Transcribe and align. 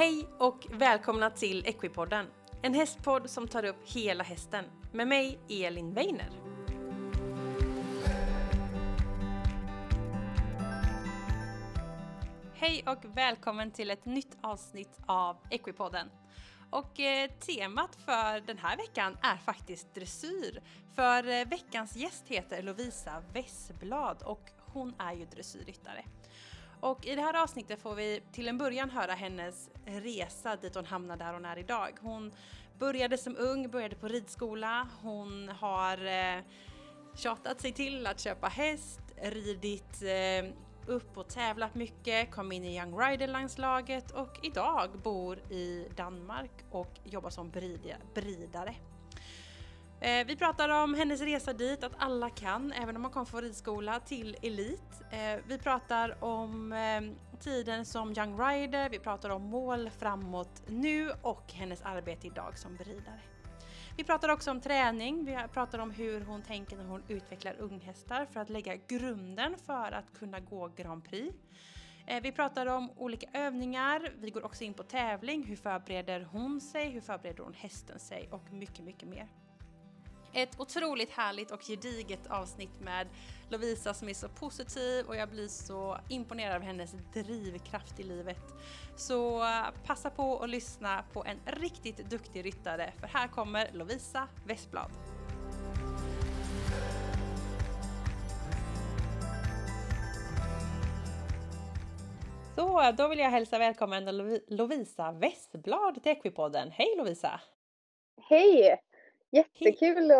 Hej 0.00 0.28
och 0.38 0.66
välkomna 0.70 1.30
till 1.30 1.66
Equipodden, 1.66 2.26
en 2.62 2.74
hästpodd 2.74 3.30
som 3.30 3.48
tar 3.48 3.64
upp 3.64 3.76
hela 3.84 4.24
hästen 4.24 4.64
med 4.92 5.08
mig 5.08 5.38
Elin 5.48 5.94
Weiner. 5.94 6.30
Hej 12.54 12.84
och 12.86 13.16
välkommen 13.16 13.70
till 13.70 13.90
ett 13.90 14.04
nytt 14.04 14.36
avsnitt 14.40 14.98
av 15.06 15.36
Equipodden. 15.50 16.10
Och 16.70 17.00
eh, 17.00 17.30
temat 17.30 17.96
för 17.96 18.46
den 18.46 18.58
här 18.58 18.76
veckan 18.76 19.16
är 19.22 19.36
faktiskt 19.36 19.94
dressyr. 19.94 20.62
För 20.94 21.28
eh, 21.28 21.48
veckans 21.48 21.96
gäst 21.96 22.28
heter 22.28 22.62
Lovisa 22.62 23.22
Wessblad 23.32 24.22
och 24.22 24.50
hon 24.58 24.94
är 24.98 25.12
ju 25.12 25.24
dressyrryttare. 25.24 26.04
Och 26.80 27.06
i 27.06 27.14
det 27.14 27.22
här 27.22 27.42
avsnittet 27.42 27.82
får 27.82 27.94
vi 27.94 28.22
till 28.32 28.48
en 28.48 28.58
början 28.58 28.90
höra 28.90 29.12
hennes 29.12 29.70
resa 29.84 30.56
dit 30.56 30.74
hon 30.74 30.84
hamnar 30.84 31.16
där 31.16 31.32
hon 31.32 31.44
är 31.44 31.58
idag. 31.58 31.98
Hon 32.00 32.32
började 32.78 33.18
som 33.18 33.36
ung, 33.38 33.70
började 33.70 33.96
på 33.96 34.08
ridskola, 34.08 34.88
hon 35.02 35.48
har 35.48 36.06
eh, 36.06 36.42
tjatat 37.14 37.60
sig 37.60 37.72
till 37.72 38.06
att 38.06 38.20
köpa 38.20 38.48
häst, 38.48 39.00
ridit 39.22 40.02
eh, 40.02 40.52
upp 40.86 41.18
och 41.18 41.28
tävlat 41.28 41.74
mycket, 41.74 42.30
kom 42.30 42.52
in 42.52 42.64
i 42.64 42.78
Young 42.78 42.98
Rider-landslaget 42.98 44.10
och 44.10 44.38
idag 44.42 44.90
bor 45.02 45.38
i 45.52 45.86
Danmark 45.96 46.52
och 46.70 46.98
jobbar 47.04 47.30
som 47.30 47.50
bridare. 48.14 48.74
Eh, 50.02 50.26
vi 50.26 50.36
pratar 50.36 50.68
om 50.68 50.94
hennes 50.94 51.20
resa 51.20 51.52
dit, 51.52 51.84
att 51.84 51.92
alla 51.98 52.30
kan, 52.30 52.72
även 52.72 52.96
om 52.96 53.02
man 53.02 53.10
kom 53.10 53.26
från 53.26 53.42
ridskola 53.42 54.00
till 54.00 54.36
elit. 54.42 55.02
Eh, 55.10 55.40
vi 55.46 55.58
pratar 55.58 56.24
om 56.24 56.72
eh, 56.72 57.38
tiden 57.40 57.84
som 57.84 58.12
Young 58.12 58.40
Rider, 58.40 58.90
vi 58.90 58.98
pratar 58.98 59.30
om 59.30 59.42
mål 59.42 59.90
framåt 59.98 60.62
nu 60.66 61.10
och 61.22 61.52
hennes 61.52 61.82
arbete 61.82 62.26
idag 62.26 62.58
som 62.58 62.76
beridare. 62.76 63.20
Vi 63.96 64.04
pratar 64.04 64.28
också 64.28 64.50
om 64.50 64.60
träning, 64.60 65.24
vi 65.24 65.38
pratar 65.52 65.78
om 65.78 65.90
hur 65.90 66.20
hon 66.20 66.42
tänker 66.42 66.76
när 66.76 66.84
hon 66.84 67.02
utvecklar 67.08 67.56
unghästar 67.58 68.24
för 68.24 68.40
att 68.40 68.50
lägga 68.50 68.76
grunden 68.76 69.56
för 69.66 69.92
att 69.92 70.18
kunna 70.18 70.40
gå 70.40 70.68
Grand 70.76 71.04
Prix. 71.04 71.36
Eh, 72.06 72.22
vi 72.22 72.32
pratar 72.32 72.66
om 72.66 72.90
olika 72.96 73.26
övningar, 73.32 74.12
vi 74.18 74.30
går 74.30 74.44
också 74.44 74.64
in 74.64 74.74
på 74.74 74.82
tävling, 74.82 75.44
hur 75.44 75.56
förbereder 75.56 76.20
hon 76.20 76.60
sig, 76.60 76.90
hur 76.90 77.00
förbereder 77.00 77.44
hon 77.44 77.54
hästen 77.54 77.98
sig 77.98 78.28
och 78.30 78.52
mycket, 78.52 78.84
mycket 78.84 79.08
mer. 79.08 79.28
Ett 80.32 80.60
otroligt 80.60 81.10
härligt 81.10 81.50
och 81.50 81.62
gediget 81.62 82.26
avsnitt 82.26 82.80
med 82.80 83.08
Lovisa 83.48 83.94
som 83.94 84.08
är 84.08 84.14
så 84.14 84.28
positiv 84.28 85.06
och 85.06 85.16
jag 85.16 85.28
blir 85.28 85.48
så 85.48 85.98
imponerad 86.08 86.56
av 86.56 86.62
hennes 86.62 86.94
drivkraft 87.14 88.00
i 88.00 88.02
livet. 88.02 88.42
Så 88.96 89.44
passa 89.84 90.10
på 90.10 90.38
att 90.38 90.50
lyssna 90.50 91.04
på 91.12 91.24
en 91.24 91.38
riktigt 91.46 91.96
duktig 92.10 92.44
ryttare 92.44 92.92
för 93.00 93.06
här 93.06 93.28
kommer 93.28 93.70
Lovisa 93.72 94.28
Westblad. 94.46 94.90
Så, 102.56 102.92
då 102.96 103.08
vill 103.08 103.18
jag 103.18 103.30
hälsa 103.30 103.58
välkommen 103.58 104.04
Lovisa 104.48 105.12
Westblad 105.12 106.02
till 106.02 106.12
Equipodden. 106.12 106.70
Hej 106.70 106.94
Lovisa! 106.98 107.40
Hej! 108.28 108.89
Jättekul 109.30 110.10
att 110.10 110.16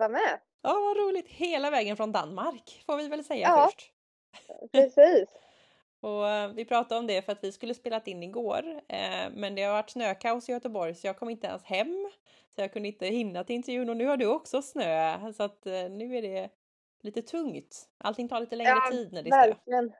vara 0.00 0.08
med. 0.08 0.40
Ja, 0.62 0.72
vad 0.72 0.96
roligt. 0.96 1.28
Hela 1.28 1.70
vägen 1.70 1.96
från 1.96 2.12
Danmark 2.12 2.82
får 2.86 2.96
vi 2.96 3.08
väl 3.08 3.24
säga 3.24 3.48
ja, 3.48 3.70
först. 3.70 3.92
Precis. 4.72 5.28
och 6.00 6.28
eh, 6.28 6.52
vi 6.52 6.64
pratade 6.64 6.98
om 6.98 7.06
det 7.06 7.22
för 7.22 7.32
att 7.32 7.44
vi 7.44 7.52
skulle 7.52 7.74
spelat 7.74 8.08
in 8.08 8.22
igår, 8.22 8.80
eh, 8.88 9.30
men 9.32 9.54
det 9.54 9.62
har 9.62 9.72
varit 9.72 9.90
snökaos 9.90 10.48
i 10.48 10.52
Göteborg 10.52 10.94
så 10.94 11.06
jag 11.06 11.18
kom 11.18 11.30
inte 11.30 11.46
ens 11.46 11.64
hem. 11.64 12.10
Så 12.54 12.60
jag 12.60 12.72
kunde 12.72 12.88
inte 12.88 13.06
hinna 13.06 13.44
till 13.44 13.56
intervjun 13.56 13.88
och 13.88 13.96
nu 13.96 14.06
har 14.06 14.16
du 14.16 14.26
också 14.26 14.62
snö 14.62 15.32
så 15.32 15.42
att 15.42 15.66
eh, 15.66 15.72
nu 15.72 16.16
är 16.16 16.22
det 16.22 16.50
lite 17.02 17.22
tungt. 17.22 17.88
Allting 17.98 18.28
tar 18.28 18.40
lite 18.40 18.56
längre 18.56 18.70
ja, 18.70 18.90
tid 18.90 19.12
när 19.12 19.22
det 19.22 19.30
är 19.30 19.44
snö. 19.44 19.54
Verkligen. 19.54 19.84
Mm. 19.84 19.94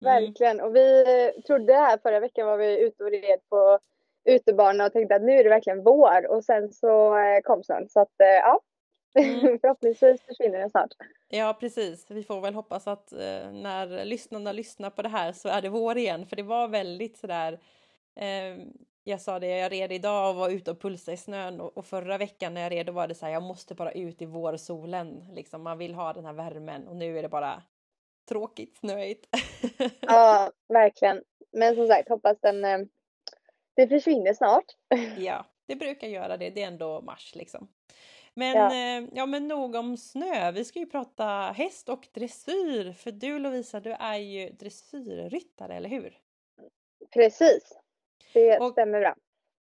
Verkligen. 0.00 0.60
Och 0.60 0.76
vi 0.76 1.04
trodde 1.46 1.72
här 1.72 1.98
förra 1.98 2.20
veckan 2.20 2.46
var 2.46 2.56
vi 2.56 2.80
ute 2.80 3.04
och 3.04 3.10
red 3.10 3.40
på 3.48 3.78
utebana 4.24 4.86
och 4.86 4.92
tänkte 4.92 5.14
att 5.14 5.22
nu 5.22 5.32
är 5.32 5.44
det 5.44 5.50
verkligen 5.50 5.82
vår 5.82 6.30
och 6.30 6.44
sen 6.44 6.72
så 6.72 7.18
eh, 7.18 7.40
kom 7.42 7.62
snön. 7.62 7.88
Så 7.88 8.00
att 8.00 8.20
eh, 8.20 8.26
ja, 8.26 8.60
mm. 9.18 9.58
förhoppningsvis 9.60 10.22
försvinner 10.22 10.58
den 10.58 10.70
snart. 10.70 10.90
Ja 11.28 11.56
precis, 11.60 12.10
vi 12.10 12.24
får 12.24 12.40
väl 12.40 12.54
hoppas 12.54 12.86
att 12.86 13.12
eh, 13.12 13.52
när 13.52 14.04
lyssnarna 14.04 14.52
lyssnar 14.52 14.90
på 14.90 15.02
det 15.02 15.08
här 15.08 15.32
så 15.32 15.48
är 15.48 15.62
det 15.62 15.68
vår 15.68 15.98
igen 15.98 16.26
för 16.26 16.36
det 16.36 16.42
var 16.42 16.68
väldigt 16.68 17.18
sådär 17.18 17.60
eh, 18.16 18.66
jag 19.04 19.20
sa 19.20 19.38
det, 19.38 19.46
jag 19.46 19.72
red 19.72 19.92
idag 19.92 20.30
och 20.30 20.36
var 20.36 20.50
ute 20.50 20.70
och 20.70 20.80
pulsade 20.80 21.14
i 21.14 21.16
snön 21.16 21.60
och, 21.60 21.76
och 21.76 21.86
förra 21.86 22.18
veckan 22.18 22.54
när 22.54 22.60
jag 22.60 22.72
red 22.72 22.86
då 22.86 22.92
var 22.92 23.08
det 23.08 23.14
så 23.14 23.26
här, 23.26 23.32
jag 23.32 23.42
måste 23.42 23.74
bara 23.74 23.92
ut 23.92 24.22
i 24.22 24.26
vårsolen. 24.26 25.24
Liksom, 25.32 25.62
man 25.62 25.78
vill 25.78 25.94
ha 25.94 26.12
den 26.12 26.24
här 26.24 26.32
värmen 26.32 26.88
och 26.88 26.96
nu 26.96 27.18
är 27.18 27.22
det 27.22 27.28
bara 27.28 27.62
tråkigt 28.28 28.76
snöigt. 28.76 29.28
ja, 30.00 30.50
verkligen. 30.68 31.22
Men 31.52 31.74
som 31.74 31.86
sagt, 31.86 32.08
hoppas 32.08 32.40
den 32.40 32.64
det 33.74 33.88
försvinner 33.88 34.34
snart. 34.34 34.64
Ja, 35.18 35.46
det 35.66 35.76
brukar 35.76 36.08
göra 36.08 36.36
det. 36.36 36.50
Det 36.50 36.62
är 36.62 36.66
ändå 36.66 37.00
mars 37.00 37.34
liksom. 37.34 37.68
Men 38.34 38.56
ja. 38.56 38.74
Eh, 38.74 39.08
ja, 39.12 39.26
men 39.26 39.48
nog 39.48 39.74
om 39.74 39.96
snö. 39.96 40.52
Vi 40.52 40.64
ska 40.64 40.78
ju 40.78 40.86
prata 40.86 41.24
häst 41.56 41.88
och 41.88 42.08
dressyr. 42.12 42.92
För 42.92 43.12
du 43.12 43.38
Lovisa, 43.38 43.80
du 43.80 43.92
är 43.92 44.16
ju 44.16 44.50
dressyrryttare, 44.50 45.76
eller 45.76 45.88
hur? 45.88 46.18
Precis, 47.14 47.78
det 48.34 48.58
och 48.58 48.72
stämmer 48.72 49.00
bra. 49.00 49.14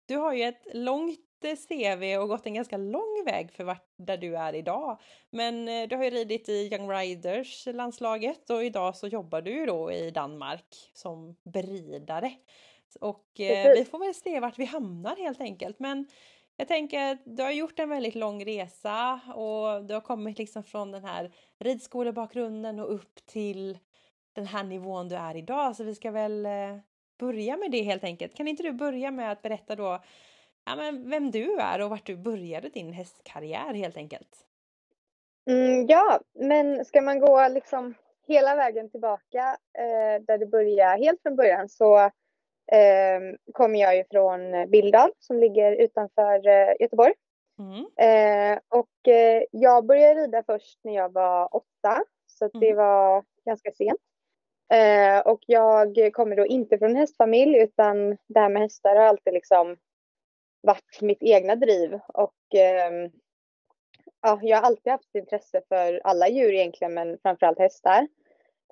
Du 0.06 0.16
har 0.16 0.32
ju 0.32 0.44
ett 0.44 0.66
långt 0.74 1.44
eh, 1.44 1.56
CV 1.56 2.16
och 2.22 2.28
gått 2.28 2.46
en 2.46 2.54
ganska 2.54 2.76
lång 2.76 3.24
väg 3.26 3.52
för 3.52 3.64
vart 3.64 3.88
där 3.96 4.16
du 4.16 4.36
är 4.36 4.54
idag. 4.54 5.00
Men 5.30 5.68
eh, 5.68 5.88
du 5.88 5.96
har 5.96 6.04
ju 6.04 6.10
ridit 6.10 6.48
i 6.48 6.68
Young 6.72 6.90
Riders 6.90 7.66
landslaget 7.66 8.50
och 8.50 8.64
idag 8.64 8.96
så 8.96 9.06
jobbar 9.06 9.42
du 9.42 9.50
ju 9.50 9.66
då 9.66 9.92
i 9.92 10.10
Danmark 10.10 10.90
som 10.92 11.36
beridare. 11.42 12.32
Och 12.96 13.40
eh, 13.40 13.72
vi 13.72 13.84
får 13.84 13.98
väl 13.98 14.14
se 14.14 14.40
vart 14.40 14.58
vi 14.58 14.64
hamnar 14.64 15.16
helt 15.16 15.40
enkelt. 15.40 15.78
Men 15.78 16.06
jag 16.56 16.68
tänker 16.68 17.12
att 17.12 17.18
du 17.24 17.42
har 17.42 17.50
gjort 17.50 17.78
en 17.78 17.88
väldigt 17.88 18.14
lång 18.14 18.44
resa 18.44 19.20
och 19.34 19.84
du 19.84 19.94
har 19.94 20.00
kommit 20.00 20.38
liksom 20.38 20.64
från 20.64 20.92
den 20.92 21.04
här 21.04 21.32
ridskolebakgrunden 21.58 22.80
och 22.80 22.94
upp 22.94 23.26
till 23.26 23.78
den 24.32 24.46
här 24.46 24.64
nivån 24.64 25.08
du 25.08 25.16
är 25.16 25.36
idag. 25.36 25.76
Så 25.76 25.84
vi 25.84 25.94
ska 25.94 26.10
väl 26.10 26.46
eh, 26.46 26.76
börja 27.18 27.56
med 27.56 27.70
det 27.70 27.82
helt 27.82 28.04
enkelt. 28.04 28.34
Kan 28.34 28.48
inte 28.48 28.62
du 28.62 28.72
börja 28.72 29.10
med 29.10 29.32
att 29.32 29.42
berätta 29.42 29.76
då 29.76 30.00
ja, 30.64 30.76
men 30.76 31.10
vem 31.10 31.30
du 31.30 31.60
är 31.60 31.80
och 31.80 31.90
vart 31.90 32.06
du 32.06 32.16
började 32.16 32.68
din 32.68 32.92
hästkarriär 32.92 33.74
helt 33.74 33.96
enkelt? 33.96 34.46
Mm, 35.46 35.86
ja, 35.86 36.20
men 36.34 36.84
ska 36.84 37.00
man 37.00 37.20
gå 37.20 37.48
liksom 37.48 37.94
hela 38.26 38.56
vägen 38.56 38.90
tillbaka 38.90 39.56
eh, 39.78 40.22
där 40.26 40.38
det 40.38 40.46
började 40.46 41.04
helt 41.04 41.22
från 41.22 41.36
början 41.36 41.68
så 41.68 42.10
kommer 43.52 43.80
jag 43.80 43.96
ju 43.96 44.04
från 44.10 44.70
Bildal 44.70 45.10
som 45.18 45.38
ligger 45.38 45.72
utanför 45.72 46.48
eh, 46.48 46.74
Göteborg. 46.80 47.12
Mm. 47.58 47.86
Eh, 47.96 48.58
och 48.68 49.08
eh, 49.08 49.42
jag 49.50 49.86
började 49.86 50.20
rida 50.20 50.42
först 50.42 50.78
när 50.84 50.94
jag 50.94 51.12
var 51.12 51.56
åtta, 51.56 52.04
så 52.26 52.44
mm. 52.44 52.60
det 52.60 52.74
var 52.74 53.24
ganska 53.44 53.70
sent. 53.72 54.00
Eh, 54.72 55.18
och 55.20 55.40
jag 55.46 56.12
kommer 56.12 56.36
då 56.36 56.46
inte 56.46 56.78
från 56.78 56.96
hästfamilj 56.96 57.58
utan 57.58 58.16
det 58.26 58.40
här 58.40 58.48
med 58.48 58.62
hästar 58.62 58.96
har 58.96 59.04
alltid 59.04 59.32
liksom 59.32 59.76
varit 60.60 61.00
mitt 61.00 61.22
egna 61.22 61.56
driv 61.56 62.00
och 62.08 62.54
ehm, 62.54 63.10
ja, 64.22 64.38
jag 64.42 64.56
har 64.56 64.64
alltid 64.64 64.92
haft 64.92 65.14
intresse 65.14 65.62
för 65.68 66.00
alla 66.04 66.28
djur 66.28 66.52
egentligen 66.52 66.94
men 66.94 67.18
framförallt 67.22 67.58
hästar. 67.58 68.08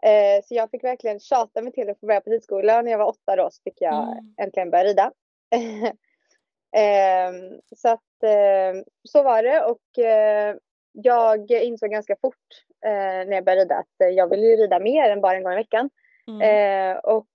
Eh, 0.03 0.45
så 0.45 0.55
jag 0.55 0.71
fick 0.71 0.85
verkligen 0.85 1.21
tjata 1.21 1.63
mig 1.63 1.73
till 1.73 1.91
att 1.91 2.01
få 2.01 2.07
börja 2.07 2.21
på 2.21 2.31
ridskola. 2.31 2.83
När 2.83 2.91
jag 2.91 2.99
var 2.99 3.09
åtta 3.09 3.37
då 3.37 3.51
så 3.51 3.63
fick 3.63 3.81
jag 3.81 4.13
mm. 4.13 4.35
äntligen 4.37 4.71
börja 4.71 4.85
rida. 4.85 5.13
eh, 6.77 7.33
så 7.77 7.89
att 7.89 8.23
eh, 8.23 8.83
så 9.09 9.23
var 9.23 9.43
det 9.43 9.65
och 9.65 10.05
eh, 10.05 10.57
jag 10.93 11.51
insåg 11.51 11.91
ganska 11.91 12.17
fort 12.21 12.65
eh, 12.85 12.91
när 13.29 13.33
jag 13.33 13.45
började 13.45 13.63
rida 13.65 13.77
att 13.77 14.15
jag 14.15 14.31
ville 14.31 14.57
rida 14.57 14.79
mer 14.79 15.11
än 15.11 15.21
bara 15.21 15.37
en 15.37 15.43
gång 15.43 15.53
i 15.53 15.57
veckan. 15.57 15.91
Mm. 16.29 16.41
Eh, 16.41 16.99
och 16.99 17.27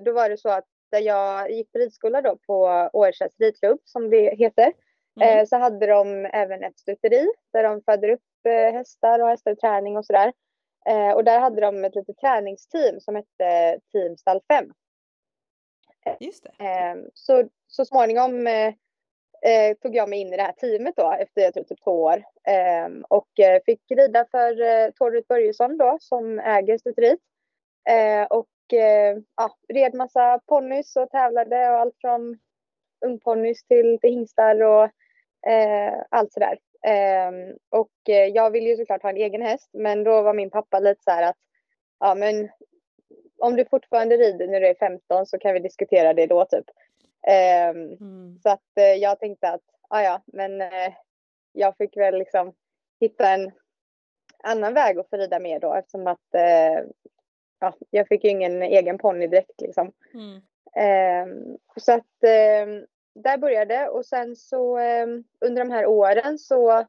då 0.00 0.12
var 0.12 0.28
det 0.28 0.36
så 0.36 0.48
att 0.48 0.64
där 0.90 1.00
jag 1.00 1.50
gick 1.50 1.72
på 1.72 1.78
ridskola 1.78 2.22
då 2.22 2.36
på 2.46 2.90
Årsäs 2.92 3.32
ridklubb 3.38 3.80
som 3.84 4.10
det 4.10 4.36
heter. 4.36 4.72
Mm. 5.20 5.46
så 5.46 5.56
hade 5.56 5.86
de 5.86 6.24
även 6.32 6.64
ett 6.64 6.78
stuteri 6.78 7.28
där 7.52 7.62
de 7.62 7.82
föder 7.82 8.08
upp 8.08 8.20
hästar 8.72 9.20
och 9.20 9.28
hästar 9.28 9.50
i 9.50 9.56
träning 9.56 9.96
och 9.96 10.06
sådär. 10.06 10.32
Eh, 10.88 11.12
och 11.12 11.24
där 11.24 11.40
hade 11.40 11.60
de 11.60 11.84
ett 11.84 11.94
litet 11.94 12.18
träningsteam 12.18 13.00
som 13.00 13.14
hette 13.14 13.80
Team 13.92 14.16
Stall 14.16 14.40
5. 14.48 14.72
Just 16.20 16.46
det. 16.58 16.64
Eh, 16.64 16.96
så, 17.14 17.48
så 17.66 17.84
småningom 17.84 18.46
eh, 18.46 18.74
eh, 19.42 19.76
tog 19.82 19.96
jag 19.96 20.08
mig 20.08 20.18
in 20.18 20.32
i 20.32 20.36
det 20.36 20.42
här 20.42 20.52
teamet 20.52 20.96
då 20.96 21.12
efter 21.12 21.42
jag 21.42 21.54
tror 21.54 21.64
typ 21.64 21.84
två 21.84 22.02
år. 22.02 22.24
Ehm, 22.44 23.04
och 23.08 23.40
eh, 23.40 23.62
fick 23.66 23.82
rida 23.90 24.26
för 24.30 24.60
eh, 24.60 24.90
Tord 24.90 25.26
Börjesson 25.28 25.78
då 25.78 25.98
som 26.00 26.38
äger 26.38 26.78
stuteriet. 26.78 27.20
Eh, 27.88 28.26
och 28.26 28.48
ja, 29.36 29.56
red 29.68 29.94
massa 29.94 30.40
ponnys 30.46 30.96
och 30.96 31.10
tävlade 31.10 31.70
och 31.70 31.78
allt 31.78 31.94
från 32.00 32.38
ungponnys 33.06 33.64
till, 33.64 33.98
till 34.00 34.10
hingstar 34.10 34.62
och 34.62 34.90
allt 36.10 36.32
sådär. 36.32 36.58
Eh, 36.86 37.54
och 37.70 37.92
jag 38.32 38.50
ville 38.50 38.68
ju 38.68 38.76
såklart 38.76 39.02
ha 39.02 39.10
en 39.10 39.16
egen 39.16 39.42
häst 39.42 39.70
men 39.72 40.04
då 40.04 40.22
var 40.22 40.34
min 40.34 40.50
pappa 40.50 40.78
lite 40.78 41.02
så 41.02 41.10
här 41.10 41.22
att 41.22 41.36
ja 42.00 42.14
men 42.14 42.48
om 43.38 43.56
du 43.56 43.64
fortfarande 43.64 44.16
rider 44.16 44.46
när 44.46 44.60
du 44.60 44.66
är 44.66 44.74
15 44.74 45.26
så 45.26 45.38
kan 45.38 45.54
vi 45.54 45.60
diskutera 45.60 46.14
det 46.14 46.26
då 46.26 46.44
typ. 46.44 46.64
Eh, 47.26 47.68
mm. 47.68 48.38
Så 48.42 48.50
att 48.50 48.78
eh, 48.78 48.94
jag 48.94 49.20
tänkte 49.20 49.48
att 49.48 49.62
ja 49.90 50.02
ja 50.02 50.22
men 50.26 50.60
eh, 50.60 50.92
jag 51.52 51.76
fick 51.76 51.96
väl 51.96 52.18
liksom 52.18 52.52
hitta 53.00 53.30
en 53.30 53.52
annan 54.42 54.74
väg 54.74 54.98
att 54.98 55.10
få 55.10 55.16
rida 55.16 55.38
mer 55.38 55.60
då 55.60 55.74
eftersom 55.74 56.06
att 56.06 56.34
eh, 56.34 56.84
ja, 57.60 57.74
jag 57.90 58.08
fick 58.08 58.24
ju 58.24 58.30
ingen 58.30 58.62
egen 58.62 58.98
ponny 58.98 59.26
direkt 59.26 59.60
liksom. 59.60 59.92
Mm. 60.14 60.40
Ehm, 60.76 61.58
så 61.76 61.92
att 61.92 62.24
ehm, 62.24 62.86
där 63.22 63.38
började 63.38 63.88
och 63.88 64.06
sen 64.06 64.36
så 64.36 64.78
ehm, 64.78 65.24
under 65.40 65.64
de 65.64 65.70
här 65.70 65.86
åren 65.86 66.38
så 66.38 66.84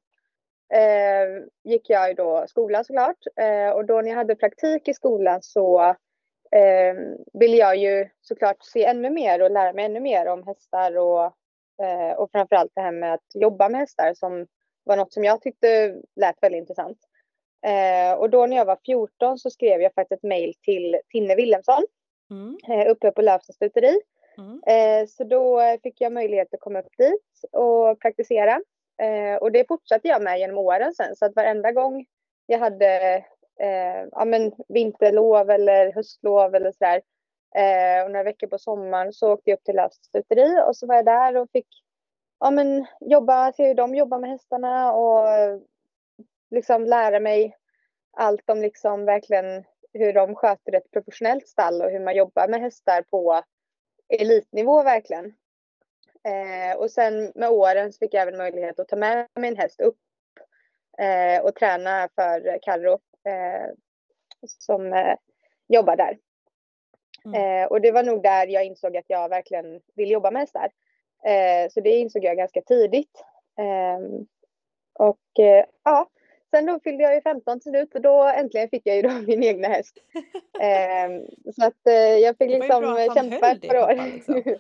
gick 1.64 1.90
jag 1.90 2.16
då 2.16 2.46
skolan 2.48 2.86
såklart 2.86 3.18
eh, 3.36 3.70
och 3.70 3.86
då 3.86 4.02
när 4.02 4.10
jag 4.10 4.18
hade 4.18 4.36
praktik 4.36 4.88
i 4.88 4.94
skolan 4.94 5.42
så 5.42 5.96
ville 7.34 7.58
jag 7.58 7.76
ju 7.76 8.10
såklart 8.22 8.58
se 8.60 8.86
ännu 8.86 9.10
mer 9.10 9.42
och 9.42 9.52
lära 9.52 9.74
mig 9.74 9.86
ännu 9.86 10.00
mer 10.00 10.26
om 10.28 10.48
hästar 10.48 10.98
och, 10.98 11.24
eh, 11.86 12.12
och 12.18 12.32
framförallt 12.32 12.72
det 12.76 12.82
här 12.82 12.92
med 12.92 13.14
att 13.14 13.26
jobba 13.34 13.70
med 13.70 13.80
hästar 13.80 14.14
som 14.14 14.48
var 14.84 14.98
något 14.98 15.14
som 15.14 15.24
jag 15.24 15.42
tyckte 15.42 15.96
lät 16.16 16.44
väldigt 16.44 16.60
intressant. 16.60 16.98
Eh, 17.66 18.20
och 18.20 18.30
då 18.30 18.46
när 18.46 18.58
jag 18.58 18.66
var 18.66 18.80
14 18.86 19.40
så 19.40 19.50
skrev 19.50 19.82
jag 19.82 19.94
faktiskt 19.94 20.20
ett 20.20 20.30
mejl 20.30 20.54
till 20.62 21.00
Tinne 21.12 21.36
Wilhelmsson 21.36 21.84
mm. 22.32 22.88
uppe 22.88 23.12
på 23.12 23.22
Lövsta 23.22 23.54
stuteri. 23.54 24.02
Mm. 24.40 24.62
Eh, 24.68 25.08
så 25.08 25.24
då 25.24 25.62
fick 25.84 26.02
jag 26.02 26.12
möjlighet 26.12 26.54
att 26.54 26.60
komma 26.60 26.80
upp 26.80 26.98
dit 26.98 27.52
och 27.52 28.00
praktisera. 28.00 28.62
Eh, 29.02 29.36
och 29.42 29.52
det 29.52 29.68
fortsatte 29.68 30.08
jag 30.08 30.22
med 30.22 30.40
genom 30.40 30.58
åren 30.58 30.94
sen 30.94 31.16
så 31.16 31.26
att 31.26 31.36
varenda 31.36 31.72
gång 31.72 32.06
jag 32.46 32.60
hade 32.60 33.16
eh, 33.60 34.08
ja, 34.12 34.26
men 34.26 34.52
vinterlov 34.68 35.50
eller 35.50 35.94
höstlov 35.94 36.56
eller 36.56 36.72
sådär 36.72 37.02
eh, 37.56 38.06
och 38.06 38.12
några 38.12 38.24
veckor 38.24 38.48
på 38.48 38.58
sommaren 38.58 39.14
så 39.14 39.34
åkte 39.34 39.50
jag 39.50 39.58
upp 39.58 39.64
till 39.64 39.76
Lövsta 39.76 40.20
och 40.68 40.76
så 40.76 40.88
var 40.88 40.96
jag 40.96 41.06
där 41.06 41.38
och 41.38 41.52
fick 41.52 41.68
ja, 42.40 42.52
men, 42.52 42.86
jobba, 43.00 43.52
se 43.52 43.68
hur 43.68 43.74
de 43.74 43.96
jobbar 43.96 44.20
med 44.20 44.30
hästarna 44.30 44.94
och 44.94 45.28
liksom 46.52 46.86
lära 46.86 47.20
mig 47.20 47.58
allt 48.18 48.50
om 48.50 48.62
liksom 48.62 49.06
verkligen 49.06 49.64
hur 49.94 50.14
de 50.14 50.36
sköter 50.36 50.76
ett 50.76 50.92
professionellt 50.92 51.48
stall 51.48 51.82
och 51.82 51.92
hur 51.92 52.00
man 52.00 52.16
jobbar 52.16 52.48
med 52.48 52.62
hästar 52.62 53.02
på 53.02 53.42
elitnivå 54.10 54.84
verkligen. 54.84 55.34
Eh, 56.24 56.78
och 56.78 56.92
sen 56.92 57.32
med 57.36 57.50
åren 57.50 57.94
så 57.94 57.98
fick 57.98 58.14
jag 58.14 58.22
även 58.22 58.38
möjlighet 58.38 58.80
att 58.80 58.88
ta 58.88 58.96
med 58.96 59.28
min 59.36 59.58
häst 59.58 59.82
upp 59.82 59.98
eh, 60.98 61.44
och 61.44 61.56
träna 61.56 62.10
för 62.16 62.60
Carro 62.62 62.94
eh, 63.26 63.70
som 64.48 64.94
eh, 64.94 65.16
jobbar 65.68 65.96
där. 65.96 66.18
Mm. 67.26 67.64
Eh, 67.64 67.68
och 67.68 67.82
det 67.82 67.92
var 67.92 68.04
nog 68.04 68.24
där 68.24 68.48
jag 68.48 68.66
insåg 68.66 68.98
att 68.98 69.06
jag 69.08 69.30
verkligen 69.30 69.82
vill 69.96 70.12
jobba 70.12 70.32
med 70.32 70.40
hästar. 70.40 70.72
Eh, 71.26 71.70
så 71.70 71.82
det 71.82 71.90
insåg 71.90 72.24
jag 72.24 72.38
ganska 72.38 72.62
tidigt. 72.62 73.24
Och 74.94 75.20
ja, 75.84 76.10
Sen 76.52 76.66
då 76.66 76.80
fyllde 76.80 77.04
jag 77.04 77.16
ju 77.16 77.22
15 77.22 77.60
till 77.60 77.72
slut 77.72 77.96
och 77.96 78.02
då 78.02 78.24
äntligen 78.24 78.70
fick 78.70 78.82
jag 78.86 78.96
ju 78.96 79.02
då 79.02 79.10
min 79.28 79.44
egna 79.44 79.68
häst. 79.68 79.98
eh, 80.62 81.10
så 81.56 81.66
att 81.66 81.88
eh, 81.88 81.94
jag 81.94 82.38
fick 82.38 82.50
liksom 82.50 83.10
kämpa 83.16 83.52
ett 83.52 83.68
par 83.68 83.78
år. 83.78 84.12
Liksom. 84.14 84.44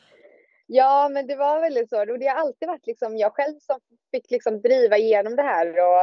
ja, 0.67 1.09
men 1.11 1.27
det 1.27 1.35
var 1.35 1.61
väldigt 1.61 1.89
så. 1.89 2.05
Det 2.05 2.27
har 2.27 2.35
alltid 2.35 2.67
varit 2.67 2.87
liksom 2.87 3.17
jag 3.17 3.33
själv 3.33 3.59
som 3.59 3.79
fick 4.11 4.31
liksom 4.31 4.61
driva 4.61 4.97
igenom 4.97 5.35
det 5.35 5.43
här 5.43 5.67
och 5.67 6.01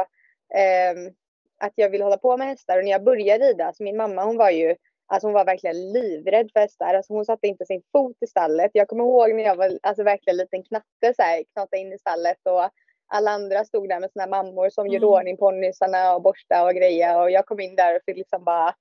eh, 0.57 1.11
att 1.59 1.73
jag 1.75 1.89
vill 1.89 2.01
hålla 2.01 2.17
på 2.17 2.37
med 2.37 2.47
hästar. 2.47 2.77
Och 2.77 2.83
när 2.83 2.91
jag 2.91 3.03
började 3.03 3.45
rida, 3.45 3.65
alltså 3.65 3.83
min 3.83 3.97
mamma 3.97 4.23
hon 4.23 4.37
var 4.37 4.51
ju 4.51 4.75
Alltså 5.09 5.27
hon 5.27 5.33
var 5.33 5.45
verkligen 5.45 5.91
livrädd 5.93 6.49
för 6.53 6.59
hästar. 6.59 6.93
Alltså 6.93 7.13
hon 7.13 7.25
satte 7.25 7.47
inte 7.47 7.65
sin 7.65 7.81
fot 7.91 8.17
i 8.21 8.27
stallet. 8.27 8.71
Jag 8.73 8.87
kommer 8.87 9.03
ihåg 9.03 9.35
när 9.35 9.43
jag 9.43 9.55
var 9.55 9.79
alltså 9.83 10.03
verkligen 10.03 10.37
liten 10.37 10.63
knatte 10.63 11.13
så 11.15 11.21
här, 11.21 11.43
knata 11.53 11.77
in 11.77 11.93
i 11.93 11.97
stallet 11.97 12.37
och 12.43 12.69
alla 13.07 13.31
andra 13.31 13.65
stod 13.65 13.89
där 13.89 13.99
med 13.99 14.11
sina 14.11 14.27
mammor 14.27 14.69
som 14.69 14.85
mm. 14.85 14.93
gjorde 14.93 15.05
ordning 15.05 15.37
ponnysarna 15.37 16.15
och 16.15 16.21
borsta 16.21 16.65
och 16.65 16.73
greja 16.73 17.21
och 17.21 17.31
jag 17.31 17.45
kom 17.45 17.59
in 17.59 17.75
där 17.75 17.95
och 17.95 18.01
fick 18.05 18.17
liksom 18.17 18.43
bara 18.43 18.75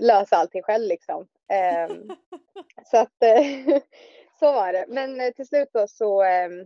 lösa 0.00 0.36
allting 0.36 0.62
själv 0.62 0.88
liksom. 0.88 1.26
Um, 1.90 2.10
så 2.90 2.96
att 2.96 3.22
eh, 3.22 3.78
så 4.38 4.52
var 4.52 4.72
det. 4.72 4.84
Men 4.88 5.20
eh, 5.20 5.30
till 5.30 5.46
slut 5.46 5.68
då 5.72 5.86
så 5.88 6.24
um, 6.24 6.60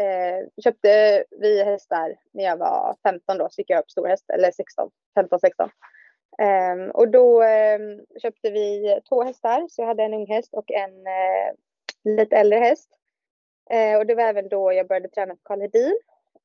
uh, 0.00 0.48
köpte 0.64 1.24
vi 1.30 1.64
hästar 1.64 2.16
när 2.30 2.44
jag 2.44 2.56
var 2.56 2.96
15 3.02 3.38
då, 3.38 3.48
så 3.50 3.54
fick 3.54 3.70
jag 3.70 3.78
upp 3.78 3.90
stor 3.90 4.06
häst, 4.06 4.30
eller 4.30 4.50
16, 4.50 4.90
15, 5.14 5.40
16. 5.40 5.70
Um, 6.42 6.90
och 6.90 7.08
då 7.08 7.42
köpte 8.22 8.50
vi 8.50 9.00
två 9.08 9.22
hästar, 9.22 9.66
så 9.70 9.82
jag 9.82 9.86
hade 9.86 10.02
en 10.02 10.14
ung 10.14 10.26
häst 10.26 10.54
och 10.54 10.70
en 10.70 10.90
uh, 10.90 12.16
lite 12.16 12.36
äldre 12.36 12.58
häst. 12.58 12.88
Uh, 13.74 13.96
och 13.96 14.06
det 14.06 14.14
var 14.14 14.22
även 14.22 14.48
då 14.48 14.72
jag 14.72 14.88
började 14.88 15.08
träna 15.08 15.34
för 15.34 15.42
Karl 15.42 15.60
Hedin. 15.60 15.98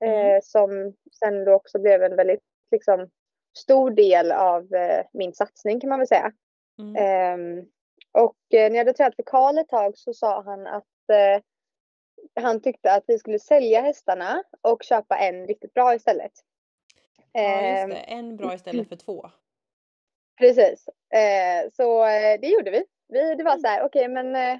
Eh, 0.06 0.42
som 0.44 0.94
sen 1.20 1.46
då 1.46 1.54
också 1.54 1.80
blev 1.80 2.04
en 2.04 2.16
väldigt 2.16 2.44
liksom, 2.72 3.10
stor 3.58 3.92
del 3.92 4.32
av 4.32 4.74
eh, 4.74 5.06
min 5.14 5.34
satsning 5.34 5.80
kan 5.80 5.90
man 5.90 6.00
väl 6.00 6.08
säga. 6.08 6.32
Mm. 6.80 6.96
Ehm, 6.96 7.58
eh, 7.60 7.66
och 8.12 8.38
när 8.52 8.70
jag 8.70 8.78
hade 8.78 8.94
tränat 8.94 9.16
för 9.16 9.24
Karl 9.24 9.58
ett 9.58 9.70
tag 9.70 9.98
så 9.98 10.14
sa 10.14 10.42
han 10.42 10.68
att 10.68 11.10
eh, 11.12 11.42
han 12.44 12.62
tyckte 12.62 12.94
att 12.94 13.04
vi 13.08 13.20
skulle 13.20 13.40
sälja 13.40 13.82
hästarna 13.82 14.44
och 14.62 14.84
köpa 14.84 15.18
en 15.18 15.48
riktigt 15.48 15.74
bra 15.74 15.96
istället. 15.96 16.32
Ja, 17.32 17.70
just 17.70 17.84
ehm, 17.84 17.90
det. 17.90 17.96
En 17.96 18.38
bra 18.38 18.54
istället 18.54 18.90
för 18.90 18.96
två. 18.96 19.30
Precis. 20.40 20.90
Eh, 21.14 21.72
så 21.74 22.06
eh, 22.06 22.40
det 22.42 22.48
gjorde 22.48 22.72
vi. 22.72 22.84
vi 23.08 23.36
det 23.36 23.44
var 23.44 23.52
mm. 23.52 23.62
så 23.62 23.68
här, 23.68 23.86
okej 23.86 24.10
okay, 24.10 24.24
men 24.24 24.60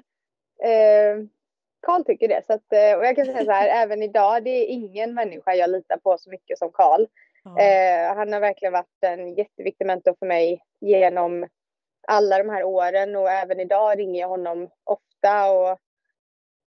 Karl 1.80 2.04
tycker 2.04 2.28
det. 2.28 2.42
Så 2.46 2.52
att, 2.52 2.72
eh, 2.72 2.98
och 2.98 3.06
jag 3.06 3.16
kan 3.16 3.24
säga 3.24 3.44
så 3.44 3.50
här, 3.50 3.68
även 3.82 4.02
idag, 4.02 4.44
det 4.44 4.50
är 4.50 4.66
ingen 4.66 5.14
människa 5.14 5.54
jag 5.54 5.70
litar 5.70 5.96
på 5.96 6.18
så 6.18 6.30
mycket 6.30 6.58
som 6.58 6.72
Karl. 6.72 7.06
Mm. 7.46 7.58
Eh, 7.58 8.16
han 8.16 8.32
har 8.32 8.40
verkligen 8.40 8.72
varit 8.72 9.04
en 9.04 9.34
jätteviktig 9.34 9.86
mentor 9.86 10.16
för 10.18 10.26
mig 10.26 10.64
genom 10.80 11.46
alla 12.08 12.38
de 12.38 12.48
här 12.48 12.64
åren 12.64 13.16
och 13.16 13.30
även 13.30 13.60
idag 13.60 13.98
ringer 13.98 14.20
jag 14.20 14.28
honom 14.28 14.70
ofta 14.84 15.50
och 15.50 15.78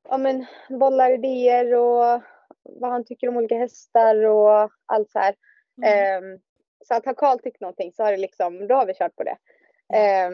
ja, 0.08 0.18
men, 0.18 0.46
bollar 0.68 1.10
idéer 1.10 1.74
och 1.74 2.22
vad 2.62 2.90
han 2.90 3.04
tycker 3.04 3.28
om 3.28 3.36
olika 3.36 3.58
hästar 3.58 4.24
och 4.26 4.70
allt 4.86 5.10
så 5.10 5.18
här. 5.18 5.34
Mm. 5.82 6.34
Eh, 6.34 6.40
så 6.84 6.94
att 6.94 7.06
har 7.06 7.14
Karl 7.14 7.38
tyckt 7.38 7.60
någonting 7.60 7.92
så 7.92 8.02
har 8.02 8.10
det 8.10 8.16
liksom, 8.16 8.66
då 8.66 8.74
har 8.74 8.86
vi 8.86 8.94
kört 8.94 9.16
på 9.16 9.22
det. 9.22 9.36
Eh, 9.98 10.30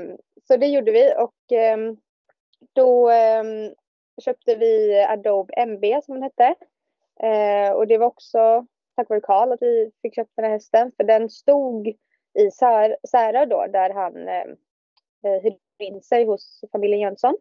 så 0.48 0.56
det 0.56 0.66
gjorde 0.66 0.92
vi 0.92 1.14
och 1.18 1.52
ehm, 1.52 1.96
då 2.72 3.10
ehm, 3.10 3.74
köpte 4.24 4.54
vi 4.54 5.04
Adobe 5.08 5.54
MB 5.54 5.84
som 6.04 6.14
den 6.14 6.22
hette. 6.22 6.54
Eh, 7.22 7.72
och 7.72 7.86
det 7.86 7.98
var 7.98 8.06
också 8.06 8.66
tack 8.96 9.08
vare 9.08 9.20
Karl 9.20 9.52
att 9.52 9.62
vi 9.62 9.90
fick 10.02 10.14
köpa 10.14 10.30
den 10.34 10.44
här 10.44 10.52
hästen. 10.52 10.92
För 10.96 11.04
den 11.04 11.30
stod 11.30 11.88
i 12.34 12.50
Särö 13.10 13.46
då 13.46 13.66
där 13.66 13.90
han 13.90 14.28
eh, 14.28 14.44
eh, 15.24 15.42
hyrde 15.42 15.58
in 15.78 16.02
sig 16.02 16.24
hos 16.24 16.64
familjen 16.72 17.00
Jönsson. 17.00 17.34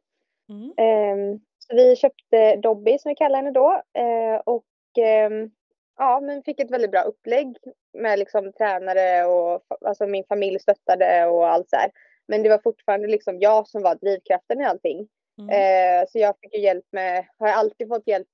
Mm. 0.50 0.72
Eh, 0.78 1.40
så 1.60 1.76
vi 1.76 1.96
köpte 1.96 2.56
Dobby 2.56 2.98
som 2.98 3.10
vi 3.10 3.16
kallar 3.16 3.36
henne 3.36 3.52
då. 3.52 3.82
Eh, 3.94 4.42
och 4.46 4.66
ehm, 4.98 5.52
ja, 5.98 6.20
men 6.20 6.44
fick 6.44 6.60
ett 6.60 6.72
väldigt 6.72 6.92
bra 6.92 7.02
upplägg 7.02 7.58
med 7.94 8.20
liksom 8.20 8.54
tränare 8.54 9.26
och 9.26 9.64
alltså 9.82 10.08
min 10.08 10.24
familj 10.24 10.60
stöttade 10.60 11.26
och 11.26 11.50
allt 11.50 11.70
så 11.70 11.76
här. 11.76 11.92
Men 12.28 12.44
det 12.44 12.50
var 12.50 12.58
fortfarande 12.58 13.08
liksom 13.08 13.40
jag 13.40 13.68
som 13.68 13.84
var 13.84 13.96
drivkraften 13.96 14.62
i 14.62 14.66
allting. 14.66 15.08
Mm. 15.40 15.50
Eh, 15.50 16.08
så 16.08 16.20
jag 16.20 16.36
fick 16.42 16.56
hjälp 16.58 16.86
med, 16.92 17.26
har 17.38 17.48
alltid 17.48 17.88
fått 17.88 18.08
hjälp 18.08 18.28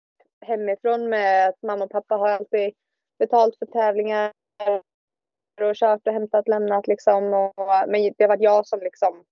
hemifrån 0.45 1.09
med 1.09 1.49
att 1.49 1.61
mamma 1.61 1.83
och 1.83 1.91
pappa 1.91 2.15
har 2.15 2.29
alltid 2.29 2.73
betalt 3.19 3.57
för 3.59 3.65
tävlingar 3.65 4.31
och 5.61 5.75
kört 5.75 6.07
och 6.07 6.13
hämtat, 6.13 6.47
lämnat 6.47 6.87
liksom. 6.87 7.33
Och, 7.33 7.53
men 7.87 8.13
det 8.17 8.23
har 8.23 8.27
varit 8.27 8.41
jag 8.41 8.67
som 8.67 8.79
liksom 8.79 9.23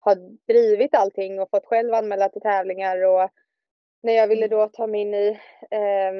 har 0.00 0.14
drivit 0.46 0.94
allting 0.94 1.40
och 1.40 1.50
fått 1.50 1.66
själv 1.66 1.94
anmäla 1.94 2.28
till 2.28 2.42
tävlingar 2.42 3.04
och 3.04 3.30
när 4.02 4.12
jag 4.12 4.28
ville 4.28 4.48
då 4.48 4.68
ta 4.68 4.86
mig 4.86 5.00
in 5.00 5.14
i 5.14 5.38
eh, 5.70 6.12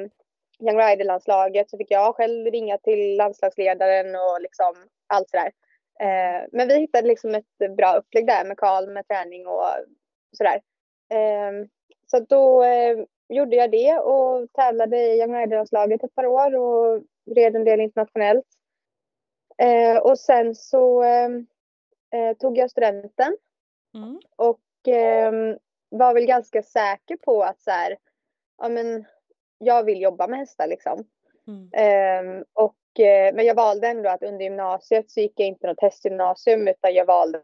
Young 0.59 0.77
Rider-landslaget 0.77 1.69
så 1.69 1.77
fick 1.77 1.91
jag 1.91 2.15
själv 2.15 2.45
ringa 2.45 2.77
till 2.77 3.17
landslagsledaren 3.17 4.15
och 4.15 4.41
liksom 4.41 4.75
allt 5.07 5.29
sådär. 5.29 5.51
Eh, 5.99 6.47
men 6.51 6.67
vi 6.67 6.79
hittade 6.79 7.07
liksom 7.07 7.35
ett 7.35 7.75
bra 7.77 7.95
upplägg 7.95 8.27
där 8.27 8.45
med 8.45 8.57
Karl 8.57 8.89
med 8.89 9.07
träning 9.07 9.47
och 9.47 9.65
sådär. 10.37 10.61
Ehm, 11.09 11.67
så 12.07 12.19
då 12.19 12.63
eh, 12.63 12.97
gjorde 13.29 13.55
jag 13.55 13.71
det 13.71 13.97
och 13.97 14.53
tävlade 14.53 14.97
i 14.97 15.19
Young 15.19 15.35
Rider-landslaget 15.35 16.03
ett 16.03 16.15
par 16.15 16.25
år 16.25 16.55
och 16.55 17.03
red 17.35 17.55
en 17.55 17.63
del 17.63 17.79
internationellt. 17.79 18.45
Eh, 19.57 19.97
och 19.97 20.19
sen 20.19 20.55
så 20.55 21.03
ehm, 21.03 21.47
eh, 22.13 22.37
tog 22.37 22.57
jag 22.57 22.71
studenten 22.71 23.37
mm. 23.95 24.19
och 24.35 24.59
ehm, 24.87 25.57
var 25.89 26.13
väl 26.13 26.25
ganska 26.25 26.63
säker 26.63 27.17
på 27.17 27.43
att 27.43 27.61
så 27.61 27.71
här, 27.71 27.97
ja 28.57 28.69
men 28.69 29.05
jag 29.57 29.83
vill 29.83 30.01
jobba 30.01 30.27
med 30.27 30.39
hästar 30.39 30.67
liksom. 30.67 31.05
Mm. 31.47 32.43
Och, 32.53 32.75
men 33.33 33.45
jag 33.45 33.55
valde 33.55 33.87
ändå 33.87 34.09
att 34.09 34.23
under 34.23 34.43
gymnasiet 34.43 35.11
så 35.11 35.19
gick 35.19 35.39
jag 35.39 35.47
inte 35.47 35.67
något 35.67 35.81
hästgymnasium 35.81 36.67
utan 36.67 36.93
jag 36.93 37.05
valde 37.05 37.37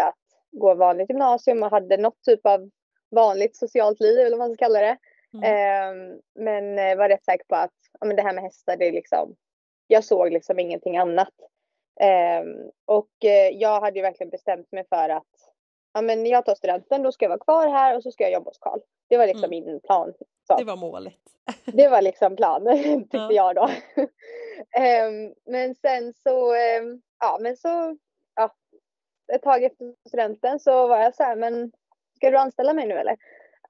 att 0.00 0.14
gå 0.50 0.74
vanligt 0.74 1.10
gymnasium 1.10 1.62
och 1.62 1.70
hade 1.70 1.96
något 1.96 2.22
typ 2.22 2.46
av 2.46 2.70
vanligt 3.12 3.56
socialt 3.56 4.00
liv 4.00 4.18
eller 4.18 4.36
vad 4.36 4.48
man 4.48 4.54
ska 4.54 4.64
kalla 4.64 4.80
det. 4.80 4.96
Mm. 5.34 5.44
Ehm, 5.44 6.20
men 6.34 6.78
eh, 6.78 6.96
var 6.96 7.08
rätt 7.08 7.24
säker 7.24 7.44
på 7.48 7.54
att 7.56 7.70
ja, 8.00 8.06
men 8.06 8.16
det 8.16 8.22
här 8.22 8.32
med 8.34 8.44
hästar, 8.44 8.76
det 8.76 8.88
är 8.88 8.92
liksom, 8.92 9.36
jag 9.86 10.04
såg 10.04 10.32
liksom 10.32 10.58
ingenting 10.58 10.96
annat. 10.96 11.32
Ehm, 12.00 12.56
och 12.84 13.24
eh, 13.24 13.48
jag 13.48 13.80
hade 13.80 13.96
ju 13.98 14.02
verkligen 14.02 14.30
bestämt 14.30 14.72
mig 14.72 14.84
för 14.88 15.08
att 15.08 15.26
ja, 15.94 16.02
men 16.02 16.22
när 16.22 16.30
jag 16.30 16.44
tar 16.46 16.54
studenten 16.54 17.02
då 17.02 17.12
ska 17.12 17.24
jag 17.24 17.30
vara 17.30 17.38
kvar 17.38 17.68
här 17.68 17.96
och 17.96 18.02
så 18.02 18.10
ska 18.12 18.24
jag 18.24 18.32
jobba 18.32 18.50
hos 18.50 18.58
Karl. 18.58 18.80
Det 19.08 19.16
var 19.16 19.26
liksom 19.26 19.52
Mm. 19.52 19.64
min 19.64 19.80
plan. 19.80 20.12
Så. 20.46 20.56
Det 20.56 20.64
var 20.64 20.76
målet. 20.76 21.14
Det 21.64 21.88
var 21.88 22.02
liksom 22.02 22.36
planen 22.36 22.76
tyckte 23.02 23.16
Ja. 23.16 23.32
jag 23.32 23.54
då. 23.56 23.68
Ehm, 24.80 25.34
men 25.44 25.74
sen 25.74 26.12
så, 26.22 26.54
ehm, 26.54 27.02
ja 27.20 27.38
men 27.40 27.56
så, 27.56 27.96
ja, 28.34 28.54
ett 29.32 29.42
tag 29.42 29.64
efter 29.64 29.94
studenten 30.08 30.60
så 30.60 30.86
var 30.86 30.98
jag 30.98 31.14
så 31.14 31.22
här, 31.22 31.36
men 31.36 31.72
ska 32.22 32.30
du 32.30 32.36
anställa 32.36 32.72
mig 32.72 32.86
nu 32.86 32.94
eller? 32.94 33.16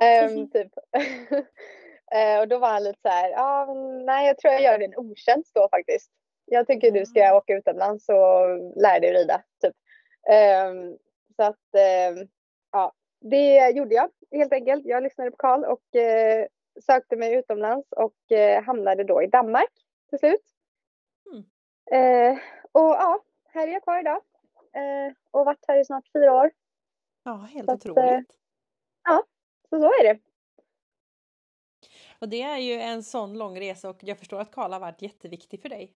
Ehm, 0.01 0.51
typ. 0.51 0.73
Eh, 2.15 2.41
och 2.41 2.49
då 2.49 2.59
var 2.59 2.69
han 2.69 2.83
lite 2.83 2.99
så 3.03 3.09
här, 3.09 3.67
men 3.67 4.07
nej 4.07 4.27
jag 4.27 4.39
tror 4.39 4.53
jag 4.53 4.63
gör 4.63 4.79
dig 4.79 4.87
en 4.87 4.97
otjänst 4.97 5.55
då 5.55 5.69
faktiskt. 5.69 6.11
Jag 6.45 6.67
tycker 6.67 6.91
du 6.91 7.07
ska 7.07 7.21
Mm. 7.21 7.37
åka 7.37 7.55
utomlands 7.55 8.09
och 8.09 8.59
lära 8.77 9.01
dig 9.01 9.13
rida 9.13 9.43
typ. 9.63 9.75
Ehm, 10.31 10.99
så 11.37 11.43
att, 11.43 11.75
ehm, 11.79 12.29
ja, 12.73 12.93
det 13.21 13.71
gjorde 13.71 13.95
jag 13.95 14.11
helt 14.31 14.53
enkelt. 14.53 14.87
Jag 14.87 15.03
lyssnade 15.03 15.31
på 15.31 15.37
Karl 15.37 15.65
och 15.65 15.97
eh, 15.97 16.47
sökte 16.81 17.17
mig 17.17 17.35
utomlands 17.35 17.93
och 17.93 18.33
eh, 18.33 18.63
hamnade 18.63 19.05
då 19.05 19.23
i 19.23 19.27
Danmark 19.27 19.73
till 20.11 20.19
slut. 20.19 20.45
Mm. 21.33 22.39
Och 22.73 22.91
ja, 22.91 23.23
här 23.49 23.69
är 23.69 23.73
jag 23.73 23.83
kvar 23.83 24.01
idag. 24.01 24.21
Och 25.31 25.45
varit 25.45 25.65
här 25.69 25.79
i 25.81 25.85
snart 25.85 26.05
fyra 26.13 26.33
år. 26.33 26.51
Ja, 27.25 27.33
helt 27.55 27.67
Så 27.67 27.73
att, 28.01 28.27
otroligt. 29.05 29.23
Så 29.71 29.81
så 29.81 29.87
är 29.87 30.05
det. 30.05 30.21
Och 32.19 32.29
det 32.29 32.43
är 32.43 32.59
ju 32.59 32.73
en 32.75 33.03
sån 33.03 33.39
lång 33.39 33.61
resa 33.61 33.91
och 33.91 33.99
jag 34.01 34.19
förstår 34.19 34.41
att 34.41 34.53
Karl 34.53 34.73
har 34.73 34.81
varit 34.81 35.03
jätteviktig 35.03 35.63
för 35.63 35.69
dig. 35.69 35.95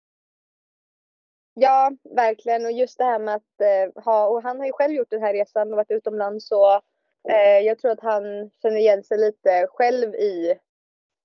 Ja, 1.54 1.92
verkligen. 2.04 2.66
Och 2.66 2.72
just 2.72 2.98
det 2.98 3.04
här 3.04 3.20
med 3.20 3.36
att 3.36 3.62
eh, 3.62 4.04
ha, 4.04 4.28
och 4.28 4.44
han 4.44 4.60
har 4.60 4.66
ju 4.66 4.72
själv 4.72 4.94
gjort 4.94 5.10
den 5.10 5.22
här 5.22 5.34
resan 5.34 5.72
och 5.72 5.78
varit 5.78 5.92
utomlands 5.92 6.48
så 6.48 6.82
eh, 7.30 7.60
jag 7.60 7.80
tror 7.80 7.92
att 7.92 8.04
han 8.04 8.50
känner 8.62 8.78
igen 8.78 9.04
sig 9.04 9.18
lite 9.18 9.68
själv 9.70 10.16
i 10.16 10.60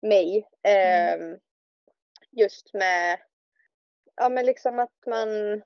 mig. 0.02 0.48
Eh, 0.62 1.38
Just 2.30 2.74
med, 2.74 3.18
ja 4.16 4.28
men 4.28 4.46
liksom 4.46 4.78
att 4.78 5.06
man, 5.06 5.62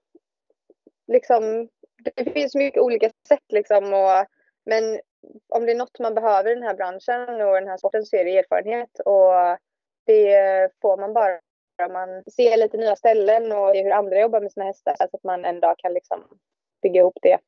liksom, 1.06 1.68
det 2.14 2.32
finns 2.32 2.54
mycket 2.54 2.82
olika 2.82 3.10
sätt 3.28 3.52
liksom 3.52 3.92
och, 3.92 4.26
men 4.64 5.00
om 5.48 5.66
det 5.66 5.72
är 5.72 5.76
något 5.76 5.98
man 5.98 6.14
behöver 6.14 6.50
i 6.50 6.54
den 6.54 6.62
här 6.62 6.74
branschen 6.74 7.40
och 7.40 7.54
den 7.54 7.68
här 7.68 7.76
sporten 7.76 8.06
så 8.06 8.16
är 8.16 8.24
det 8.24 8.38
erfarenhet 8.38 9.00
och 9.04 9.58
det 10.06 10.70
får 10.82 10.96
man 10.96 11.12
bara 11.12 11.40
om 11.86 11.92
man 11.92 12.24
ser 12.24 12.56
lite 12.56 12.76
nya 12.76 12.96
ställen 12.96 13.52
och 13.52 13.74
hur 13.74 13.90
andra 13.90 14.20
jobbar 14.20 14.40
med 14.40 14.52
sina 14.52 14.66
hästar 14.66 14.94
så 14.98 15.04
att 15.04 15.24
man 15.24 15.44
en 15.44 15.60
dag 15.60 15.78
kan 15.78 15.92
liksom 15.92 16.38
bygga 16.82 17.00
ihop 17.00 17.18
det 17.22 17.38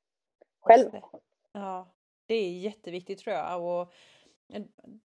själv. 0.61 0.91
Ja, 1.53 1.89
det 2.27 2.35
är 2.35 2.51
jätteviktigt 2.51 3.19
tror 3.19 3.37
jag. 3.37 3.63
Och 3.63 3.93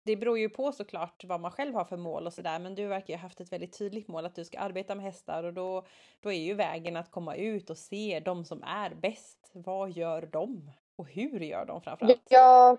det 0.03 0.17
beror 0.17 0.39
ju 0.39 0.49
på 0.49 0.73
såklart 0.73 1.25
vad 1.25 1.41
man 1.41 1.51
själv 1.51 1.75
har 1.75 1.85
för 1.85 1.97
mål 1.97 2.27
och 2.27 2.33
sådär. 2.33 2.59
Men 2.59 2.75
du 2.75 2.87
verkar 2.87 3.15
ju 3.15 3.17
ha 3.17 3.23
haft 3.23 3.41
ett 3.41 3.53
väldigt 3.53 3.79
tydligt 3.79 4.09
mål 4.09 4.27
att 4.27 4.35
du 4.35 4.45
ska 4.45 4.59
arbeta 4.59 4.95
med 4.95 5.05
hästar 5.05 5.45
och 5.45 5.55
då, 5.55 5.87
då 6.21 6.33
är 6.33 6.39
ju 6.39 6.55
vägen 6.55 6.97
att 6.97 7.11
komma 7.11 7.37
ut 7.37 7.71
och 7.71 7.79
se 7.79 8.21
de 8.25 8.45
som 8.45 8.63
är 8.63 8.95
bäst. 8.95 9.51
Vad 9.53 9.91
gör 9.91 10.23
de? 10.23 10.71
Och 10.97 11.09
hur 11.09 11.41
gör 11.41 11.65
de 11.65 11.81
framförallt? 11.83 12.23
Ja, 12.29 12.79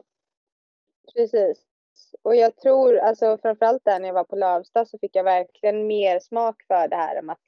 precis. 1.16 1.66
Och 2.22 2.36
jag 2.36 2.58
tror, 2.58 2.98
alltså 2.98 3.38
framförallt 3.38 3.86
där 3.86 4.00
när 4.00 4.08
jag 4.08 4.14
var 4.14 4.24
på 4.24 4.36
Lövsta 4.36 4.86
så 4.86 4.98
fick 4.98 5.16
jag 5.16 5.24
verkligen 5.24 5.88
mer 5.88 6.20
smak 6.20 6.64
för 6.68 6.88
det 6.88 6.96
här 6.96 7.20
om 7.20 7.30
att 7.30 7.40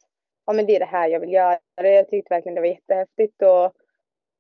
ja 0.46 0.54
men 0.54 0.66
det 0.66 0.76
är 0.76 0.80
det 0.80 0.86
här 0.86 1.08
jag 1.08 1.20
vill 1.20 1.34
göra. 1.34 1.60
Jag 1.76 2.10
tyckte 2.10 2.34
verkligen 2.34 2.56
det 2.56 2.62
var 2.62 2.68
jättehäftigt 2.68 3.42
och, 3.42 3.74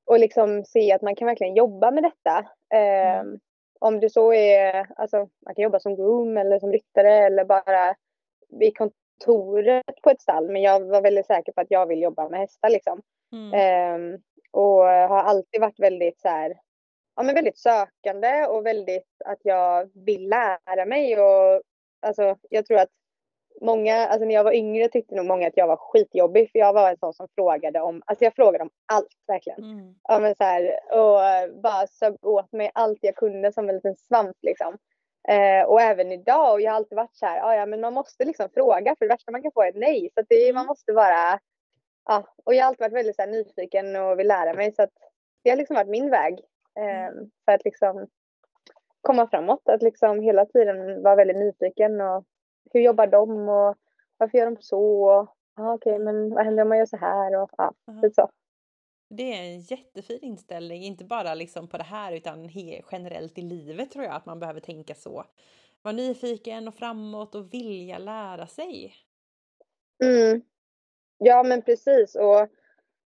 och 0.06 0.20
liksom 0.20 0.63
se 0.65 0.92
att 0.94 1.01
man 1.01 1.15
kan 1.15 1.25
verkligen 1.25 1.56
jobba 1.56 1.92
med 1.92 2.03
detta. 2.03 2.38
Eh, 2.77 3.20
Mm. 3.20 3.39
Om 3.80 4.00
det 4.00 4.10
så 4.10 4.34
är, 4.34 4.88
alltså 4.96 5.18
man 5.18 5.56
kan 5.56 5.63
jobba 5.63 5.80
som 5.80 5.96
groom 5.96 6.38
eller 6.38 6.60
som 6.60 6.72
ryttare 6.72 7.13
eller 7.13 7.46
bara 7.46 7.96
vid 8.50 8.77
kontoret 8.77 10.01
på 10.03 10.10
ett 10.10 10.22
stall. 10.22 10.51
Men 10.51 10.62
jag 10.62 10.80
var 10.80 11.01
väldigt 11.01 11.25
säker 11.25 11.51
på 11.51 11.62
att 11.62 11.72
jag 11.72 11.86
vill 11.86 12.01
jobba 12.01 12.30
med 12.30 12.39
hästar 12.39 12.70
liksom. 12.70 13.01
Mm. 13.32 13.53
Ehm, 13.53 14.22
och 14.53 14.83
har 14.86 15.24
alltid 15.24 15.62
varit 15.62 15.79
väldigt 15.79 16.22
så 16.22 16.29
här, 16.29 16.55
ja 17.15 17.24
men 17.24 17.36
väldigt 17.36 17.57
sökande 17.60 18.45
och 18.48 18.65
väldigt 18.65 19.07
att 19.25 19.39
jag 19.43 19.91
vill 20.05 20.29
lära 20.29 20.86
mig 20.86 21.19
och 21.22 21.62
alltså 22.01 22.36
jag 22.50 22.65
tror 22.65 22.79
att 22.79 22.89
många, 23.62 23.95
alltså 24.07 24.25
när 24.25 24.36
jag 24.36 24.43
var 24.43 24.53
yngre 24.53 24.88
tyckte 24.89 25.15
nog 25.15 25.25
många 25.25 25.48
att 25.48 25.57
jag 25.57 25.67
var 25.67 25.77
skitjobbig 25.77 26.51
för 26.51 26.60
jag 26.60 26.74
var 26.74 26.89
en 26.89 26.98
sån 26.98 27.13
som 27.13 27.27
frågade 27.36 27.81
om, 27.81 28.01
alltså 28.05 28.24
jag 28.25 28.36
frågade 28.36 28.63
om 28.63 28.69
allt 28.93 29.07
verkligen. 29.27 29.63
Mm. 29.63 29.95
Ja 30.10 30.19
men 30.19 30.36
så 30.36 30.43
här, 30.43 30.79
och 30.93 31.53
bara 31.63 31.88
sög 31.88 32.25
åt 32.25 32.51
mig 32.53 32.72
allt 32.74 33.00
jag 33.01 33.15
kunde 33.15 33.51
som 33.53 33.69
en 33.69 33.75
liten 33.75 33.95
svamp 33.95 34.38
liksom. 34.41 34.77
Eh, 35.29 35.63
och 35.67 35.81
även 35.81 36.12
idag, 36.12 36.53
och 36.53 36.62
jag 36.62 36.72
har 36.72 36.77
alltid 36.77 36.95
varit 36.95 37.15
så 37.15 37.25
här, 37.25 37.55
ja, 37.57 37.65
men 37.65 37.81
man 37.81 37.93
måste 37.93 38.25
liksom 38.25 38.50
fråga 38.53 38.95
för 39.00 39.05
det 39.05 39.10
värsta 39.13 39.31
man 39.31 39.41
kan 39.43 39.51
få 39.51 39.63
är 39.63 39.69
ett 39.69 39.75
nej. 39.75 40.10
Så 40.15 40.22
det, 40.29 40.43
Mm. 40.43 40.55
man 40.55 40.65
måste 40.65 40.93
bara, 40.93 41.39
ja, 42.05 42.36
och 42.43 42.53
jag 42.53 42.63
har 42.63 42.67
alltid 42.67 42.81
varit 42.81 42.93
väldigt 42.93 43.15
så 43.15 43.22
här, 43.22 43.29
nyfiken 43.29 43.95
och 43.95 44.19
vill 44.19 44.27
lära 44.27 44.53
mig 44.53 44.72
så 44.72 44.83
att 44.83 44.93
det 45.43 45.50
har 45.50 45.57
liksom 45.57 45.75
varit 45.75 45.89
min 45.89 46.10
väg. 46.10 46.33
Eh, 46.75 47.13
för 47.45 47.51
att 47.51 47.65
liksom 47.65 48.07
komma 49.01 49.27
framåt, 49.27 49.69
att 49.69 49.81
liksom 49.81 50.19
hela 50.19 50.45
tiden 50.45 51.03
vara 51.03 51.15
väldigt 51.15 51.38
nyfiken 51.38 52.01
och 52.01 52.25
hur 52.72 52.81
jobbar 52.81 53.07
de 53.07 53.50
och 53.50 53.75
varför 54.17 54.38
gör 54.38 54.45
de 54.45 54.57
så 54.62 55.03
och 55.03 55.36
ja, 55.55 55.74
okej 55.74 56.00
men 56.00 56.29
vad 56.29 56.45
händer 56.45 56.63
om 56.63 56.69
man 56.69 56.77
gör 56.77 56.86
så 56.86 56.98
här 56.98 57.36
och 57.36 57.50
ja, 57.57 57.74
Aha. 57.88 58.01
lite 58.01 58.15
så. 58.15 58.29
Det 59.10 59.33
är 59.33 59.43
en 59.43 59.60
jättefin 59.60 60.19
inställning, 60.22 60.83
inte 60.83 61.05
bara 61.05 61.33
liksom 61.33 61.67
på 61.67 61.77
det 61.77 61.83
här 61.83 62.12
utan 62.12 62.50
generellt 62.91 63.38
i 63.38 63.41
livet 63.41 63.91
tror 63.91 64.05
jag 64.05 64.13
att 64.13 64.25
man 64.25 64.39
behöver 64.39 64.60
tänka 64.60 64.95
så. 64.95 65.25
Vara 65.81 65.95
nyfiken 65.95 66.67
och 66.67 66.75
framåt 66.75 67.36
och 67.36 67.53
vilja 67.53 67.98
lära 67.98 68.48
sig. 68.48 68.93
Mm. 70.03 70.41
Ja 71.17 71.43
men 71.43 71.62
precis. 71.62 72.15
Och 72.15 72.48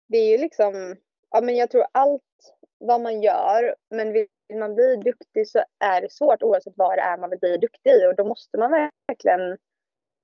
det 0.07 0.17
är 0.17 0.31
ju 0.31 0.37
liksom, 0.37 0.95
ja 1.31 1.41
men 1.41 1.55
jag 1.55 1.71
tror 1.71 1.85
allt 1.91 2.23
vad 2.79 3.01
man 3.01 3.21
gör, 3.21 3.75
men 3.89 4.13
vill 4.13 4.27
man 4.53 4.75
bli 4.75 4.95
duktig 4.95 5.47
så 5.47 5.63
är 5.79 6.01
det 6.01 6.11
svårt 6.11 6.43
oavsett 6.43 6.73
vad 6.77 6.97
det 6.97 7.01
är 7.01 7.17
man 7.17 7.29
vill 7.29 7.39
bli 7.39 7.57
duktig 7.57 7.91
i. 7.91 8.05
Och 8.07 8.15
då 8.15 8.25
måste 8.25 8.57
man 8.57 8.71
verkligen 9.07 9.57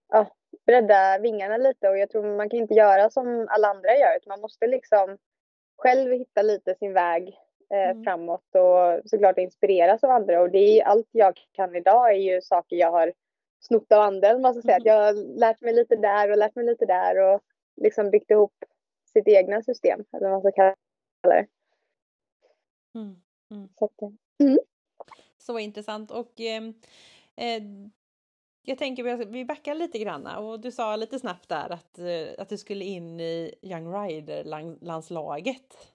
ja, 0.09 0.27
bredda 0.65 1.17
vingarna 1.19 1.57
lite. 1.57 1.89
Och 1.89 1.97
jag 1.97 2.09
tror 2.09 2.37
man 2.37 2.49
kan 2.49 2.59
inte 2.59 2.73
göra 2.73 3.09
som 3.09 3.47
alla 3.49 3.67
andra 3.67 3.89
gör 3.97 4.17
utan 4.17 4.29
man 4.31 4.41
måste 4.41 4.67
liksom 4.67 5.17
själv 5.77 6.11
hitta 6.11 6.41
lite 6.41 6.75
sin 6.75 6.93
väg 6.93 7.27
eh, 7.73 7.89
Mm. 7.89 8.03
framåt 8.03 8.55
och 8.55 9.09
såklart 9.09 9.37
inspireras 9.37 10.03
av 10.03 10.09
andra. 10.09 10.41
Och 10.41 10.49
det 10.51 10.79
är 10.79 10.83
allt 10.85 11.07
jag 11.11 11.39
kan 11.51 11.75
idag 11.75 12.09
är 12.09 12.17
ju 12.17 12.41
saker 12.41 12.75
jag 12.75 12.91
har 12.91 13.13
snott 13.59 13.91
av 13.91 14.01
andra. 14.01 14.37
Man 14.37 14.53
ska 14.53 14.61
säga. 14.61 14.77
Att 14.77 14.85
jag 14.85 14.93
har 15.05 15.39
lärt 15.39 15.61
mig 15.61 15.73
lite 15.73 15.95
där 15.95 16.31
och 16.31 16.37
lärt 16.37 16.55
mig 16.55 16.65
lite 16.65 16.85
där 16.85 17.17
och 17.17 17.41
liksom 17.75 18.09
byggt 18.11 18.31
ihop 18.31 18.53
sitt 19.13 19.27
egna 19.27 19.61
system 19.61 20.03
eller 20.11 20.29
vad 20.29 20.31
man 20.31 20.41
ska 20.41 20.51
kalla 20.51 20.75
det. 21.23 21.47
Mm. 22.95 23.15
Mm. 23.51 23.69
Så 23.79 23.85
att, 23.85 24.01
eh, 24.01 24.09
Så 25.37 25.59
intressant 25.59 26.11
och 26.11 26.41
eh, 26.41 26.63
eh, 27.35 27.63
jag 28.61 28.77
tänker 28.77 29.03
vi- 29.03 29.25
vi 29.25 29.45
backar 29.45 29.75
lite 29.75 29.99
granna 29.99 30.39
och 30.39 30.59
du 30.59 30.71
sa 30.71 30.95
lite 30.95 31.19
snabbt 31.19 31.49
där 31.49 31.69
att, 31.69 31.99
eh, 31.99 32.27
att 32.37 32.49
du 32.49 32.57
skulle 32.57 32.85
in 32.85 33.19
i 33.19 33.55
Young 33.61 33.93
Rider-landslaget. 33.93 35.93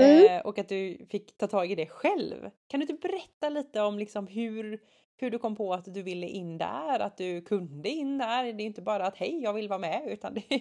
Mm. 0.00 0.26
Eh, 0.26 0.46
och 0.46 0.58
att 0.58 0.68
du 0.68 1.06
fick 1.10 1.36
ta 1.36 1.46
tag 1.46 1.70
i 1.70 1.74
det 1.74 1.86
själv. 1.86 2.50
Kan 2.66 2.80
du 2.80 2.86
inte 2.86 3.08
berätta 3.08 3.48
lite 3.48 3.80
om 3.82 3.98
liksom 3.98 4.26
hur, 4.26 4.80
hur 5.18 5.30
du 5.30 5.38
kom 5.38 5.56
på 5.56 5.72
att 5.72 5.94
du 5.94 6.02
ville 6.02 6.26
in 6.26 6.58
där, 6.58 7.00
att 7.00 7.16
du 7.16 7.40
kunde 7.40 7.88
in 7.88 8.18
där? 8.18 8.52
Det 8.52 8.62
är 8.62 8.66
inte 8.66 8.82
bara 8.82 9.06
att 9.06 9.16
hej, 9.16 9.42
jag 9.42 9.52
vill 9.52 9.68
vara 9.68 9.78
med, 9.78 10.02
utan 10.06 10.34
det, 10.34 10.42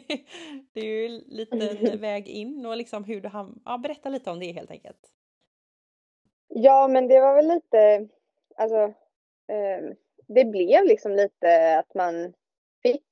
det 0.73 0.79
är 0.79 0.85
ju 0.85 1.05
en 1.05 1.17
liten 1.17 1.99
väg 2.01 2.27
in 2.27 2.65
och 2.65 2.77
liksom 2.77 3.03
hur 3.03 3.21
du 3.21 3.29
ham- 3.29 3.61
ja, 3.65 3.77
berätta 3.77 4.09
lite 4.09 4.31
om 4.31 4.39
det 4.39 4.51
helt 4.51 4.71
enkelt. 4.71 5.11
Ja, 6.47 6.87
men 6.87 7.07
det 7.07 7.19
var 7.19 7.35
väl 7.35 7.47
lite, 7.47 8.07
alltså, 8.55 8.77
eh, 9.47 9.93
det 10.27 10.45
blev 10.45 10.85
liksom 10.85 11.11
lite 11.11 11.79
att 11.79 11.93
man 11.93 12.33
fick 12.83 13.03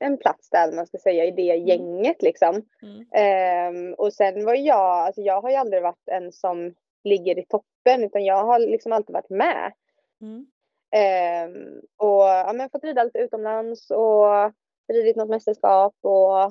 en 0.00 0.18
plats 0.18 0.50
där, 0.50 0.72
man 0.72 0.86
ska 0.86 0.98
säga, 0.98 1.24
i 1.24 1.30
det 1.30 1.42
gänget 1.56 2.22
liksom. 2.22 2.62
Mm. 2.82 3.06
Ehm, 3.12 3.94
och 3.94 4.12
sen 4.12 4.44
var 4.44 4.54
jag, 4.54 5.06
alltså 5.06 5.20
jag 5.20 5.40
har 5.40 5.50
ju 5.50 5.56
aldrig 5.56 5.82
varit 5.82 6.08
en 6.08 6.32
som 6.32 6.74
ligger 7.04 7.38
i 7.38 7.46
toppen, 7.46 8.04
utan 8.04 8.24
jag 8.24 8.44
har 8.44 8.58
liksom 8.58 8.92
alltid 8.92 9.14
varit 9.14 9.30
med. 9.30 9.72
Mm. 10.20 10.46
Ehm, 10.92 11.80
och 11.96 12.22
ja, 12.22 12.52
men 12.54 12.70
fått 12.70 12.84
rida 12.84 13.04
lite 13.04 13.18
utomlands 13.18 13.90
och 13.90 14.52
ridit 14.92 15.16
något 15.16 15.28
mästerskap 15.28 15.94
och 16.00 16.42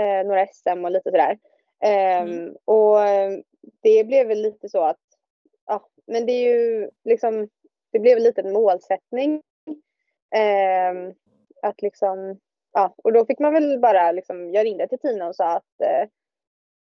eh, 0.00 0.26
några 0.26 0.46
SM 0.46 0.84
och 0.84 0.90
lite 0.90 1.10
sådär. 1.10 1.38
Ehm, 1.80 2.28
mm. 2.28 2.56
Och 2.64 2.98
det 3.82 4.04
blev 4.04 4.26
väl 4.26 4.42
lite 4.42 4.68
så 4.68 4.82
att, 4.82 5.00
ja, 5.66 5.88
men 6.06 6.26
det 6.26 6.32
är 6.32 6.56
ju 6.56 6.90
liksom, 7.04 7.48
det 7.92 7.98
blev 7.98 8.18
lite 8.18 8.40
en 8.40 8.52
målsättning. 8.52 9.42
Ehm, 10.34 11.14
att 11.62 11.82
liksom, 11.82 12.38
ja, 12.72 12.94
och 13.04 13.12
då 13.12 13.26
fick 13.26 13.38
man 13.38 13.52
väl 13.52 13.78
bara 13.78 14.12
liksom, 14.12 14.52
jag 14.52 14.64
ringde 14.64 14.88
till 14.88 14.98
Tina 14.98 15.28
och 15.28 15.36
sa 15.36 15.56
att 15.56 15.80
eh, 15.82 16.08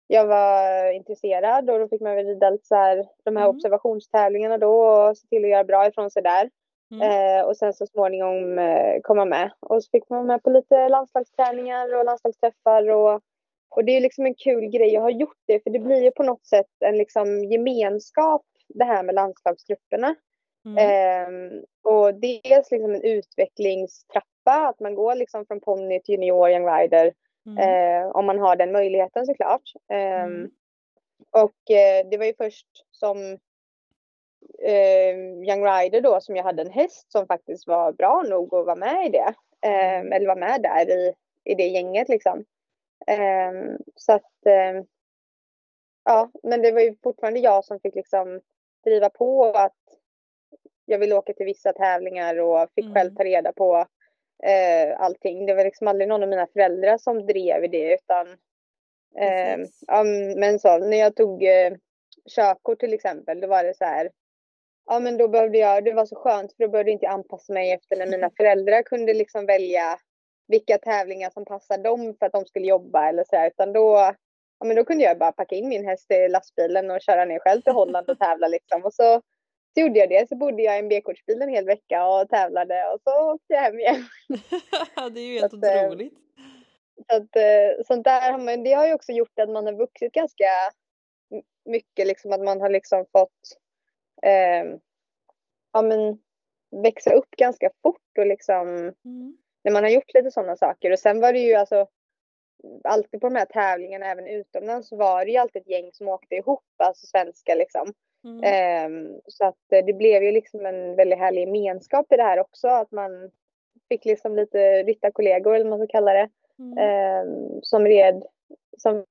jag 0.07 0.25
var 0.25 0.91
intresserad 0.91 1.69
och 1.69 1.79
då 1.79 1.87
fick 1.87 2.01
man 2.01 2.15
väl 2.15 2.25
rida 2.25 2.49
lite 2.49 2.67
så 2.67 2.75
här, 2.75 3.07
de 3.23 3.35
här 3.35 3.43
mm. 3.43 3.55
observationstävlingarna 3.55 4.57
då 4.57 4.85
och 4.85 5.17
se 5.17 5.27
till 5.27 5.43
att 5.43 5.49
göra 5.49 5.63
bra 5.63 5.87
ifrån 5.87 6.11
sig 6.11 6.23
där. 6.23 6.49
Mm. 6.91 7.01
Eh, 7.01 7.45
och 7.45 7.57
sen 7.57 7.73
så 7.73 7.85
småningom 7.85 8.59
eh, 8.59 9.01
komma 9.03 9.25
med. 9.25 9.51
Och 9.59 9.83
så 9.83 9.89
fick 9.89 10.09
man 10.09 10.25
med 10.25 10.43
på 10.43 10.49
lite 10.49 10.89
landslagsträningar 10.89 11.95
och 11.95 12.05
landslagsträffar 12.05 12.89
och, 12.89 13.21
och 13.69 13.85
det 13.85 13.97
är 13.97 14.01
liksom 14.01 14.25
en 14.25 14.35
kul 14.35 14.65
grej 14.69 14.97
att 14.97 15.03
ha 15.03 15.09
gjort 15.09 15.37
det 15.45 15.63
för 15.63 15.69
det 15.69 15.79
blir 15.79 16.03
ju 16.03 16.11
på 16.11 16.23
något 16.23 16.45
sätt 16.45 16.71
en 16.79 16.97
liksom 16.97 17.43
gemenskap 17.43 18.45
det 18.67 18.85
här 18.85 19.03
med 19.03 19.15
landslagstrupperna. 19.15 20.15
Mm. 20.65 20.77
Eh, 20.77 21.61
och 21.83 22.13
dels 22.13 22.71
liksom 22.71 22.93
en 22.93 23.01
utvecklingstrappa, 23.01 24.67
att 24.67 24.79
man 24.79 24.95
går 24.95 25.15
liksom 25.15 25.45
från 25.45 25.61
ponny 25.61 26.01
till 26.01 26.13
junior, 26.13 26.49
young 26.49 26.67
rider 26.67 27.13
Mm. 27.47 27.57
Eh, 27.57 28.11
om 28.11 28.25
man 28.25 28.39
har 28.39 28.55
den 28.55 28.71
möjligheten 28.71 29.25
såklart. 29.25 29.71
Eh, 29.91 30.23
mm. 30.23 30.49
Och 31.31 31.71
eh, 31.71 32.07
det 32.11 32.17
var 32.17 32.25
ju 32.25 32.33
först 32.33 32.67
som 32.91 33.37
eh, 34.63 35.17
Young 35.17 35.65
Rider 35.65 36.01
då 36.01 36.21
som 36.21 36.35
jag 36.35 36.43
hade 36.43 36.61
en 36.61 36.71
häst 36.71 37.11
som 37.11 37.27
faktiskt 37.27 37.67
var 37.67 37.91
bra 37.91 38.23
nog 38.29 38.55
att 38.55 38.65
vara 38.65 38.75
med 38.75 39.05
i 39.05 39.09
det. 39.09 39.33
Ehm, 39.61 40.11
eller 40.11 40.27
vara 40.27 40.39
med 40.39 40.61
där 40.61 40.89
i, 40.89 41.13
i 41.43 41.55
det 41.55 41.67
gänget 41.67 42.09
liksom. 42.09 42.45
Ehm, 43.07 43.77
så 43.95 44.13
att 44.13 44.45
ehm, 44.45 44.85
ja, 46.05 46.31
men 46.43 46.61
det 46.61 46.71
var 46.71 46.81
ju 46.81 46.95
fortfarande 47.03 47.39
jag 47.39 47.65
som 47.65 47.79
fick 47.79 47.95
liksom 47.95 48.41
driva 48.83 49.09
på 49.09 49.45
att 49.45 49.73
jag 50.85 50.99
ville 50.99 51.15
åka 51.15 51.33
till 51.33 51.45
vissa 51.45 51.73
tävlingar 51.73 52.39
och 52.39 52.69
fick 52.75 52.85
mm. 52.85 52.95
själv 52.95 53.15
ta 53.15 53.23
reda 53.23 53.53
på 53.53 53.85
eh, 54.43 55.01
allting. 55.01 55.45
Det 55.45 55.53
var 55.53 55.63
liksom 55.63 55.87
aldrig 55.87 56.07
någon 56.07 56.23
av 56.23 56.29
mina 56.29 56.47
föräldrar 56.47 56.97
som 56.97 57.25
drev 57.25 57.63
i 57.63 57.67
det 57.67 57.93
utan 57.93 58.27
eh, 59.17 59.57
ja, 59.87 60.03
men 60.37 60.59
så 60.59 60.77
när 60.77 60.97
jag 60.97 61.15
tog 61.15 61.43
eh, 61.43 61.73
körkort 62.35 62.79
till 62.79 62.93
exempel 62.93 63.41
då 63.41 63.47
var 63.47 63.63
det 63.63 63.77
så 63.77 63.85
här 63.85 64.09
ja 64.87 64.99
men 64.99 65.17
då 65.17 65.27
behövde 65.27 65.57
jag, 65.57 65.83
det 65.83 65.93
var 65.93 66.05
så 66.05 66.15
skönt 66.15 66.53
för 66.53 66.63
då 66.63 66.69
behövde 66.69 66.91
inte 66.91 67.05
jag 67.05 67.13
anpassa 67.13 67.53
mig 67.53 67.71
efter 67.71 67.95
när 67.95 68.07
mina 68.07 68.29
föräldrar 68.37 68.83
kunde 68.83 69.13
liksom 69.13 69.45
välja 69.45 69.99
vilka 70.47 70.77
tävlingar 70.77 71.29
som 71.29 71.45
passade 71.45 71.83
dem 71.83 72.15
för 72.19 72.25
att 72.25 72.31
de 72.31 72.45
skulle 72.45 72.67
jobba 72.67 73.09
eller 73.09 73.23
så 73.23 73.35
här, 73.35 73.47
utan 73.47 73.73
då, 73.73 74.13
ja 74.59 74.65
men 74.65 74.75
då 74.75 74.85
kunde 74.85 75.03
jag 75.03 75.17
bara 75.17 75.31
packa 75.31 75.55
in 75.55 75.69
min 75.69 75.87
häst 75.87 76.11
i 76.11 76.29
lastbilen 76.29 76.91
och 76.91 77.01
köra 77.01 77.25
ner 77.25 77.39
själv 77.39 77.61
till 77.61 77.73
Holland 77.73 78.09
och 78.09 78.19
tävla 78.19 78.47
liksom 78.47 78.85
och 78.85 78.93
så 78.93 79.21
så 79.77 79.81
gjorde 79.81 79.99
jag 79.99 80.09
det. 80.09 80.29
Så 80.29 80.35
bodde 80.35 80.63
jag 80.63 80.75
i 80.75 80.79
en 80.79 80.89
B-kortsbil 80.89 81.41
en 81.41 81.49
hel 81.49 81.65
vecka 81.65 82.07
och 82.07 82.29
tävlade 82.29 82.83
och 82.93 83.01
så 83.03 83.33
åkte 83.33 83.53
jag 83.53 83.61
hem 83.61 83.79
igen. 83.79 84.05
det 85.11 85.19
är 85.19 85.25
ju 85.25 85.33
helt 85.39 85.51
så 85.51 85.57
att, 85.57 85.63
eh, 85.63 85.85
otroligt. 85.85 86.13
Så 87.09 87.15
att, 87.15 87.35
eh, 87.35 87.85
sånt 87.87 88.03
där 88.03 88.31
har 88.31 88.39
man, 88.39 88.63
det 88.63 88.73
har 88.73 88.87
ju 88.87 88.93
också 88.93 89.11
gjort 89.11 89.39
att 89.39 89.49
man 89.49 89.65
har 89.65 89.73
vuxit 89.73 90.13
ganska 90.13 90.45
mycket, 91.65 92.07
liksom 92.07 92.31
att 92.31 92.41
man 92.41 92.61
har 92.61 92.69
liksom 92.69 93.05
fått 93.11 93.41
eh, 94.23 94.79
ja, 95.73 95.81
men, 95.81 96.19
växa 96.83 97.13
upp 97.13 97.29
ganska 97.37 97.69
fort 97.81 98.17
och 98.17 98.27
liksom 98.27 98.67
mm. 99.05 99.37
när 99.63 99.71
man 99.71 99.83
har 99.83 99.89
gjort 99.89 100.13
lite 100.13 100.31
sådana 100.31 100.55
saker. 100.55 100.91
Och 100.91 100.99
sen 100.99 101.21
var 101.21 101.33
det 101.33 101.39
ju 101.39 101.53
alltså 101.53 101.87
alltid 102.83 103.21
på 103.21 103.29
de 103.29 103.35
här 103.35 103.45
tävlingarna, 103.45 104.05
även 104.05 104.27
utomlands, 104.27 104.89
så 104.89 104.95
var 104.95 105.25
det 105.25 105.31
ju 105.31 105.37
alltid 105.37 105.61
ett 105.61 105.69
gäng 105.69 105.89
som 105.93 106.07
åkte 106.07 106.35
ihop, 106.35 106.63
alltså 106.77 107.07
svenska 107.07 107.55
liksom. 107.55 107.93
Mm. 108.23 108.43
Eh, 108.43 109.11
så 109.27 109.45
att 109.45 109.71
eh, 109.71 109.85
det 109.85 109.93
blev 109.93 110.23
ju 110.23 110.31
liksom 110.31 110.65
en 110.65 110.95
väldigt 110.95 111.19
härlig 111.19 111.41
gemenskap 111.41 112.13
i 112.13 112.17
det 112.17 112.23
här 112.23 112.39
också, 112.39 112.67
att 112.67 112.91
man 112.91 113.31
fick 113.89 114.05
liksom 114.05 114.35
lite 114.35 114.83
ryttarkollegor 114.83 115.55
eller 115.55 115.65
vad 115.65 115.79
man 115.79 115.87
ska 115.87 115.97
kalla 115.97 116.13
det, 116.13 116.29
mm. 116.59 116.77
eh, 116.77 117.59
som 117.61 117.85
red, 117.85 118.23
som 118.77 119.05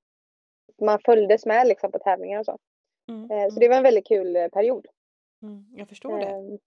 man 0.80 0.98
följdes 1.04 1.46
med 1.46 1.66
liksom 1.66 1.92
på 1.92 1.98
tävlingar 1.98 2.38
och 2.38 2.46
så. 2.46 2.58
Mm. 3.08 3.30
Eh, 3.30 3.48
så 3.50 3.60
det 3.60 3.68
var 3.68 3.76
en 3.76 3.82
väldigt 3.82 4.06
kul 4.06 4.36
eh, 4.36 4.48
period. 4.48 4.86
Mm, 5.42 5.64
jag 5.76 5.88
förstår 5.88 6.18
det. 6.18 6.26
Ehm, 6.26 6.58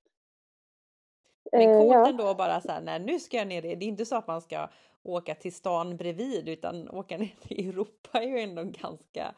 Men 1.52 1.80
coolt 1.80 1.94
ja. 1.94 2.10
ändå 2.10 2.34
bara 2.34 2.62
så 2.62 2.72
här, 2.72 2.82
nej 2.82 3.00
nu 3.00 3.20
ska 3.20 3.38
jag 3.38 3.48
ner 3.48 3.62
det. 3.62 3.76
Det 3.76 3.86
är 3.86 3.90
inte 3.90 4.06
så 4.06 4.16
att 4.16 4.28
man 4.28 4.42
ska 4.42 4.68
åka 5.04 5.36
till 5.36 5.54
stan 5.54 5.98
bredvid 5.98 6.50
utan 6.50 6.90
åka 6.90 7.18
ner 7.18 7.36
till 7.42 7.70
Europa 7.70 8.20
är 8.22 8.28
ju 8.28 8.40
ändå 8.40 8.62
en 8.62 8.72
ganska 8.72 9.34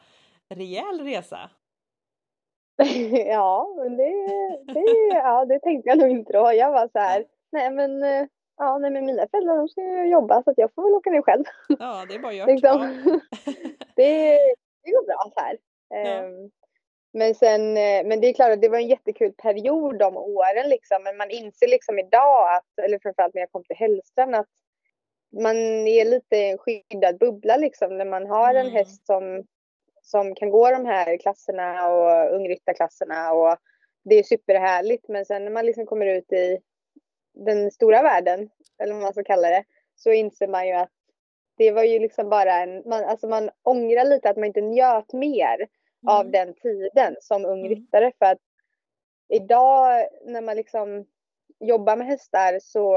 rejäl 0.48 1.00
resa. 1.00 1.50
ja, 3.26 3.74
men 3.76 3.96
det, 3.96 4.12
det, 4.66 5.08
ja, 5.08 5.44
det 5.44 5.58
tänkte 5.58 5.88
jag 5.88 5.98
nog 5.98 6.08
inte 6.08 6.32
då. 6.32 6.52
Jag 6.52 6.72
var 6.72 6.88
så 6.92 6.98
här, 6.98 7.24
nej 7.52 7.70
men, 7.70 8.02
eh, 8.02 8.26
ja, 8.56 8.78
nej 8.78 8.90
men 8.90 9.06
mina 9.06 9.26
föräldrar 9.30 9.56
de 9.56 9.68
ska 9.68 9.80
ju 9.80 10.10
jobba 10.10 10.42
så 10.42 10.50
att 10.50 10.58
jag 10.58 10.74
får 10.74 10.82
väl 10.82 10.92
åka 10.92 11.10
ner 11.10 11.22
själv. 11.22 11.44
Ja, 11.68 12.04
det 12.08 12.14
är 12.14 12.18
bara 12.18 12.32
gjort. 12.32 12.48
liksom. 12.50 12.80
det, 13.96 14.38
det 14.82 14.90
går 14.90 15.06
bra 15.06 15.32
så 15.34 15.40
här. 15.40 15.58
Ja. 15.88 16.24
Um, 16.24 16.50
men 17.12 17.34
sen, 17.34 17.76
eh, 17.76 18.04
men 18.04 18.20
det 18.20 18.28
är 18.28 18.34
klart 18.34 18.52
att 18.52 18.60
det 18.60 18.68
var 18.68 18.78
en 18.78 18.88
jättekul 18.88 19.32
period 19.32 19.98
de 19.98 20.16
åren 20.16 20.68
liksom. 20.68 21.02
Men 21.02 21.16
man 21.16 21.30
inser 21.30 21.68
liksom 21.68 21.98
idag 21.98 22.56
att, 22.56 22.84
eller 22.84 22.98
framförallt 22.98 23.34
när 23.34 23.42
jag 23.42 23.52
kom 23.52 23.64
till 23.64 23.76
Hellstrand 23.76 24.34
att 24.34 24.48
man 25.42 25.56
är 25.88 26.04
lite 26.04 26.36
en 26.36 26.58
skyddad 26.58 27.18
bubbla 27.18 27.56
liksom 27.56 27.98
när 27.98 28.04
man 28.04 28.26
har 28.26 28.54
en 28.54 28.66
mm. 28.66 28.72
häst 28.72 29.06
som 29.06 29.44
som 30.02 30.34
kan 30.34 30.50
gå 30.50 30.70
de 30.70 30.86
här 30.86 31.16
klasserna 31.16 31.88
och 31.88 32.34
ungryttarklasserna 32.34 33.32
och 33.32 33.56
det 34.04 34.14
är 34.14 34.22
superhärligt. 34.22 35.08
Men 35.08 35.24
sen 35.24 35.44
när 35.44 35.50
man 35.50 35.66
liksom 35.66 35.86
kommer 35.86 36.06
ut 36.06 36.32
i 36.32 36.58
den 37.34 37.70
stora 37.70 38.02
världen, 38.02 38.50
eller 38.78 38.92
vad 38.92 39.02
man 39.02 39.12
ska 39.12 39.24
kalla 39.24 39.48
det, 39.48 39.64
så 39.96 40.12
inser 40.12 40.48
man 40.48 40.66
ju 40.66 40.72
att 40.72 40.90
det 41.56 41.70
var 41.70 41.84
ju 41.84 41.98
liksom 41.98 42.28
bara 42.28 42.54
en, 42.54 42.82
man, 42.88 43.04
alltså 43.04 43.28
man 43.28 43.50
ångrar 43.62 44.04
lite 44.04 44.30
att 44.30 44.36
man 44.36 44.44
inte 44.44 44.60
njöt 44.60 45.12
mer 45.12 45.68
mm. 46.02 46.16
av 46.16 46.30
den 46.30 46.54
tiden 46.54 47.16
som 47.20 47.44
ung 47.44 47.66
mm. 47.66 47.68
ryttare 47.68 48.12
för 48.18 48.26
att 48.26 48.38
idag 49.28 50.06
när 50.24 50.40
man 50.40 50.56
liksom 50.56 51.06
jobbar 51.60 51.96
med 51.96 52.06
hästar 52.06 52.58
så 52.62 52.96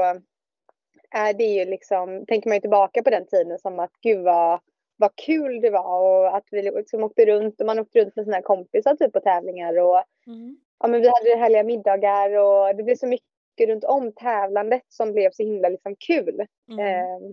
är 1.10 1.34
det 1.34 1.44
ju 1.44 1.64
liksom, 1.64 2.26
tänker 2.26 2.48
man 2.48 2.56
ju 2.56 2.60
tillbaka 2.60 3.02
på 3.02 3.10
den 3.10 3.26
tiden 3.26 3.58
som 3.58 3.78
att 3.78 3.92
gud 4.02 4.24
vad 4.24 4.60
vad 4.96 5.16
kul 5.16 5.60
det 5.60 5.70
var 5.70 6.00
och 6.00 6.36
att 6.36 6.44
vi 6.50 6.62
liksom 6.62 7.02
åkte 7.02 7.26
runt 7.26 7.60
och 7.60 7.66
man 7.66 7.78
åkte 7.78 8.00
runt 8.00 8.16
med 8.16 8.24
sina 8.24 8.42
kompisar 8.42 8.96
typ 8.96 9.12
på 9.12 9.20
tävlingar 9.20 9.78
och 9.78 10.02
mm. 10.26 10.56
ja, 10.78 10.88
men 10.88 11.00
vi 11.00 11.08
hade 11.08 11.36
härliga 11.36 11.62
middagar 11.62 12.38
och 12.38 12.76
det 12.76 12.82
blev 12.82 12.96
så 12.96 13.06
mycket 13.06 13.68
runt 13.68 13.84
om 13.84 14.12
tävlandet 14.12 14.82
som 14.88 15.12
blev 15.12 15.30
så 15.30 15.42
himla 15.42 15.68
liksom 15.68 15.96
kul. 15.96 16.46
Mm. 16.70 16.80
Eh, 16.80 17.32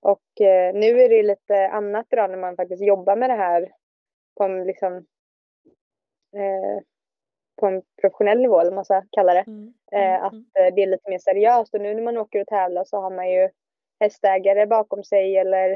och 0.00 0.40
eh, 0.40 0.74
nu 0.74 1.00
är 1.00 1.08
det 1.08 1.22
lite 1.22 1.68
annat 1.68 2.06
då 2.08 2.26
när 2.26 2.36
man 2.36 2.56
faktiskt 2.56 2.82
jobbar 2.82 3.16
med 3.16 3.30
det 3.30 3.36
här 3.36 3.72
på 4.36 4.44
en 4.44 4.64
liksom 4.64 4.96
eh, 6.36 6.82
på 7.56 7.66
en 7.66 7.82
professionell 8.00 8.38
nivå 8.38 8.60
eller 8.60 8.70
vad 8.70 8.74
man 8.74 8.84
ska 8.84 9.02
kalla 9.10 9.34
det. 9.34 9.44
Mm. 9.46 9.74
Eh, 9.92 10.00
mm. 10.00 10.24
att 10.24 10.32
eh, 10.32 10.74
det 10.74 10.82
är 10.82 10.86
lite 10.86 11.10
mer 11.10 11.18
seriöst 11.18 11.74
och 11.74 11.80
nu 11.80 11.94
när 11.94 12.02
man 12.02 12.16
åker 12.16 12.40
och 12.40 12.46
tävlar 12.46 12.84
så 12.84 13.00
har 13.00 13.10
man 13.10 13.30
ju 13.30 13.50
hästägare 14.00 14.66
bakom 14.66 15.04
sig 15.04 15.36
eller 15.36 15.70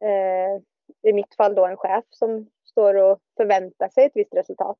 eh, 0.00 0.62
i 1.02 1.12
mitt 1.12 1.34
fall 1.34 1.54
då 1.54 1.66
en 1.66 1.76
chef 1.76 2.04
som 2.10 2.50
står 2.64 2.94
och 2.94 3.18
förväntar 3.36 3.88
sig 3.88 4.04
ett 4.04 4.12
visst 4.14 4.34
resultat. 4.34 4.78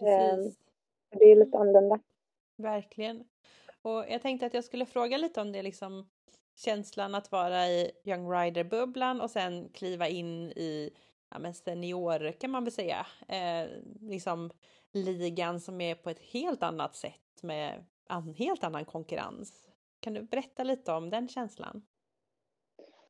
Eh, 0.00 0.36
det 1.18 1.24
är 1.24 1.36
lite 1.36 1.58
annorlunda. 1.58 2.00
Verkligen. 2.56 3.24
Och 3.82 4.04
jag 4.08 4.22
tänkte 4.22 4.46
att 4.46 4.54
jag 4.54 4.64
skulle 4.64 4.86
fråga 4.86 5.16
lite 5.16 5.40
om 5.40 5.52
det 5.52 5.62
liksom 5.62 6.08
känslan 6.56 7.14
att 7.14 7.32
vara 7.32 7.66
i 7.66 7.90
Young 8.04 8.32
Rider-bubblan 8.32 9.20
och 9.20 9.30
sen 9.30 9.68
kliva 9.68 10.08
in 10.08 10.50
i 10.50 10.90
ja, 11.30 11.38
men 11.38 11.54
senior 11.54 12.32
kan 12.32 12.50
man 12.50 12.64
väl 12.64 12.72
säga. 12.72 13.06
Eh, 13.28 13.68
liksom 14.00 14.50
ligan 14.92 15.60
som 15.60 15.80
är 15.80 15.94
på 15.94 16.10
ett 16.10 16.20
helt 16.20 16.62
annat 16.62 16.96
sätt 16.96 17.42
med 17.42 17.84
en 18.08 18.34
helt 18.34 18.64
annan 18.64 18.84
konkurrens. 18.84 19.68
Kan 20.00 20.14
du 20.14 20.22
berätta 20.22 20.62
lite 20.62 20.92
om 20.92 21.10
den 21.10 21.28
känslan? 21.28 21.82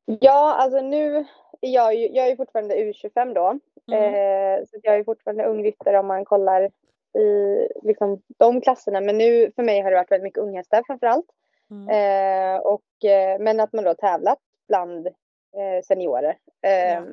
Ja, 0.05 0.55
alltså 0.55 0.81
nu 0.81 1.25
är 1.61 1.69
jag 1.69 1.95
ju, 1.95 2.07
jag 2.07 2.27
är 2.27 2.35
fortfarande 2.35 2.75
U25 2.75 3.33
då. 3.33 3.59
Mm. 3.91 4.13
Eh, 4.13 4.65
så 4.65 4.79
jag 4.83 4.95
är 4.95 5.03
fortfarande 5.03 5.45
ung 5.45 5.63
ryttare 5.63 5.99
om 5.99 6.07
man 6.07 6.25
kollar 6.25 6.71
i 7.17 7.67
liksom, 7.81 8.21
de 8.37 8.61
klasserna. 8.61 9.01
Men 9.01 9.17
nu 9.17 9.51
för 9.55 9.63
mig 9.63 9.81
har 9.81 9.91
det 9.91 9.97
varit 9.97 10.11
väldigt 10.11 10.23
mycket 10.23 10.43
unghästar 10.43 10.83
framförallt. 10.87 11.25
Mm. 11.71 11.89
Eh, 11.89 12.61
och, 12.61 13.05
eh, 13.05 13.39
men 13.39 13.59
att 13.59 13.73
man 13.73 13.83
då 13.83 13.93
tävlat 13.93 14.39
bland 14.67 15.07
eh, 15.07 15.83
seniorer. 15.83 16.37
Ja. 16.61 17.03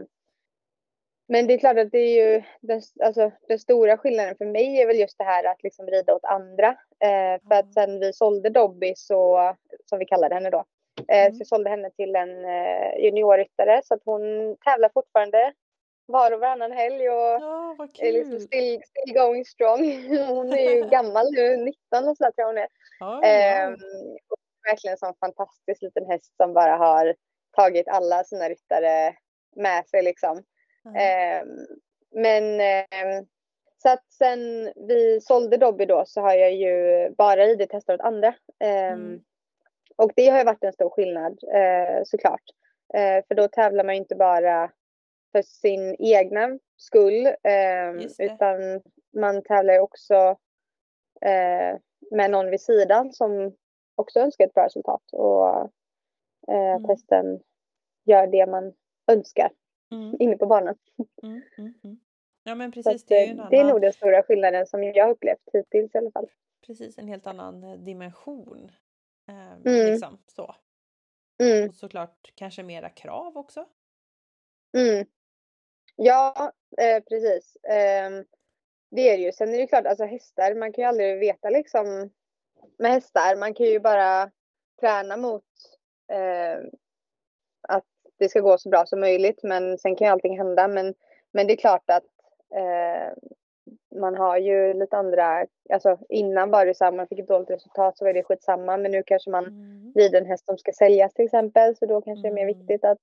Men 1.28 1.46
det 1.46 1.54
är 1.54 1.58
klart 1.58 1.78
att 1.78 1.92
det 1.92 1.98
är 1.98 2.26
ju 2.26 2.42
den, 2.60 2.82
alltså, 3.04 3.30
den 3.48 3.58
stora 3.58 3.98
skillnaden 3.98 4.36
för 4.36 4.46
mig 4.46 4.82
är 4.82 4.86
väl 4.86 4.98
just 4.98 5.18
det 5.18 5.24
här 5.24 5.44
att 5.44 5.62
liksom 5.62 5.86
rida 5.86 6.14
åt 6.14 6.24
andra. 6.24 6.68
Eh, 7.00 7.48
för 7.48 7.54
att 7.54 7.74
sen 7.74 8.00
vi 8.00 8.12
sålde 8.12 8.50
Dobby 8.50 8.94
så, 8.96 9.54
som 9.84 9.98
vi 9.98 10.04
kallade 10.04 10.34
henne 10.34 10.50
då, 10.50 10.64
eh, 11.08 11.26
mm. 11.26 11.38
så 11.38 11.44
sålde 11.44 11.70
henne 11.70 11.90
till 11.90 12.16
en 12.16 12.44
eh, 12.44 13.04
juniorryttare 13.04 13.80
så 13.84 13.94
att 13.94 14.02
hon 14.04 14.20
tävlar 14.64 14.90
fortfarande 14.94 15.52
var 16.06 16.32
och 16.32 16.40
varannan 16.40 16.72
helg 16.72 17.10
och 17.10 17.36
oh, 17.36 17.86
är 17.98 18.12
liksom 18.12 18.40
still, 18.40 18.82
still 18.84 19.14
going 19.14 19.44
strong. 19.44 19.80
Hon 20.28 20.52
är 20.52 20.70
ju 20.70 20.82
gammal 20.90 21.26
nu, 21.32 21.56
19 21.56 22.08
och 22.08 22.16
sådär 22.16 22.30
tror 22.30 22.32
jag 22.36 22.46
hon 22.46 22.58
är. 22.58 22.68
Oh, 23.00 23.28
eh, 23.28 23.72
och 24.28 24.38
verkligen 24.70 24.92
en 24.92 24.98
sån 24.98 25.14
fantastisk 25.20 25.82
liten 25.82 26.06
häst 26.06 26.36
som 26.36 26.52
bara 26.52 26.76
har 26.76 27.14
tagit 27.56 27.88
alla 27.88 28.24
sina 28.24 28.48
ryttare 28.48 29.14
med 29.56 29.86
sig 29.86 30.02
liksom. 30.02 30.42
Mm. 30.96 31.66
Men 32.10 32.60
eh, 32.60 33.24
så 33.82 33.88
att 33.88 34.12
sen 34.12 34.72
vi 34.76 35.20
sålde 35.20 35.56
Dobby 35.56 35.86
då 35.86 36.04
så 36.06 36.20
har 36.20 36.34
jag 36.34 36.52
ju 36.52 37.10
bara 37.10 37.46
ridit 37.46 37.72
hästar 37.72 37.94
åt 37.94 38.00
andra. 38.00 38.34
Ehm, 38.58 38.92
mm. 38.92 39.20
Och 39.96 40.12
det 40.16 40.28
har 40.28 40.38
ju 40.38 40.44
varit 40.44 40.64
en 40.64 40.72
stor 40.72 40.90
skillnad 40.90 41.38
eh, 41.54 42.04
såklart. 42.04 42.42
Eh, 42.94 43.24
för 43.28 43.34
då 43.34 43.48
tävlar 43.48 43.84
man 43.84 43.94
ju 43.94 44.00
inte 44.00 44.14
bara 44.14 44.70
för 45.32 45.42
sin 45.42 45.96
egna 45.98 46.58
skull 46.76 47.28
utan 48.18 48.82
man 49.16 49.42
tävlar 49.42 49.74
ju 49.74 49.80
också 49.80 50.14
eh, 51.20 51.78
med 52.10 52.30
någon 52.30 52.50
vid 52.50 52.60
sidan 52.60 53.12
som 53.12 53.56
också 53.94 54.20
önskar 54.20 54.46
ett 54.46 54.54
bra 54.54 54.64
resultat 54.64 55.02
och 55.12 55.48
eh, 56.48 56.74
mm. 56.76 56.84
testen 56.84 57.40
gör 58.04 58.26
det 58.26 58.46
man 58.46 58.72
önskar 59.06 59.50
mm. 59.90 60.16
inne 60.18 60.36
på 60.36 60.46
banan. 60.46 60.74
Mm, 61.22 61.42
mm, 61.58 61.74
mm. 61.84 61.98
ja 62.42 62.54
men 62.54 62.72
precis, 62.72 63.04
det 63.04 63.14
är 63.14 63.30
annan... 63.30 63.50
Det 63.50 63.56
är 63.56 63.64
nog 63.64 63.80
den 63.80 63.92
stora 63.92 64.22
skillnaden 64.22 64.66
som 64.66 64.84
jag 64.84 65.04
har 65.04 65.12
upplevt 65.12 65.48
hittills 65.52 65.94
i 65.94 65.98
alla 65.98 66.10
fall. 66.10 66.28
Precis, 66.66 66.98
en 66.98 67.08
helt 67.08 67.26
annan 67.26 67.64
eh, 67.64 67.78
dimension. 67.78 68.70
Eh, 69.28 69.90
liksom 69.90 70.18
så. 70.26 70.54
Och 71.68 71.74
såklart 71.74 72.32
kanske 72.34 72.62
mera 72.62 72.90
krav 72.90 73.36
också. 73.36 73.66
Mm. 74.76 75.06
Ja, 75.96 76.52
eh, 76.78 77.02
precis. 77.02 77.56
Eh, 77.56 78.10
det 78.90 79.10
är 79.10 79.18
det 79.18 79.24
ju. 79.24 79.32
Sen 79.32 79.54
är 79.54 79.58
det 79.58 79.66
klart, 79.66 79.86
alltså 79.86 80.04
hästar, 80.04 80.54
man 80.54 80.72
kan 80.72 80.82
ju 80.82 80.88
aldrig 80.88 81.18
veta 81.18 81.50
liksom 81.50 82.10
med 82.78 82.90
hästar. 82.90 83.36
Man 83.36 83.54
kan 83.54 83.66
ju 83.66 83.80
bara 83.80 84.30
träna 84.80 85.16
mot 85.16 85.44
eh, 86.12 86.58
att 86.58 86.87
det 88.18 88.28
ska 88.28 88.40
gå 88.40 88.58
så 88.58 88.68
bra 88.68 88.86
som 88.86 89.00
möjligt. 89.00 89.42
Men 89.42 89.78
sen 89.78 89.96
kan 89.96 90.06
ju 90.06 90.12
allting 90.12 90.38
hända. 90.38 90.68
Men, 90.68 90.94
men 91.32 91.46
det 91.46 91.52
är 91.52 91.56
klart 91.56 91.90
att 91.90 92.04
eh, 92.54 93.12
man 94.00 94.14
har 94.14 94.38
ju 94.38 94.74
lite 94.74 94.96
andra, 94.96 95.46
alltså 95.72 95.98
innan 96.08 96.50
var 96.50 96.66
det 96.66 96.74
så 96.74 96.84
här, 96.84 96.92
man 96.92 97.06
fick 97.06 97.18
ett 97.18 97.28
dåligt 97.28 97.50
resultat 97.50 97.98
så 97.98 98.04
var 98.04 98.12
det 98.12 98.22
skitsamma. 98.22 98.76
Men 98.76 98.90
nu 98.90 99.02
kanske 99.06 99.30
man 99.30 99.46
mm. 99.46 99.92
rider 99.96 100.20
en 100.20 100.26
häst 100.26 100.46
som 100.46 100.58
ska 100.58 100.72
säljas 100.72 101.14
till 101.14 101.24
exempel. 101.24 101.76
Så 101.76 101.86
då 101.86 102.00
kanske 102.00 102.28
mm. 102.28 102.34
det 102.34 102.40
är 102.40 102.46
mer 102.46 102.52
mm. 102.52 102.58
viktigt 102.58 102.84
att 102.84 102.98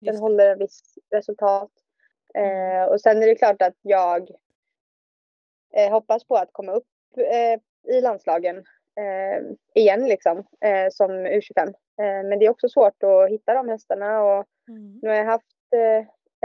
Just 0.00 0.12
den 0.12 0.22
håller 0.22 0.52
en 0.52 0.58
viss 0.58 0.98
resultat. 1.10 1.70
Eh, 2.34 2.92
och 2.92 3.00
sen 3.00 3.22
är 3.22 3.26
det 3.26 3.34
klart 3.34 3.62
att 3.62 3.76
jag 3.82 4.30
eh, 5.74 5.90
hoppas 5.90 6.24
på 6.24 6.36
att 6.36 6.52
komma 6.52 6.72
upp 6.72 6.86
eh, 7.16 7.60
i 7.94 8.00
landslagen 8.00 8.64
igen 9.74 10.08
liksom 10.08 10.38
eh, 10.38 10.90
som 10.90 11.10
U25. 11.10 11.66
Eh, 11.68 12.28
men 12.28 12.38
det 12.38 12.46
är 12.46 12.50
också 12.50 12.68
svårt 12.68 13.02
att 13.02 13.30
hitta 13.30 13.54
de 13.54 13.68
hästarna 13.68 14.22
och 14.22 14.46
mm. 14.68 14.98
nu 15.02 15.08
har 15.08 15.16
jag 15.16 15.24
haft 15.24 15.46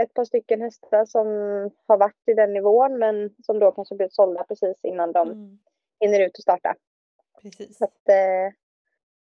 ett 0.02 0.14
par 0.14 0.24
stycken 0.24 0.60
hästar 0.60 1.04
som 1.04 1.26
har 1.86 1.98
varit 1.98 2.28
i 2.30 2.34
den 2.34 2.52
nivån 2.52 2.98
men 2.98 3.34
som 3.42 3.58
då 3.58 3.72
kanske 3.72 3.94
blivit 3.94 4.14
sålda 4.14 4.44
precis 4.44 4.76
innan 4.82 5.12
de 5.12 5.30
mm. 5.30 5.58
hinner 6.00 6.20
ut 6.20 6.38
och 6.38 6.42
starta. 6.42 6.74
Precis. 7.42 7.78
Så 7.78 7.84
att, 7.84 8.08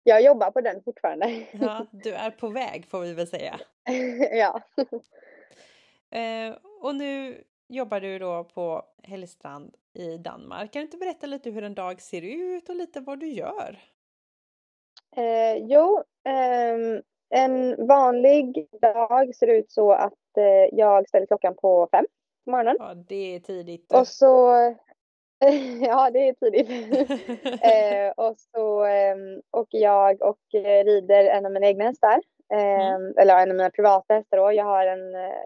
jag 0.04 0.22
jobbar 0.22 0.52
på 0.52 0.62
den 0.62 0.84
fortfarande. 0.84 1.46
Ja, 1.52 1.86
du 1.92 2.14
är 2.14 2.32
på 2.32 2.48
väg 2.48 2.86
får 2.86 3.00
vi 3.00 3.14
väl 3.14 3.28
säga. 3.28 3.60
ja. 4.32 4.62
Eh, 6.20 6.56
och 6.82 6.96
nu 6.96 7.44
jobbar 7.68 8.00
du 8.00 8.20
då 8.20 8.44
på 8.44 8.86
Hellstrand 9.04 9.76
i 9.94 10.18
Danmark. 10.18 10.72
Kan 10.72 10.80
du 10.80 10.86
inte 10.86 10.98
berätta 10.98 11.28
lite 11.28 11.50
hur 11.50 11.64
en 11.64 11.76
dag 11.76 12.02
ser 12.02 12.22
ut 12.22 12.70
och 12.70 12.76
lite 12.76 13.00
vad 13.00 13.20
du 13.20 13.28
gör? 13.28 13.80
Eh, 15.16 15.56
jo, 15.58 16.04
eh, 16.26 17.02
en 17.30 17.88
vanlig 17.88 18.68
dag 18.82 19.36
ser 19.36 19.48
ut 19.48 19.72
så 19.72 19.92
att 19.92 20.38
eh, 20.38 20.76
jag 20.78 21.10
ställer 21.10 21.26
klockan 21.26 21.56
på 21.56 21.88
fem 21.92 22.06
på 22.46 22.52
morgonen. 22.52 22.76
Ja, 22.80 22.94
det 22.94 23.36
är 23.36 23.40
tidigt. 23.40 23.94
Och 23.94 24.08
så 24.08 24.54
ja, 25.82 26.10
det 26.10 26.30
är 26.30 26.34
tidigt. 26.34 26.70
eh, 27.64 28.26
och 28.26 28.38
så 28.38 28.86
eh, 28.86 29.16
åker 29.52 29.78
jag 29.78 30.22
och 30.22 30.40
rider 30.62 31.26
en 31.26 31.46
av 31.46 31.52
mina 31.52 31.68
egna 31.68 31.84
hästar. 31.86 32.22
Eh, 32.54 32.88
mm. 32.88 33.18
Eller 33.18 33.38
en 33.38 33.52
av 33.52 33.58
mina 33.58 33.70
privata 33.70 34.14
hästar 34.14 34.38
då. 34.38 34.54
Jag 34.54 34.66
har 34.66 34.86
en 34.86 35.16
eh, 35.16 35.44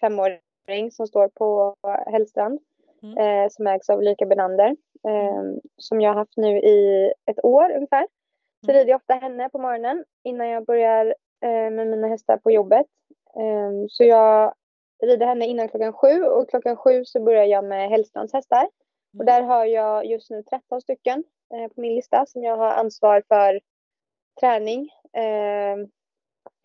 femåring 0.00 0.90
som 0.92 1.06
står 1.06 1.28
på 1.28 1.76
Hällstrand 2.06 2.60
mm. 3.02 3.18
eh, 3.18 3.48
som 3.50 3.66
ägs 3.66 3.90
av 3.90 3.98
Ulrika 3.98 4.26
Benander 4.26 4.76
eh, 5.08 5.42
som 5.76 6.00
jag 6.00 6.10
har 6.10 6.16
haft 6.16 6.36
nu 6.36 6.58
i 6.58 7.12
ett 7.26 7.44
år 7.44 7.72
ungefär. 7.72 8.06
Så 8.64 8.70
mm. 8.70 8.78
rider 8.78 8.90
jag 8.90 8.98
ofta 8.98 9.14
henne 9.14 9.48
på 9.48 9.58
morgonen 9.58 10.04
innan 10.24 10.48
jag 10.48 10.64
börjar 10.64 11.06
eh, 11.44 11.70
med 11.70 11.86
mina 11.86 12.08
hästar 12.08 12.36
på 12.36 12.50
jobbet. 12.50 12.86
Ehm, 13.36 13.88
så 13.88 14.04
jag 14.04 14.54
rider 15.02 15.26
henne 15.26 15.46
innan 15.46 15.68
klockan 15.68 15.92
sju 15.92 16.22
och 16.22 16.50
klockan 16.50 16.76
sju 16.76 17.04
så 17.04 17.20
börjar 17.20 17.44
jag 17.44 17.64
med 17.64 17.90
Hellstrands 17.90 18.32
hästar. 18.32 18.58
Mm. 18.58 18.70
Och 19.18 19.24
där 19.24 19.42
har 19.42 19.64
jag 19.64 20.06
just 20.06 20.30
nu 20.30 20.42
13 20.42 20.80
stycken 20.80 21.24
eh, 21.54 21.68
på 21.68 21.80
min 21.80 21.94
lista 21.94 22.26
som 22.26 22.44
jag 22.44 22.56
har 22.56 22.70
ansvar 22.70 23.22
för 23.28 23.60
träning. 24.40 24.88
Ehm, 25.12 25.88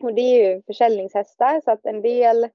och 0.02 0.14
det 0.14 0.20
är 0.20 0.54
ju 0.54 0.62
försäljningshästar 0.62 1.60
så 1.64 1.70
att 1.70 1.86
en 1.86 2.02
del 2.02 2.48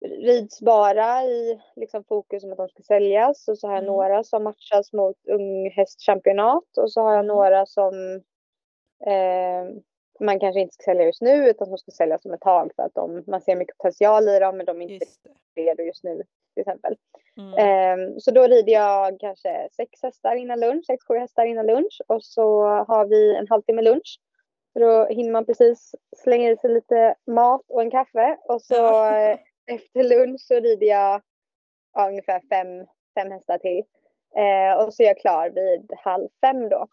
rids 0.00 0.60
bara 0.60 1.24
i 1.24 1.60
liksom, 1.76 2.04
fokus 2.04 2.44
om 2.44 2.52
att 2.52 2.58
de 2.58 2.68
ska 2.68 2.82
säljas 2.82 3.48
och 3.48 3.58
så 3.58 3.66
har 3.66 3.74
jag 3.74 3.82
mm. 3.82 3.92
några 3.92 4.24
som 4.24 4.44
matchas 4.44 4.92
mot 4.92 5.16
unghästchampionat 5.28 6.78
och 6.78 6.92
så 6.92 7.00
har 7.00 7.10
jag 7.10 7.24
mm. 7.24 7.26
några 7.26 7.66
som 7.66 8.22
eh, 9.06 9.82
man 10.20 10.40
kanske 10.40 10.60
inte 10.60 10.74
ska 10.74 10.84
sälja 10.84 11.04
just 11.04 11.20
nu 11.20 11.48
utan 11.50 11.66
som 11.66 11.78
ska 11.78 11.90
säljas 11.90 12.24
om 12.24 12.32
ett 12.32 12.40
tag 12.40 12.72
för 12.76 12.82
att 12.82 12.94
de, 12.94 13.24
man 13.26 13.40
ser 13.40 13.56
mycket 13.56 13.78
potential 13.78 14.28
i 14.28 14.38
dem 14.38 14.56
men 14.56 14.66
de 14.66 14.82
är 14.82 14.88
inte 14.88 15.06
redo 15.56 15.82
just 15.82 16.04
nu 16.04 16.22
till 16.54 16.60
exempel. 16.60 16.96
Mm. 17.36 17.54
Eh, 17.54 18.14
så 18.18 18.30
då 18.30 18.42
rider 18.46 18.72
jag 18.72 19.20
kanske 19.20 19.68
sex 19.72 20.02
hästar 20.02 20.34
innan 20.34 20.60
lunch, 20.60 20.86
sex, 20.86 21.04
sju 21.04 21.18
hästar 21.18 21.44
innan 21.44 21.66
lunch 21.66 22.00
och 22.06 22.24
så 22.24 22.62
har 22.64 23.06
vi 23.06 23.36
en 23.36 23.48
halvtimme 23.48 23.82
lunch. 23.82 24.20
Så 24.72 24.78
då 24.78 25.06
hinner 25.06 25.30
man 25.30 25.46
precis 25.46 25.94
slänga 26.16 26.50
i 26.50 26.56
sig 26.56 26.70
lite 26.70 27.14
mat 27.26 27.64
och 27.68 27.82
en 27.82 27.90
kaffe 27.90 28.38
och 28.44 28.62
så 28.62 29.04
eh, 29.06 29.38
efter 29.70 30.02
lunch 30.02 30.40
så 30.40 30.54
rider 30.54 30.86
jag 30.86 31.22
ja, 31.94 32.08
ungefär 32.08 32.40
fem, 32.48 32.86
fem 33.14 33.30
hästar 33.30 33.58
till. 33.58 33.84
Eh, 34.36 34.84
och 34.84 34.94
så 34.94 35.02
är 35.02 35.06
jag 35.06 35.18
klar 35.18 35.50
vid 35.50 35.92
halv 35.98 36.28
fem 36.40 36.68
då. 36.68 36.86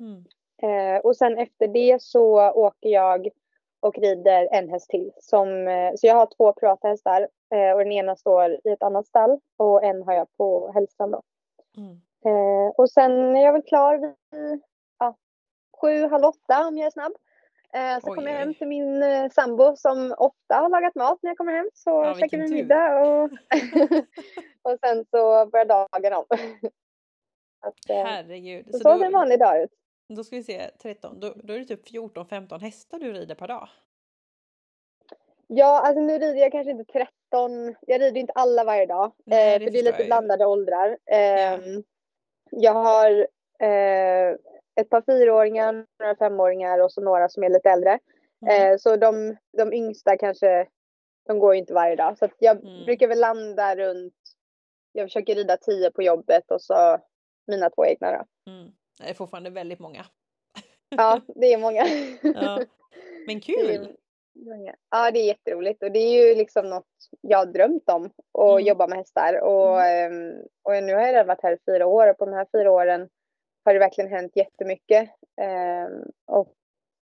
Mm. 0.00 0.24
Eh, 0.62 1.00
och 1.00 1.16
sen 1.16 1.38
efter 1.38 1.68
det 1.68 2.02
så 2.02 2.50
åker 2.50 2.88
jag 2.88 3.28
och 3.80 3.98
rider 3.98 4.48
en 4.52 4.68
häst 4.68 4.90
till. 4.90 5.12
Som, 5.18 5.68
eh, 5.68 5.92
så 5.96 6.06
jag 6.06 6.14
har 6.14 6.28
två 6.36 6.52
privata 6.52 6.88
hästar 6.88 7.28
eh, 7.54 7.72
och 7.72 7.78
den 7.78 7.92
ena 7.92 8.16
står 8.16 8.50
i 8.64 8.70
ett 8.70 8.82
annat 8.82 9.06
stall 9.06 9.40
och 9.56 9.84
en 9.84 10.02
har 10.02 10.12
jag 10.12 10.36
på 10.36 10.72
Hälsan 10.72 11.10
då. 11.10 11.22
Mm. 11.76 12.00
Eh, 12.24 12.70
och 12.70 12.90
sen 12.90 13.36
är 13.36 13.44
jag 13.44 13.52
väl 13.52 13.62
klar 13.62 13.98
vid 13.98 14.62
ja, 14.98 15.16
sju, 15.80 16.08
halv 16.08 16.24
åtta 16.24 16.68
om 16.68 16.78
jag 16.78 16.86
är 16.86 16.90
snabb. 16.90 17.12
Eh, 17.72 18.00
så 18.00 18.10
oj, 18.10 18.14
kommer 18.14 18.30
jag 18.30 18.38
hem 18.38 18.54
till 18.54 18.68
min 18.68 19.02
eh, 19.02 19.30
sambo 19.30 19.76
som 19.76 20.14
ofta 20.18 20.54
har 20.54 20.68
lagat 20.68 20.94
mat 20.94 21.18
när 21.22 21.30
jag 21.30 21.38
kommer 21.38 21.52
hem. 21.52 21.70
Så 21.74 21.90
ja, 21.90 22.14
käkar 22.14 22.38
vi 22.38 22.48
middag 22.48 23.00
och, 23.00 23.30
och 24.72 24.78
sen 24.80 25.04
så 25.10 25.46
börjar 25.46 25.64
dagen 25.64 26.12
om. 26.12 26.24
Att, 27.60 27.90
eh, 27.90 28.04
Herregud. 28.04 28.66
Så, 28.66 28.72
så, 28.72 28.78
så 28.78 28.98
ser 28.98 29.06
en 29.06 29.12
vanlig 29.12 29.38
dag 29.38 29.62
ut. 29.62 29.70
Då 30.08 30.24
ska 30.24 30.36
vi 30.36 30.42
se 30.42 30.70
13, 30.82 31.20
då, 31.20 31.34
då 31.36 31.54
är 31.54 31.58
det 31.58 31.64
typ 31.64 31.88
14-15 31.88 32.60
hästar 32.60 32.98
du 32.98 33.12
rider 33.12 33.34
per 33.34 33.48
dag? 33.48 33.68
Ja, 35.46 35.80
alltså 35.80 36.00
nu 36.00 36.12
rider 36.12 36.40
jag 36.40 36.52
kanske 36.52 36.70
inte 36.70 36.92
13, 36.92 37.74
jag 37.80 38.00
rider 38.00 38.20
inte 38.20 38.32
alla 38.32 38.64
varje 38.64 38.86
dag. 38.86 39.12
Nej, 39.24 39.58
det 39.58 39.64
för 39.64 39.72
det 39.72 39.78
är 39.78 39.82
lite 39.82 40.04
blandade 40.04 40.46
åldrar. 40.46 40.98
Ja. 41.04 41.14
Ehm, 41.16 41.82
jag 42.50 42.74
har 42.74 43.26
eh, 43.58 44.36
ett 44.80 44.90
par 44.90 45.02
fyraåringar, 45.02 45.86
några 45.98 46.16
femåringar 46.16 46.78
och 46.78 46.92
så 46.92 47.00
några 47.00 47.28
som 47.28 47.42
är 47.42 47.48
lite 47.48 47.70
äldre. 47.70 47.98
Mm. 48.46 48.72
Eh, 48.72 48.78
så 48.78 48.96
de, 48.96 49.36
de 49.58 49.72
yngsta 49.72 50.16
kanske, 50.16 50.66
de 51.26 51.38
går 51.38 51.54
ju 51.54 51.60
inte 51.60 51.74
varje 51.74 51.96
dag. 51.96 52.18
Så 52.18 52.28
jag 52.38 52.64
mm. 52.64 52.84
brukar 52.84 53.08
väl 53.08 53.20
landa 53.20 53.76
runt, 53.76 54.14
jag 54.92 55.06
försöker 55.06 55.34
rida 55.34 55.56
tio 55.56 55.90
på 55.90 56.02
jobbet 56.02 56.50
och 56.50 56.62
så 56.62 56.98
mina 57.46 57.70
två 57.70 57.86
egna 57.86 58.12
då. 58.12 58.50
Mm. 58.52 58.72
Det 58.98 59.10
är 59.10 59.14
fortfarande 59.14 59.50
väldigt 59.50 59.78
många. 59.78 60.04
Ja, 60.88 61.20
det 61.34 61.52
är 61.52 61.58
många. 61.58 61.86
ja. 62.22 62.62
Men 63.26 63.40
kul! 63.40 63.96
Ja, 64.90 65.10
det 65.10 65.18
är 65.18 65.26
jätteroligt 65.26 65.82
och 65.82 65.92
det 65.92 65.98
är 65.98 66.28
ju 66.28 66.34
liksom 66.34 66.70
något 66.70 66.86
jag 67.20 67.38
har 67.38 67.46
drömt 67.46 67.88
om 67.88 68.04
att 68.38 68.50
mm. 68.50 68.66
jobba 68.66 68.86
med 68.86 68.98
hästar 68.98 69.40
och, 69.40 69.82
mm. 69.82 70.12
Ehm, 70.12 70.42
och 70.62 70.82
nu 70.82 70.94
har 70.94 71.00
jag 71.00 71.12
redan 71.12 71.26
varit 71.26 71.42
här 71.42 71.52
i 71.52 71.58
fyra 71.66 71.86
år 71.86 72.10
och 72.10 72.18
på 72.18 72.24
de 72.24 72.34
här 72.34 72.46
fyra 72.52 72.70
åren 72.70 73.08
har 73.64 73.72
det 73.72 73.78
verkligen 73.78 74.10
hänt 74.10 74.36
jättemycket. 74.36 75.10
Ehm, 75.40 76.02
och 76.26 76.54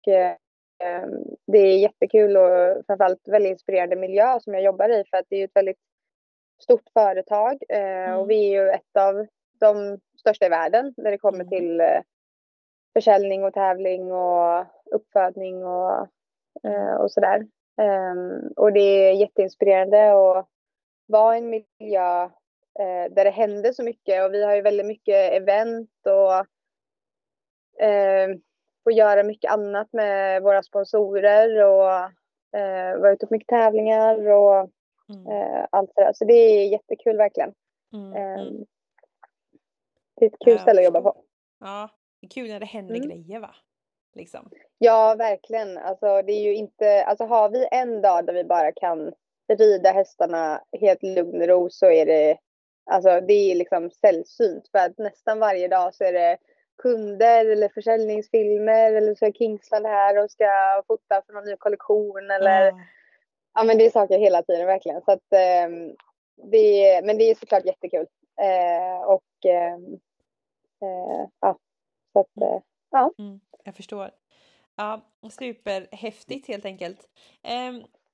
ehm, 0.08 1.24
det 1.46 1.58
är 1.58 1.78
jättekul 1.78 2.36
och 2.36 2.86
framförallt 2.86 3.28
väldigt 3.28 3.50
inspirerande 3.50 3.96
miljö 3.96 4.40
som 4.40 4.54
jag 4.54 4.62
jobbar 4.62 4.88
i 4.88 5.04
för 5.10 5.16
att 5.16 5.26
det 5.28 5.36
är 5.36 5.44
ett 5.44 5.56
väldigt 5.56 5.80
stort 6.62 6.88
företag 6.92 7.62
mm. 7.68 8.18
och 8.18 8.30
vi 8.30 8.54
är 8.54 8.62
ju 8.62 8.70
ett 8.70 8.96
av 8.98 9.26
de 9.60 9.98
största 10.18 10.46
i 10.46 10.48
världen 10.48 10.94
när 10.96 11.10
det 11.10 11.18
kommer 11.18 11.40
mm. 11.40 11.48
till 11.48 11.80
eh, 11.80 12.00
försäljning 12.92 13.44
och 13.44 13.54
tävling 13.54 14.12
och 14.12 14.66
uppfödning 14.90 15.64
och, 15.64 16.08
eh, 16.62 16.94
och 16.94 17.10
sådär. 17.10 17.46
Och 18.56 18.72
det 18.72 18.80
är 18.80 19.12
jätteinspirerande 19.12 20.12
att 20.12 20.48
vara 21.06 21.34
i 21.34 21.38
en 21.38 21.50
miljö 21.50 22.28
uh, 22.80 23.14
där 23.14 23.24
det 23.24 23.30
händer 23.30 23.72
så 23.72 23.82
mycket 23.82 24.24
och 24.24 24.34
vi 24.34 24.44
har 24.44 24.54
ju 24.54 24.62
väldigt 24.62 24.86
mycket 24.86 25.32
event 25.32 25.90
och 26.06 26.46
uh, 27.86 28.38
får 28.84 28.92
göra 28.92 29.22
mycket 29.22 29.52
annat 29.52 29.92
med 29.92 30.42
våra 30.42 30.62
sponsorer 30.62 31.64
och 31.64 32.10
uh, 32.56 33.00
vara 33.00 33.12
ute 33.12 33.26
på 33.26 33.34
mycket 33.34 33.48
tävlingar 33.48 34.28
och 34.28 34.70
mm. 35.08 35.26
uh, 35.26 35.66
allt 35.70 35.94
sådär. 35.94 36.12
Så 36.14 36.24
det 36.24 36.34
är 36.34 36.68
jättekul 36.68 37.16
verkligen. 37.16 37.54
Mm. 37.92 38.40
Um, 38.40 38.64
det 40.16 40.24
är 40.24 40.28
ett 40.30 40.38
kul 40.44 40.52
ja, 40.52 40.58
ställe 40.58 40.80
att 40.80 40.84
jobba 40.84 41.00
på. 41.00 41.16
Ja, 41.60 41.88
det 42.20 42.26
är 42.26 42.30
kul 42.30 42.48
när 42.48 42.60
det 42.60 42.66
händer 42.66 42.94
mm. 42.94 43.08
grejer 43.08 43.40
va? 43.40 43.54
Liksom. 44.14 44.50
Ja, 44.78 45.14
verkligen. 45.18 45.78
Alltså, 45.78 46.22
det 46.22 46.32
är 46.32 46.42
ju 46.42 46.54
inte, 46.54 47.04
alltså, 47.04 47.24
har 47.24 47.48
vi 47.48 47.68
en 47.70 48.02
dag 48.02 48.26
där 48.26 48.34
vi 48.34 48.44
bara 48.44 48.72
kan 48.72 49.12
rida 49.48 49.90
hästarna 49.90 50.64
helt 50.80 51.02
lugn 51.02 51.42
och 51.42 51.48
ro 51.48 51.70
så 51.70 51.90
är 51.90 52.06
det, 52.06 52.38
alltså, 52.88 53.20
det 53.20 53.32
är 53.32 53.54
liksom 53.54 53.90
sällsynt. 53.90 54.68
För 54.68 54.78
att 54.78 54.98
nästan 54.98 55.38
varje 55.38 55.68
dag 55.68 55.94
så 55.94 56.04
är 56.04 56.12
det 56.12 56.38
kunder 56.82 57.46
eller 57.46 57.68
försäljningsfilmer 57.68 58.92
eller 58.92 59.14
så 59.14 59.26
är 59.26 59.32
Kingsland 59.32 59.86
här 59.86 60.24
och 60.24 60.30
ska 60.30 60.82
fota 60.86 61.22
för 61.26 61.32
någon 61.32 61.44
ny 61.44 61.56
kollektion 61.56 62.30
eller 62.30 62.68
mm. 62.68 62.80
ja 63.54 63.64
men 63.64 63.78
det 63.78 63.86
är 63.86 63.90
saker 63.90 64.18
hela 64.18 64.42
tiden 64.42 64.66
verkligen 64.66 65.02
så 65.02 65.12
att 65.12 65.32
eh, 65.32 65.68
det 66.50 66.88
är, 66.88 67.02
men 67.02 67.18
det 67.18 67.30
är 67.30 67.34
såklart 67.34 67.64
jättekul 67.64 68.06
eh, 68.40 69.02
och 69.02 69.46
ehm, 69.46 69.94
eh, 70.82 71.28
ja 71.40 71.58
så 72.12 72.20
att 72.20 72.42
eh, 72.42 72.62
ja. 72.90 73.12
Mm, 73.18 73.40
jag 73.64 73.74
förstår. 73.74 74.10
Ja, 74.76 75.00
superhäftigt 75.30 76.48
helt 76.48 76.64
enkelt. 76.64 77.08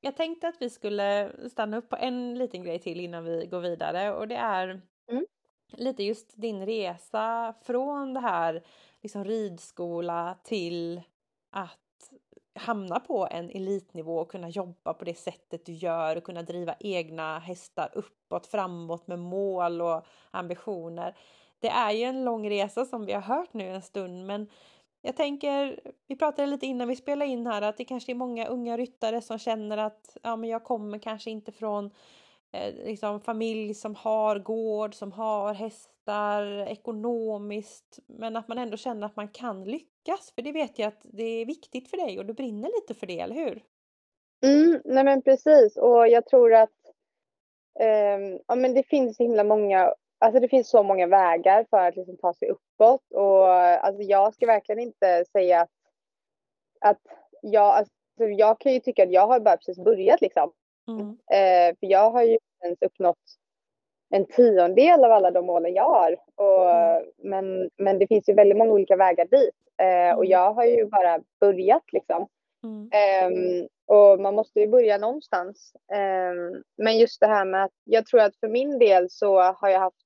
Jag 0.05 0.17
tänkte 0.17 0.49
att 0.49 0.63
vi 0.63 0.71
skulle 0.71 1.33
stanna 1.51 1.77
upp 1.77 1.89
på 1.89 1.97
en 1.97 2.39
liten 2.39 2.63
grej 2.63 2.79
till 2.79 3.01
innan 3.01 3.25
vi 3.25 3.47
går 3.47 3.61
vidare 3.61 4.15
och 4.15 4.29
det 4.29 4.37
är 4.37 4.81
mm. 5.11 5.27
lite 5.73 6.03
just 6.03 6.37
din 6.37 6.67
resa 6.67 7.55
från 7.63 8.15
det 8.15 8.21
här 8.21 8.63
liksom 9.03 9.25
ridskola 9.25 10.39
till 10.45 11.03
att 11.51 12.11
hamna 12.55 13.01
på 13.01 13.29
en 13.31 13.51
elitnivå 13.51 14.19
och 14.19 14.31
kunna 14.31 14.49
jobba 14.49 14.95
på 14.95 15.05
det 15.05 15.15
sättet 15.15 15.67
du 15.67 15.73
gör 15.73 16.17
och 16.17 16.25
kunna 16.25 16.43
driva 16.43 16.75
egna 16.81 17.39
hästar 17.39 17.91
uppåt, 17.93 18.47
framåt 18.47 19.07
med 19.07 19.19
mål 19.19 19.83
och 19.83 20.07
ambitioner. 20.31 21.17
Det 21.61 21.69
är 21.69 21.91
ju 21.93 22.03
en 22.03 22.25
lång 22.25 22.51
resa 22.51 22.85
som 22.85 23.07
vi 23.07 23.13
har 23.13 23.23
hört 23.23 23.53
nu 23.53 23.69
en 23.69 23.83
stund 23.83 24.27
men 24.27 24.49
jag 25.07 25.17
tänker, 25.17 25.81
vi 26.07 26.17
pratade 26.17 26.49
lite 26.49 26.67
innan 26.67 26.89
vi 26.89 26.97
spelade 26.97 27.31
in 27.31 27.47
här 27.47 27.63
att 27.63 27.77
det 27.77 27.85
kanske 27.85 28.13
är 28.13 28.15
många 28.15 28.47
unga 28.47 28.77
ryttare 28.77 29.21
som 29.21 29.39
känner 29.39 29.77
att 29.79 30.17
ja, 30.23 30.37
men 30.37 30.51
jag 30.51 30.65
kommer 30.65 30.99
kanske 30.99 31.31
inte 31.31 31.53
från 31.53 31.91
eh, 32.53 32.75
liksom 32.75 33.21
familj 33.21 33.75
som 33.75 33.95
har 33.95 34.39
gård, 34.39 34.95
som 34.95 35.13
har 35.13 35.55
hästar 35.55 36.67
ekonomiskt, 36.67 37.99
men 38.07 38.37
att 38.37 38.49
man 38.49 38.59
ändå 38.59 38.77
känner 38.77 39.07
att 39.07 39.17
man 39.17 39.29
kan 39.29 39.65
lyckas. 39.65 40.33
För 40.35 40.43
det 40.43 40.53
vet 40.53 40.79
jag 40.79 40.89
att 40.89 41.01
det 41.03 41.25
är 41.25 41.47
viktigt 41.47 41.91
för 41.91 41.97
dig 41.97 42.19
och 42.19 42.27
du 42.27 42.33
brinner 42.33 42.71
lite 42.81 43.01
för 43.01 43.07
det, 43.07 43.21
eller 43.21 43.35
hur? 43.35 43.63
Mm, 44.45 44.81
nej 44.85 45.05
men 45.05 45.23
precis 45.23 45.77
och 45.77 46.09
jag 46.09 46.27
tror 46.27 46.55
att 46.55 46.95
eh, 47.81 48.39
ja, 48.47 48.55
men 48.55 48.75
det 48.75 48.83
finns 48.83 49.17
så 49.17 49.23
himla 49.23 49.45
många 49.45 49.95
Alltså 50.25 50.41
det 50.41 50.49
finns 50.49 50.71
så 50.71 50.83
många 50.83 51.07
vägar 51.07 51.67
för 51.71 51.89
att 51.89 51.97
liksom 51.97 52.17
ta 52.17 52.35
sig 52.35 52.49
uppåt 52.49 53.13
och 53.15 53.49
alltså 53.49 54.03
jag 54.03 54.35
ska 54.35 54.47
verkligen 54.47 54.79
inte 54.79 55.25
säga 55.33 55.61
att, 55.61 55.71
att 56.81 57.01
jag, 57.43 57.75
alltså 57.75 57.93
jag 58.17 58.61
kan 58.61 58.73
ju 58.73 58.81
tycka 58.81 59.03
att 59.03 59.13
jag 59.13 59.27
har 59.27 59.41
bara 59.41 59.57
precis 59.57 59.79
börjat 59.79 60.21
liksom. 60.21 60.53
Mm. 60.89 61.09
Eh, 61.11 61.77
för 61.81 61.87
jag 61.87 62.11
har 62.11 62.23
ju 62.23 62.39
ens 62.63 62.83
uppnått 62.83 63.19
en 64.11 64.27
tiondel 64.27 65.05
av 65.05 65.13
alla 65.13 65.31
de 65.31 65.47
målen 65.47 65.75
jag 65.75 65.91
har. 65.91 66.17
Och, 66.35 66.71
mm. 66.71 67.05
men, 67.19 67.71
men 67.77 67.99
det 67.99 68.07
finns 68.07 68.29
ju 68.29 68.35
väldigt 68.35 68.59
många 68.59 68.73
olika 68.73 68.97
vägar 68.97 69.25
dit. 69.25 69.55
Eh, 69.81 69.87
mm. 69.87 70.17
Och 70.17 70.27
jag 70.27 70.55
har 70.55 70.65
ju 70.65 70.87
bara 70.87 71.21
börjat 71.41 71.93
liksom. 71.93 72.29
Um, 72.65 73.69
och 73.87 74.21
man 74.21 74.35
måste 74.35 74.61
ju 74.61 74.69
börja 74.69 74.99
någonstans. 74.99 75.73
Um, 75.93 76.63
men 76.77 76.99
just 76.99 77.21
det 77.21 77.27
här 77.27 77.45
med 77.45 77.65
att 77.65 77.73
jag 77.85 78.07
tror 78.07 78.21
att 78.21 78.37
för 78.37 78.49
min 78.49 78.79
del 78.79 79.11
så 79.11 79.41
har 79.41 79.69
jag 79.69 79.81
haft 79.81 80.05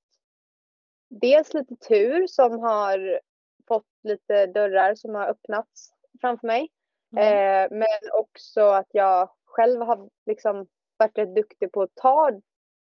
dels 1.09 1.55
lite 1.55 1.77
tur 1.77 2.27
som 2.27 2.59
har 2.59 3.21
fått 3.69 3.87
lite 4.03 4.47
dörrar 4.47 4.95
som 4.95 5.15
har 5.15 5.29
öppnats 5.29 5.91
framför 6.21 6.47
mig. 6.47 6.69
Mm. 7.17 7.25
Eh, 7.25 7.79
men 7.79 8.11
också 8.13 8.61
att 8.61 8.89
jag 8.91 9.31
själv 9.45 9.81
har 9.81 10.09
liksom 10.27 10.67
varit 10.97 11.19
rätt 11.19 11.35
duktig 11.35 11.73
på 11.73 11.83
att 11.83 11.95
ta 11.95 12.31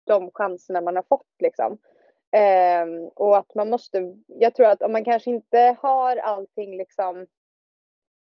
de 0.04 0.32
chanserna 0.34 0.82
man 0.82 0.96
har 0.96 1.04
fått 1.04 1.36
liksom. 1.40 1.78
Eh, 2.32 2.86
och 3.16 3.38
att 3.38 3.56
man 3.56 3.70
måste, 3.70 4.16
jag 4.28 4.56
tror 4.56 4.68
att 4.68 4.82
om 4.82 4.92
man 4.92 5.06
kanske 5.06 5.30
inte 5.30 5.78
har 5.82 6.18
allting 6.18 6.78
liksom 6.78 7.28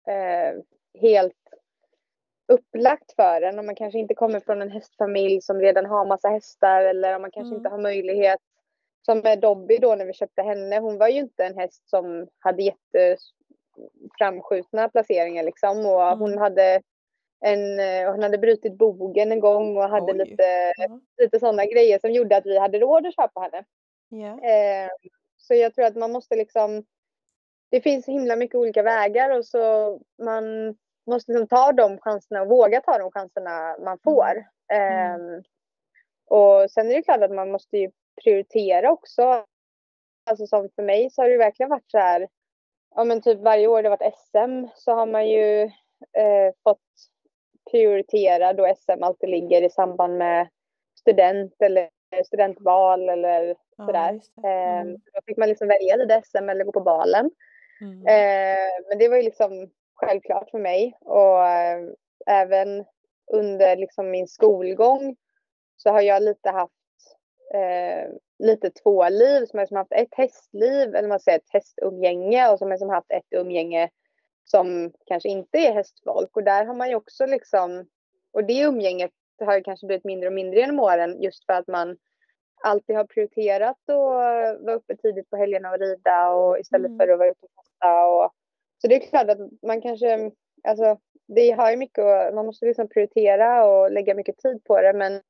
eh, 0.09 0.63
helt 1.01 1.35
upplagt 2.53 3.13
för 3.13 3.43
en, 3.43 3.59
om 3.59 3.67
man 3.67 3.75
kanske 3.75 3.99
inte 3.99 4.15
kommer 4.15 4.41
från 4.41 4.63
en 4.63 4.71
hästfamilj 4.71 5.41
som 5.41 5.61
redan 5.61 5.87
har 5.87 6.07
massa 6.07 6.29
hästar 6.29 6.83
eller 6.83 7.17
om 7.17 7.23
man 7.23 7.31
kanske 7.31 7.49
mm. 7.49 7.57
inte 7.57 7.69
har 7.69 7.79
möjlighet 7.79 8.41
som 9.09 9.19
med 9.19 9.41
Dobby 9.41 9.79
då 9.79 9.95
när 9.95 10.07
vi 10.07 10.13
köpte 10.13 10.43
henne, 10.43 10.79
hon 10.79 10.99
var 10.99 11.09
ju 11.09 11.19
inte 11.19 11.45
en 11.45 11.59
häst 11.59 11.89
som 11.89 12.29
hade 12.39 12.63
jätteframskjutna 12.63 14.89
placeringar 14.89 15.43
liksom 15.43 15.87
och 15.87 16.03
mm. 16.03 16.19
hon 16.19 16.39
hade 16.39 16.83
en, 17.41 17.79
hon 18.07 18.23
hade 18.23 18.39
brutit 18.39 18.79
bogen 18.79 19.33
en 19.33 19.41
gång 19.41 19.77
och 19.77 19.89
hade 19.89 20.13
Oj. 20.13 20.19
lite, 20.19 20.73
mm. 20.79 21.01
lite 21.17 21.41
sådana 21.41 21.65
grejer 21.65 21.99
som 21.99 22.13
gjorde 22.13 22.37
att 22.37 22.47
vi 22.47 22.59
hade 22.59 22.79
råd 22.79 23.07
att 23.07 23.15
köpa 23.15 23.41
henne. 23.41 23.65
Yeah. 24.13 24.85
Eh, 24.85 24.91
så 25.37 25.55
jag 25.55 25.75
tror 25.75 25.85
att 25.85 25.97
man 25.97 26.13
måste 26.13 26.37
liksom, 26.37 26.85
det 27.71 27.81
finns 27.81 28.05
så 28.05 28.11
himla 28.11 28.37
mycket 28.37 28.55
olika 28.55 28.83
vägar 28.83 29.39
och 29.39 29.47
så 29.47 29.93
man 30.23 30.45
måste 31.07 31.33
liksom 31.33 31.49
ta 31.49 31.73
de 31.73 31.99
chanserna 31.99 32.43
och 32.43 32.49
våga 32.49 32.81
ta 32.81 32.99
de 32.99 33.11
chanserna 33.11 33.77
man 33.85 33.99
får. 34.05 34.45
Mm. 34.73 35.21
Eh, 35.21 35.41
och 36.25 36.71
sen 36.71 36.91
är 36.91 36.95
det 36.95 37.03
klart 37.03 37.23
att 37.23 37.35
man 37.35 37.51
måste 37.51 37.79
ju 37.79 37.91
prioritera 38.25 38.93
också. 38.93 39.45
Alltså 40.31 40.47
som 40.47 40.69
för 40.75 40.83
mig 40.83 41.11
så 41.11 41.23
har 41.23 41.29
det 41.29 41.37
verkligen 41.37 41.71
varit 41.71 41.91
så 41.91 41.99
här, 41.99 42.29
ja 42.95 43.05
men 43.05 43.23
typ 43.23 43.41
varje 43.41 43.67
år 43.67 43.83
det 43.83 43.89
varit 43.89 44.15
SM 44.15 44.67
så 44.75 44.93
har 44.93 45.07
man 45.07 45.29
ju 45.29 45.63
eh, 46.13 46.53
fått 46.65 46.81
prioritera 47.71 48.53
då 48.53 48.75
SM 48.77 49.03
alltid 49.03 49.29
ligger 49.31 49.63
i 49.63 49.71
samband 49.71 50.19
med 50.19 50.49
student 51.01 51.63
eller 51.63 51.89
studentval 52.27 53.09
eller 53.09 53.57
ja, 53.77 53.87
sådär. 53.87 54.21
Mm. 54.45 54.89
Eh, 54.89 54.99
då 55.15 55.21
fick 55.27 55.37
man 55.37 55.49
liksom 55.49 55.69
välja 55.69 55.97
vid 55.97 56.25
SM 56.25 56.49
eller 56.49 56.65
gå 56.65 56.73
på 56.73 56.81
balen. 56.81 57.31
Mm. 57.81 58.07
Eh, 58.07 58.85
men 58.89 58.99
det 58.99 59.09
var 59.09 59.17
ju 59.17 59.23
liksom 59.23 59.71
självklart 59.95 60.51
för 60.51 60.59
mig 60.59 60.97
och 61.01 61.47
eh, 61.47 61.81
även 62.27 62.85
under 63.33 63.77
liksom 63.77 64.11
min 64.11 64.29
skolgång 64.29 65.17
så 65.77 65.91
har 65.91 66.01
jag 66.01 66.23
lite 66.23 66.51
haft 66.51 66.78
eh, 67.55 68.11
lite 68.39 68.71
två 68.71 69.09
liv 69.09 69.47
som 69.47 69.59
har 69.59 69.67
som 69.67 69.77
haft 69.77 69.93
ett 69.93 70.15
hästliv 70.15 70.95
eller 70.95 71.09
man 71.09 71.21
säger 71.21 71.39
ett 71.39 71.53
hästumgänge 71.53 72.51
och 72.51 72.59
som 72.59 72.71
har 72.71 72.79
som 72.79 72.89
haft 72.89 73.13
ett 73.13 73.27
umgänge 73.31 73.91
som 74.45 74.93
kanske 75.07 75.29
inte 75.29 75.59
är 75.59 75.73
hästfolk 75.73 76.37
och 76.37 76.45
där 76.45 76.65
har 76.65 76.75
man 76.75 76.89
ju 76.89 76.95
också 76.95 77.27
liksom 77.27 77.89
och 78.33 78.45
det 78.45 78.61
umgänget 78.61 79.11
har 79.41 79.61
kanske 79.61 79.87
blivit 79.87 80.05
mindre 80.05 80.27
och 80.27 80.33
mindre 80.33 80.61
genom 80.61 80.81
åren 80.81 81.23
just 81.23 81.47
för 81.47 81.53
att 81.53 81.69
man 81.69 81.97
alltid 82.63 82.97
har 82.97 83.05
prioriterat 83.05 83.77
att 83.89 84.61
vara 84.61 84.75
uppe 84.75 84.97
tidigt 84.97 85.31
på 85.31 85.37
helgerna 85.37 85.71
och 85.71 85.79
rida 85.79 86.31
och 86.31 86.59
istället 86.59 86.89
mm. 86.89 86.99
för 86.99 87.09
att 87.09 87.19
vara 87.19 87.29
ute 87.29 87.47
och 87.47 87.51
fasta 87.55 88.07
och 88.07 88.33
så 88.79 88.89
det 88.89 88.95
är 88.95 89.09
klart 89.09 89.31
att 89.31 89.39
man 89.63 89.81
kanske 89.81 90.31
alltså 90.69 90.99
det 91.27 91.51
har 91.51 91.71
ju 91.71 91.77
mycket 91.77 92.35
man 92.35 92.47
måste 92.47 92.67
liksom 92.67 92.89
prioritera 92.89 93.67
och 93.67 93.91
lägga 93.91 94.15
mycket 94.15 94.39
tid 94.39 94.65
på 94.65 94.81
det 94.81 94.93
men 94.93 95.23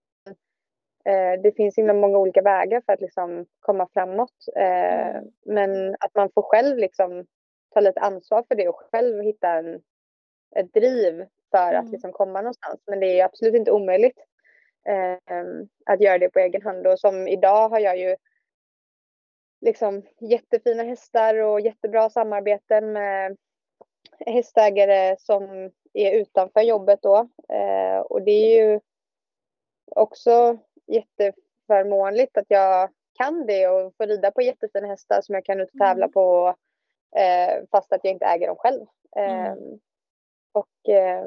det 1.43 1.57
finns 1.57 1.79
inom 1.79 1.99
många 2.01 2.19
olika 2.19 2.43
vägar 2.43 2.83
för 2.87 2.93
att 2.93 3.01
liksom 3.01 3.47
komma 3.61 3.89
framåt. 3.93 4.49
Eh, 4.57 5.17
mm. 5.17 5.31
Men 5.47 5.97
att 6.01 6.15
man 6.15 6.31
får 6.35 6.43
själv 6.43 6.79
liksom 6.79 7.27
ta 7.75 7.81
lite 7.81 8.01
ansvar 8.01 8.45
för 8.49 8.55
det 8.55 8.69
och 8.69 8.83
själv 8.93 9.23
hitta 9.23 9.49
en, 9.49 9.81
ett 10.57 10.75
driv 10.75 11.27
för 11.51 11.75
att 11.75 11.83
Mm. 11.83 11.93
liksom 11.93 12.13
komma 12.13 12.41
någonstans. 12.41 12.81
Men 12.87 13.01
det 13.01 13.21
är 13.21 13.25
absolut 13.25 13.55
inte 13.55 13.73
omöjligt 13.73 14.19
eh, 14.89 15.43
att 15.87 16.01
göra 16.01 16.19
det 16.19 16.31
på 16.31 16.39
egen 16.39 16.63
hand. 16.63 16.87
Och 16.87 17.01
som 17.01 17.29
idag 17.29 17.69
har 17.69 17.79
jag 17.79 17.99
ju 17.99 18.17
liksom 19.61 20.03
jättefina 20.21 20.83
hästar 20.83 21.35
och 21.35 21.61
jättebra 21.61 22.11
samarbeten 22.11 22.93
med 22.93 23.37
hästägare 24.27 25.17
som 25.19 25.71
är 25.93 26.13
utanför 26.13 26.61
jobbet 26.61 27.03
då. 27.03 27.29
Eh, 27.49 27.99
och 27.99 28.23
det 28.23 28.31
är 28.31 28.65
ju 28.65 28.81
också 29.87 30.59
jätteförmånligt 30.89 32.37
att 32.37 32.47
jag 32.49 32.91
kan 33.13 33.47
det 33.47 33.69
och 33.69 33.95
får 33.97 34.07
rida 34.07 34.31
på 34.31 34.43
jättefina 34.43 34.87
hästar 34.87 35.21
som 35.23 35.35
jag 35.35 35.45
kan 35.45 35.61
ut 35.61 35.71
och 35.73 35.79
tävla 35.79 36.05
Mm. 36.05 36.13
på 36.13 36.55
eh, 37.17 37.65
fast 37.71 37.93
att 37.93 38.01
jag 38.05 38.13
inte 38.13 38.25
äger 38.27 38.47
dem 38.47 38.57
själv. 38.57 38.87
Eh, 39.17 39.47
Mm. 39.53 39.81
Och 40.53 40.89
eh, 40.89 41.27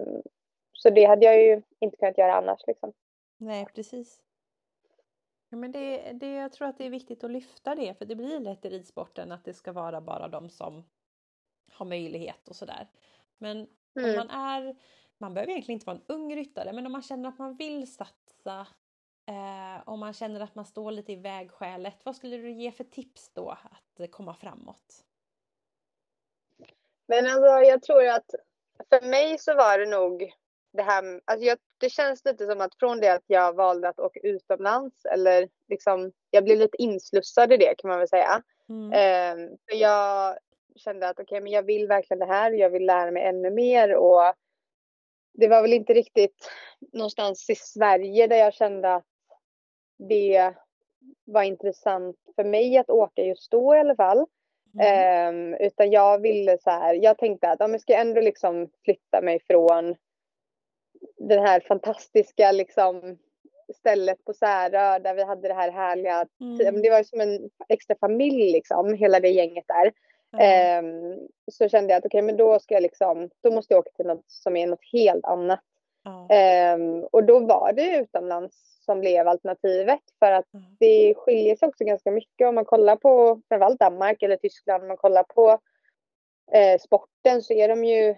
så 0.74 0.90
det 0.90 1.06
hade 1.06 1.26
jag 1.26 1.42
ju 1.44 1.62
inte 1.80 1.98
kunnat 1.98 2.18
göra 2.18 2.34
annars 2.36 2.62
liksom. 2.68 2.94
Nej, 3.38 3.66
precis. 3.76 4.22
Ja, 5.50 5.58
men 5.58 5.72
det, 5.72 6.12
det, 6.14 6.32
jag 6.34 6.52
tror 6.52 6.68
att 6.68 6.78
det 6.78 6.86
är 6.86 6.90
viktigt 6.90 7.24
att 7.24 7.32
lyfta 7.32 7.76
det, 7.76 7.94
för 7.98 8.06
det 8.06 8.16
blir 8.16 8.40
lätt 8.40 8.66
i 8.66 8.70
ridsporten 8.70 9.32
att 9.32 9.46
det 9.46 9.54
ska 9.54 9.72
vara 9.72 10.02
bara 10.02 10.28
de 10.28 10.50
som 10.50 10.84
har 11.72 11.86
möjlighet 11.86 12.48
och 12.48 12.56
sådär. 12.56 12.88
Men 13.38 13.58
om 13.96 14.04
Mm. 14.04 14.16
man 14.16 14.30
är, 14.30 14.76
man 15.18 15.34
behöver 15.34 15.52
egentligen 15.52 15.76
inte 15.76 15.86
vara 15.86 15.98
en 15.98 16.04
ung 16.16 16.36
ryttare, 16.36 16.74
men 16.74 16.86
om 16.86 16.92
man 16.92 17.02
känner 17.02 17.30
att 17.30 17.40
man 17.40 17.56
vill 17.56 17.94
satsa, 17.94 18.68
eh, 19.26 19.84
om 19.86 20.00
man 20.00 20.14
känner 20.14 20.40
att 20.40 20.56
man 20.56 20.66
står 20.66 20.92
lite 20.92 21.12
i 21.12 21.16
vägskälet, 21.16 21.98
vad 22.04 22.16
skulle 22.16 22.38
du 22.38 22.52
ge 22.52 22.72
för 22.72 22.84
tips 22.84 23.32
då 23.34 23.50
att 23.50 24.12
komma 24.12 24.34
framåt? 24.34 25.04
Men 27.08 27.26
alltså 27.26 27.48
jag 27.48 27.82
tror 27.82 28.08
att 28.08 28.36
för 28.90 29.08
mig 29.08 29.38
så 29.38 29.56
var 29.56 29.78
det 29.78 29.86
nog 29.86 30.34
det 30.74 30.84
här, 30.84 31.22
alltså 31.26 31.46
jag, 31.46 31.58
det 31.78 31.90
känns 31.90 32.26
lite 32.26 32.48
som 32.48 32.62
att 32.62 32.76
från 32.76 33.00
det 33.00 33.14
att 33.14 33.24
jag 33.28 33.56
valde 33.56 33.90
att 33.90 34.00
åka 34.00 34.20
utomlands 34.20 35.06
eller 35.06 35.50
liksom, 35.68 36.12
jag 36.32 36.44
blev 36.44 36.58
lite 36.58 36.82
inslussad 36.82 37.54
i 37.54 37.58
det 37.58 37.76
kan 37.78 37.90
man 37.90 38.00
väl 38.00 38.08
säga. 38.08 38.44
Mm. 38.70 38.92
Eh, 38.92 39.50
för 39.70 39.76
jag 39.76 40.38
kände 40.76 41.10
att 41.10 41.20
okej, 41.20 41.42
men 41.42 41.52
jag 41.52 41.64
vill 41.64 41.88
verkligen 41.88 42.20
det 42.20 42.34
här, 42.34 42.52
jag 42.52 42.70
vill 42.70 42.86
lära 42.86 43.12
mig 43.12 43.24
ännu 43.24 43.50
mer 43.50 43.96
och 43.96 44.34
det 45.34 45.48
var 45.48 45.62
väl 45.62 45.74
inte 45.74 45.94
riktigt 45.94 46.52
någonstans 46.94 47.50
i 47.50 47.56
Sverige 47.56 48.28
där 48.28 48.38
jag 48.38 48.54
kände 48.54 48.96
att 48.96 49.06
det 50.10 50.54
var 51.26 51.44
intressant 51.44 52.16
för 52.36 52.44
mig 52.44 52.78
att 52.78 52.90
åka 52.90 53.22
just 53.24 53.52
då 53.52 53.76
i 53.76 53.80
alla 53.80 53.96
fall. 53.96 54.26
Mm. 54.80 54.88
Ehm, 54.88 55.54
utan 55.54 55.92
jag 55.92 56.22
ville 56.22 56.58
så 56.58 56.70
här, 56.70 56.94
jag 56.94 57.18
tänkte 57.18 57.50
att 57.50 57.62
om 57.62 57.72
jag 57.72 57.82
ska 57.82 57.96
ändå 57.96 58.22
liksom 58.22 58.70
flytta 58.86 59.22
mig 59.22 59.40
från 59.48 59.96
det 61.18 61.40
här 61.40 61.60
fantastiska 61.60 62.52
liksom 62.52 63.18
stället 63.76 64.26
på 64.26 64.34
Särö 64.34 65.00
där 65.00 65.14
vi 65.14 65.24
hade 65.24 65.48
det 65.48 65.54
här 65.54 65.72
härliga, 65.72 66.28
Mm. 66.42 66.82
det 66.82 66.90
var 66.90 67.04
som 67.04 67.22
en 67.22 67.50
extra 67.70 67.96
familj 68.00 68.52
liksom, 68.52 68.94
hela 68.94 69.20
det 69.20 69.30
gänget 69.30 69.66
där. 69.68 69.94
Ja. 70.32 70.40
Ehm, 70.40 71.18
så 71.52 71.70
kände 71.70 71.94
jag 71.94 71.98
att 72.00 72.06
okej, 72.06 72.22
men 72.22 72.38
då 72.38 72.60
ska 72.60 72.74
jag 72.74 72.84
liksom, 72.84 73.30
då 73.42 73.52
måste 73.52 73.74
jag 73.74 73.80
åka 73.80 73.92
till 73.92 74.06
något 74.06 74.26
som 74.28 74.56
är 74.58 74.68
något 74.68 74.86
helt 74.94 75.26
annat. 75.26 75.60
Ja. 76.04 76.28
Ehm, 76.30 77.04
och 77.04 77.24
då 77.24 77.40
var 77.40 77.74
det 77.74 77.98
utomlands 77.98 78.84
som 78.86 79.00
blev 79.00 79.28
alternativet 79.28 80.00
för 80.20 80.32
att 80.32 80.46
det 80.80 81.14
skiljer 81.18 81.56
sig 81.56 81.68
också 81.68 81.84
ganska 81.84 82.12
mycket 82.12 82.48
om 82.48 82.56
man 82.56 82.66
kollar 82.66 82.96
på 82.96 83.42
framförallt 83.48 83.80
Danmark 83.80 84.24
eller 84.24 84.36
Tyskland. 84.36 84.82
Om 84.82 84.88
man 84.88 84.98
kollar 84.98 85.24
på 85.24 85.60
eh, 86.52 86.80
sporten 86.80 87.42
så 87.42 87.54
är 87.54 87.68
de 87.68 87.84
ju 87.84 88.10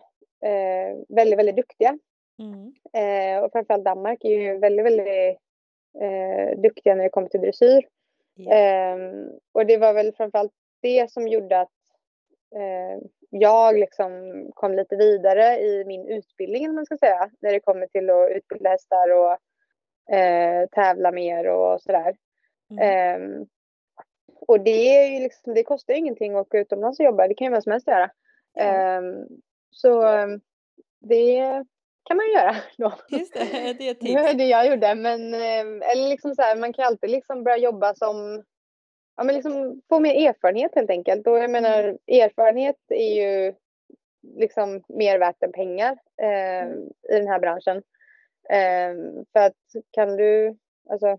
eh, 0.46 0.98
väldigt, 1.10 1.40
väldigt 1.40 1.56
duktiga. 1.56 1.98
Mm. 2.40 2.74
Eh, 2.94 3.44
och 3.44 3.52
framförallt 3.52 3.86
Danmark 3.86 4.24
är 4.24 4.30
ju 4.30 4.58
väldigt, 4.58 4.86
väldigt 4.86 5.38
eh, 6.02 6.60
duktiga 6.60 6.96
när 6.96 7.04
det 7.04 7.10
kommer 7.10 7.28
till 7.28 7.42
dressyr. 7.42 7.88
Ehm, 8.50 9.30
och 9.52 9.66
det 9.66 9.78
var 9.78 9.94
väl 9.94 10.14
framförallt 10.16 10.54
det 10.82 11.12
som 11.12 11.28
gjorde 11.28 11.62
att 11.62 11.72
jag 13.30 13.80
liksom 13.80 14.12
kom 14.54 14.74
lite 14.74 14.96
vidare 14.96 15.60
i 15.60 15.86
min 15.86 16.08
utbildning, 16.08 16.70
om 16.70 16.76
man 16.76 16.86
ska 16.86 16.98
säga, 16.98 17.30
när 17.42 17.52
det 17.52 17.60
kommer 17.60 17.88
till 17.88 18.10
att 18.10 18.30
utbilda 18.32 18.70
hästar 18.70 19.10
och 19.12 19.38
eh, 20.16 20.68
tävla 20.72 21.12
mer 21.12 21.48
och 21.48 21.82
sådär. 21.82 22.16
Mm. 22.72 22.84
Ehm, 22.84 23.46
och 24.48 24.60
det, 24.60 25.20
liksom, 25.20 25.54
det 25.54 25.64
kostar 25.64 25.94
ju 25.94 26.00
ingenting 26.00 26.36
att 26.36 26.42
åka 26.42 26.60
utomlands 26.60 27.00
och 27.00 27.06
jobba, 27.06 27.28
det 27.28 27.34
kan 27.34 27.46
ju 27.46 27.52
vem 27.52 27.62
som 27.62 27.72
helst 27.72 27.88
göra. 27.88 28.10
Ja. 28.54 28.64
Ehm, 28.64 29.28
så 29.72 30.02
ehm, 30.08 30.42
det 31.00 31.64
kan 32.04 32.18
man 32.18 32.26
ju 32.26 32.32
göra 32.34 32.56
då. 32.78 32.94
Just 33.18 33.34
det, 33.34 33.74
det 33.80 33.88
är 33.88 33.92
ett 33.92 34.00
Det 34.02 34.14
var 34.16 34.24
tips. 34.24 34.38
det 34.38 34.46
jag 34.46 34.68
gjorde. 34.68 34.96
Men, 34.96 35.34
eh, 35.34 35.90
eller 35.92 36.10
liksom 36.10 36.36
så 36.36 36.42
här, 36.42 36.56
man 36.56 36.74
kan 36.74 36.86
alltid 36.86 37.10
liksom 37.10 37.44
börja 37.44 37.58
jobba 37.58 37.96
som, 37.96 38.44
ja 39.16 39.24
men 39.24 39.36
liksom 39.36 39.82
få 39.90 40.00
mer 40.00 40.30
erfarenhet 40.30 40.76
helt 40.76 40.90
enkelt. 40.90 41.28
Och 41.28 41.38
jag 41.38 41.52
menar 41.52 41.98
erfarenhet 42.08 42.78
är 42.90 43.14
ju 43.16 43.54
liksom 44.38 44.84
mer 44.88 45.20
värt 45.20 45.44
än 45.44 45.52
pengar 45.52 45.98
eh, 46.22 46.68
i 47.10 47.20
den 47.20 47.28
här 47.28 47.40
branschen. 47.40 47.78
Eh, 48.50 49.24
för 49.34 49.40
att 49.40 49.58
kan 49.92 50.18
du, 50.18 50.58
alltså 50.90 51.18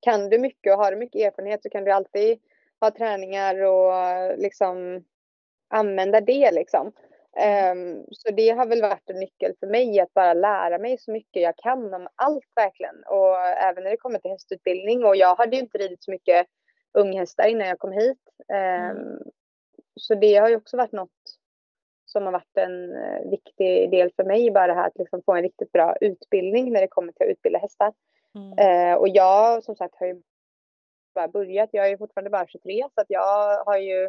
kan 0.00 0.28
du 0.28 0.38
mycket 0.38 0.72
och 0.72 0.78
har 0.78 0.92
du 0.92 0.98
mycket 0.98 1.20
erfarenhet 1.20 1.62
så 1.62 1.70
kan 1.70 1.84
du 1.84 1.90
alltid 1.90 2.38
ha 2.80 2.90
träningar 2.90 3.62
och 3.62 4.38
liksom 4.38 5.04
använda 5.70 6.20
det 6.20 6.50
liksom. 6.50 6.92
Um, 7.72 8.06
så 8.10 8.30
det 8.30 8.50
har 8.50 8.66
väl 8.66 8.82
varit 8.82 9.10
en 9.10 9.20
nyckel 9.20 9.54
för 9.60 9.66
mig 9.66 10.00
att 10.00 10.14
bara 10.14 10.34
lära 10.34 10.78
mig 10.78 10.98
så 10.98 11.10
mycket 11.12 11.42
jag 11.42 11.56
kan 11.56 11.94
om 11.94 12.08
allt 12.14 12.48
verkligen. 12.56 13.04
Och 13.06 13.38
även 13.38 13.84
när 13.84 13.90
det 13.90 13.96
kommer 13.96 14.18
till 14.18 14.30
hästutbildning. 14.30 15.04
Och 15.04 15.16
jag 15.16 15.34
hade 15.34 15.56
ju 15.56 15.62
inte 15.62 15.78
ridit 15.78 16.04
så 16.04 16.10
mycket 16.10 16.46
unghästar 16.94 17.46
innan 17.46 17.68
jag 17.68 17.78
kom 17.78 17.92
hit. 17.92 18.18
Um, 18.48 19.18
Mm. 19.82 20.00
Så 20.00 20.14
det 20.14 20.36
har 20.36 20.48
ju 20.48 20.56
också 20.56 20.76
varit 20.76 20.92
något 20.92 21.38
som 22.06 22.24
har 22.24 22.32
varit 22.32 22.56
en 22.56 22.92
eh, 22.96 23.30
viktig 23.30 23.90
del 23.90 24.12
för 24.16 24.24
mig. 24.24 24.50
Bara 24.50 24.66
det 24.66 24.74
här 24.74 24.86
att 24.86 24.98
liksom 24.98 25.22
få 25.22 25.34
en 25.34 25.42
riktigt 25.42 25.72
bra 25.72 25.96
utbildning 26.00 26.72
när 26.72 26.80
det 26.80 26.88
kommer 26.88 27.12
till 27.12 27.26
att 27.26 27.30
utbilda 27.30 27.58
hästar. 27.58 27.92
Mm. 28.34 28.58
Eh, 28.58 28.96
och 28.96 29.08
jag 29.08 29.64
som 29.64 29.76
sagt 29.76 29.94
har 29.98 30.06
ju 30.06 30.22
bara 31.14 31.28
börjat. 31.28 31.68
Jag 31.72 31.88
är 31.88 31.96
fortfarande 31.96 32.30
bara 32.30 32.46
23 32.46 32.88
så 32.94 33.00
att 33.00 33.10
jag 33.10 33.64
har 33.64 33.78
ju 33.78 34.04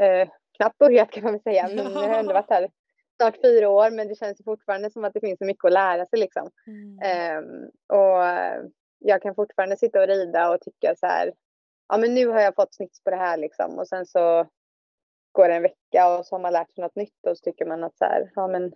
eh, 0.00 0.28
knappt 0.56 0.78
börjat 0.78 1.10
kan 1.10 1.22
man 1.22 1.32
väl 1.32 1.42
säga. 1.42 1.68
Men 1.68 1.92
jag 1.92 2.08
har 2.08 2.18
ändå 2.18 2.32
varit 2.32 2.50
här 2.50 2.70
snart 3.16 3.36
fyra 3.42 3.68
år 3.68 3.90
men 3.90 4.08
det 4.08 4.14
känns 4.14 4.44
fortfarande 4.44 4.90
som 4.90 5.04
att 5.04 5.14
det 5.14 5.20
finns 5.20 5.38
så 5.38 5.44
mycket 5.44 5.64
att 5.64 5.72
lära 5.72 6.06
sig 6.06 6.18
liksom. 6.18 6.50
Mm. 6.66 6.98
Ehm, 7.02 7.70
och 7.86 8.24
eh, 8.24 8.62
jag 8.98 9.22
kan 9.22 9.34
fortfarande 9.34 9.76
sitta 9.76 10.00
och 10.00 10.06
rida 10.06 10.50
och 10.50 10.60
tycka 10.60 10.94
så 10.96 11.06
här. 11.06 11.32
Ja 11.90 11.98
men 11.98 12.14
nu 12.14 12.26
har 12.28 12.40
jag 12.40 12.54
fått 12.54 12.74
snits 12.74 13.04
på 13.04 13.10
det 13.10 13.16
här 13.16 13.36
liksom 13.36 13.78
och 13.78 13.88
sen 13.88 14.06
så 14.06 14.46
går 15.32 15.48
det 15.48 15.54
en 15.54 15.62
vecka 15.62 16.18
och 16.18 16.26
så 16.26 16.34
har 16.34 16.40
man 16.40 16.52
lärt 16.52 16.74
sig 16.74 16.82
något 16.82 16.96
nytt 16.96 17.26
och 17.26 17.38
så 17.38 17.42
tycker 17.42 17.66
man 17.66 17.84
att 17.84 17.98
så 17.98 18.04
här, 18.04 18.32
ja 18.34 18.46
men 18.48 18.72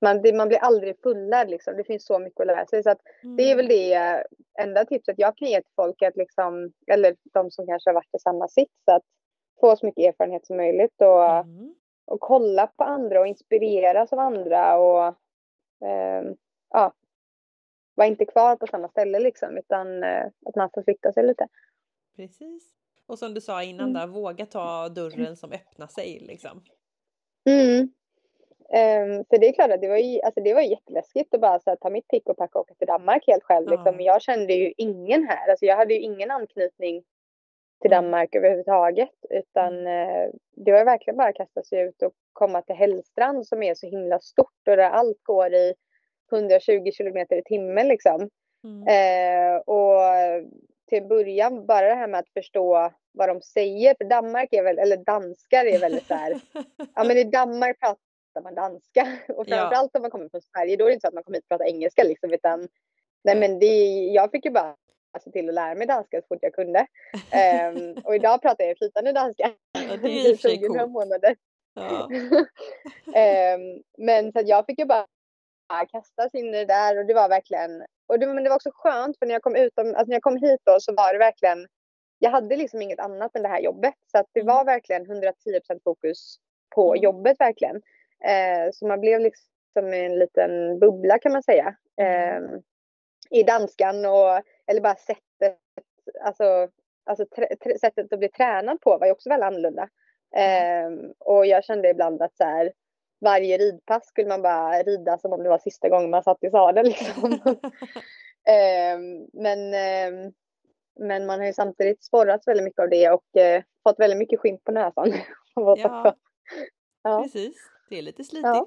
man, 0.00 0.22
det, 0.22 0.32
man 0.36 0.48
blir 0.48 0.58
aldrig 0.58 1.00
fullärd 1.02 1.50
liksom. 1.50 1.76
Det 1.76 1.84
finns 1.84 2.06
så 2.06 2.18
mycket 2.18 2.40
att 2.40 2.46
lära 2.46 2.66
sig 2.66 2.82
så 2.82 2.90
att 2.90 3.00
det 3.36 3.50
är 3.50 3.56
väl 3.56 3.68
det 3.68 3.94
eh, 3.94 4.22
enda 4.60 4.84
tipset 4.84 5.18
jag 5.18 5.36
kan 5.36 5.48
ge 5.48 5.60
till 5.60 5.72
folk 5.76 6.02
att 6.02 6.16
liksom, 6.16 6.72
eller 6.86 7.16
de 7.32 7.50
som 7.50 7.66
kanske 7.66 7.90
har 7.90 7.94
varit 7.94 8.14
i 8.14 8.18
samma 8.18 8.48
sits, 8.48 8.88
att 8.90 9.02
få 9.60 9.76
så 9.76 9.86
mycket 9.86 10.04
erfarenhet 10.04 10.46
som 10.46 10.56
möjligt 10.56 11.00
och, 11.00 11.22
Mm. 11.32 11.74
och 12.04 12.20
kolla 12.20 12.66
på 12.66 12.84
andra 12.84 13.20
och 13.20 13.26
inspireras 13.26 14.12
av 14.12 14.18
andra 14.18 14.76
och 14.78 15.14
ehm, 15.84 16.36
ja, 16.70 16.92
var 17.94 18.04
inte 18.04 18.24
kvar 18.26 18.56
på 18.56 18.66
samma 18.66 18.88
ställe 18.88 19.20
liksom 19.20 19.56
utan 19.58 20.02
eh, 20.04 20.26
att 20.46 20.56
man 20.56 20.70
får 20.74 20.82
flytta 20.82 21.12
sig 21.12 21.26
lite. 21.26 21.48
Precis. 22.16 22.74
Och 23.06 23.18
som 23.18 23.34
du 23.34 23.40
sa 23.40 23.62
innan 23.62 23.90
Mm. 23.90 24.00
där, 24.00 24.06
våga 24.06 24.46
ta 24.46 24.88
dörren 24.88 25.36
som 25.36 25.52
öppnar 25.52 25.86
sig 25.86 26.18
liksom. 26.20 26.62
Mm. 27.50 27.88
Ehm, 28.74 29.24
för 29.24 29.38
det 29.38 29.48
är 29.48 29.52
klart 29.52 29.70
att 29.70 29.80
det 29.80 29.88
var, 29.88 29.96
ju, 29.96 30.20
alltså 30.20 30.40
det 30.40 30.54
var 30.54 30.60
jätteläskigt 30.60 31.34
att 31.34 31.40
bara 31.40 31.58
så 31.60 31.70
här, 31.70 31.76
ta 31.76 31.90
mitt 31.90 32.08
pick 32.08 32.28
och 32.28 32.36
packa 32.36 32.58
och 32.58 32.64
åka 32.64 32.74
till 32.74 32.86
Danmark 32.86 33.24
helt 33.26 33.42
själv. 33.42 33.68
Liksom. 33.70 33.96
Men 33.96 34.04
Jag 34.04 34.22
kände 34.22 34.52
ju 34.54 34.72
ingen 34.76 35.24
här. 35.28 35.50
Alltså 35.50 35.66
jag 35.66 35.76
hade 35.76 35.94
ju 35.94 36.00
ingen 36.00 36.30
anknytning 36.30 37.02
till 37.82 37.92
Mm. 37.92 38.04
Danmark 38.04 38.34
överhuvudtaget. 38.34 39.10
Utan 39.30 39.86
eh, 39.86 40.28
det 40.56 40.72
var 40.72 40.84
verkligen 40.84 41.16
bara 41.16 41.28
att 41.28 41.34
kasta 41.36 41.62
sig 41.62 41.80
ut 41.82 42.02
och 42.02 42.12
komma 42.32 42.62
till 42.62 42.74
Hällstrand 42.76 43.46
som 43.46 43.62
är 43.62 43.74
så 43.74 43.86
himla 43.86 44.20
stort 44.20 44.68
och 44.68 44.76
där 44.76 44.90
allt 44.90 45.22
går 45.22 45.54
i 45.54 45.74
120 46.32 46.90
kilometer 46.92 47.36
i 47.36 47.42
timmen 47.44 47.88
liksom. 47.88 48.30
Mm. 48.64 48.82
Eh, 48.88 49.56
och 49.56 50.00
till 50.92 51.04
början 51.08 51.66
bara 51.66 51.88
det 51.88 51.94
här 51.94 52.06
med 52.08 52.20
att 52.20 52.28
förstå 52.28 52.92
vad 53.12 53.28
de 53.28 53.42
säger. 53.42 53.94
För 53.98 54.04
Danmark 54.04 54.48
är 54.52 54.62
väl, 54.62 54.78
eller 54.78 54.96
danskar 54.96 55.64
är 55.66 55.78
väldigt 55.78 56.06
så 56.06 56.14
här. 56.14 56.40
Ja 56.94 57.04
men 57.04 57.16
i 57.18 57.24
Danmark 57.24 57.80
pratar 57.80 58.42
man 58.42 58.54
danska. 58.54 59.18
Och 59.28 59.44
Ja. 59.48 59.56
framförallt 59.56 59.96
om 59.96 60.02
man 60.02 60.10
kommer 60.10 60.28
från 60.28 60.40
Sverige 60.40 60.76
då 60.76 60.84
är 60.84 60.88
det 60.88 60.94
inte 60.94 61.04
så 61.04 61.08
att 61.08 61.14
man 61.14 61.22
kommer 61.24 61.36
hit 61.38 61.44
och 61.44 61.48
pratar 61.48 61.64
engelska 61.64 62.02
liksom 62.04 62.32
utan 62.32 62.68
Nej 63.24 63.36
men 63.36 63.58
det, 63.58 63.66
jag 64.14 64.30
fick 64.30 64.44
ju 64.44 64.50
bara 64.50 64.76
se 65.24 65.30
till 65.30 65.48
att 65.48 65.54
lära 65.54 65.74
mig 65.74 65.86
danska 65.86 66.20
så 66.20 66.26
fort 66.28 66.38
jag 66.42 66.54
kunde. 66.54 66.86
Ehm, 67.30 67.92
och 68.04 68.14
idag 68.14 68.42
pratar 68.42 68.64
jag 68.64 68.78
flytande 68.78 69.12
danska. 69.12 69.52
Ja, 69.72 69.96
det 69.96 70.08
är 70.08 70.30
i 70.30 70.34
och 70.34 70.40
för 70.40 70.48
sig 70.48 70.60
coolt. 70.60 70.90
månader. 70.90 71.36
ja. 71.74 72.08
Ehm, 73.14 73.82
men 73.98 74.32
så 74.32 74.42
jag 74.44 74.66
fick 74.66 74.78
ju 74.78 74.84
bara 74.84 75.06
kastas 75.92 76.34
in 76.34 76.54
i 76.54 76.58
det 76.58 76.64
där 76.64 76.98
och 76.98 77.06
det 77.06 77.14
var 77.14 77.28
verkligen, 77.28 77.82
och 78.12 78.18
det, 78.18 78.26
men 78.26 78.44
det 78.44 78.48
var 78.50 78.56
också 78.56 78.70
skönt 78.74 79.18
för 79.18 79.26
när 79.26 79.32
jag 79.34 79.42
kom 79.42 79.56
ut, 79.56 79.78
alltså 79.78 80.04
när 80.06 80.14
jag 80.14 80.22
kom 80.22 80.36
hit 80.36 80.60
då 80.64 80.80
så 80.80 80.94
var 80.94 81.12
det 81.12 81.18
verkligen, 81.18 81.66
jag 82.18 82.30
hade 82.30 82.56
liksom 82.56 82.82
inget 82.82 83.00
annat 83.00 83.36
än 83.36 83.42
det 83.42 83.48
här 83.48 83.60
jobbet 83.60 83.94
så 84.12 84.18
att 84.18 84.26
det 84.32 84.40
Mm. 84.40 84.54
var 84.54 84.64
verkligen 84.64 85.06
110% 85.06 85.80
fokus 85.84 86.36
på 86.74 86.92
Mm. 86.92 87.02
jobbet 87.02 87.40
verkligen. 87.40 87.76
Eh, 88.24 88.70
så 88.72 88.86
man 88.86 89.00
blev 89.00 89.20
liksom 89.20 89.92
en 89.92 90.18
liten 90.18 90.78
bubbla 90.78 91.18
kan 91.18 91.32
man 91.32 91.42
säga. 91.42 91.74
Eh, 92.00 92.40
I 93.30 93.42
danskan 93.42 94.04
och, 94.06 94.40
eller 94.66 94.80
bara 94.80 94.94
sättet, 94.94 95.58
alltså, 96.22 96.68
alltså 97.04 97.26
sättet 97.80 98.12
att 98.12 98.18
bli 98.18 98.28
tränad 98.28 98.80
på 98.80 98.98
var 98.98 99.06
ju 99.06 99.12
också 99.12 99.28
väldigt 99.28 99.46
annorlunda. 99.46 99.88
Eh, 100.36 100.90
och 101.18 101.46
jag 101.46 101.64
kände 101.64 101.88
ibland 101.90 102.22
att 102.22 102.36
så 102.36 102.44
här, 102.44 102.72
varje 103.22 103.58
ridpass 103.58 104.06
skulle 104.06 104.28
man 104.28 104.42
bara 104.42 104.82
rida 104.82 105.18
som 105.18 105.32
om 105.32 105.42
det 105.42 105.48
var 105.48 105.58
sista 105.58 105.88
gången 105.88 106.10
man 106.10 106.22
satt 106.22 106.44
i 106.44 106.50
sadeln 106.50 106.88
liksom. 106.88 107.32
eh, 108.46 108.98
men, 109.32 109.74
eh, 109.74 110.30
men 111.00 111.26
man 111.26 111.38
har 111.38 111.46
ju 111.46 111.52
samtidigt 111.52 112.04
sporrats 112.04 112.48
väldigt 112.48 112.64
mycket 112.64 112.82
av 112.82 112.88
det 112.88 113.10
och 113.10 113.36
eh, 113.36 113.62
fått 113.82 114.00
väldigt 114.00 114.18
mycket 114.18 114.40
skinn 114.40 114.58
på 114.58 114.72
näsan. 114.72 115.12
Ja. 115.54 116.16
ja. 117.02 117.22
Precis, 117.22 117.56
det 117.90 117.98
är 117.98 118.02
lite 118.02 118.24
slitigt. 118.24 118.44
Ja. 118.44 118.66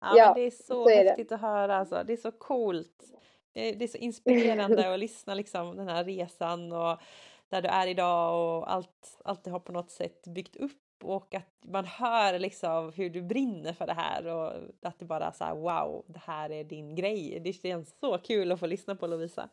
Ja, 0.00 0.16
Ja, 0.16 0.26
men 0.26 0.34
det 0.34 0.40
är 0.40 0.50
så, 0.50 0.62
så 0.84 0.88
är 0.88 1.04
det. 1.04 1.10
häftigt 1.10 1.32
att 1.32 1.40
höra 1.40 1.76
alltså. 1.76 2.02
Det 2.06 2.12
är 2.12 2.16
så 2.16 2.32
coolt. 2.32 3.04
Det 3.52 3.68
är, 3.68 3.74
det 3.74 3.84
är 3.84 3.88
så 3.88 3.98
inspirerande 3.98 4.92
att 4.92 4.98
lyssna 4.98 5.34
liksom 5.34 5.76
den 5.76 5.88
här 5.88 6.04
resan 6.04 6.72
och 6.72 7.00
där 7.48 7.62
du 7.62 7.68
är 7.68 7.86
idag 7.86 8.58
och 8.58 8.72
allt, 8.72 9.18
allt 9.24 9.44
det 9.44 9.50
har 9.50 9.60
på 9.60 9.72
något 9.72 9.90
sätt 9.90 10.26
byggt 10.26 10.56
upp 10.56 10.89
och 11.02 11.34
att 11.34 11.48
man 11.60 11.84
hör 11.84 12.38
liksom 12.38 12.92
hur 12.92 13.10
du 13.10 13.22
brinner 13.22 13.72
för 13.72 13.86
det 13.86 13.92
här 13.92 14.26
och 14.26 14.52
att 14.82 14.98
det 14.98 15.04
bara 15.04 15.32
så 15.32 15.44
här 15.44 15.54
wow, 15.54 16.04
det 16.06 16.20
här 16.26 16.50
är 16.52 16.64
din 16.64 16.94
grej. 16.94 17.40
Det 17.44 17.52
känns 17.52 17.98
så 18.00 18.18
kul 18.18 18.52
att 18.52 18.60
få 18.60 18.66
lyssna 18.66 18.94
på 18.94 19.06
Lovisa. 19.06 19.48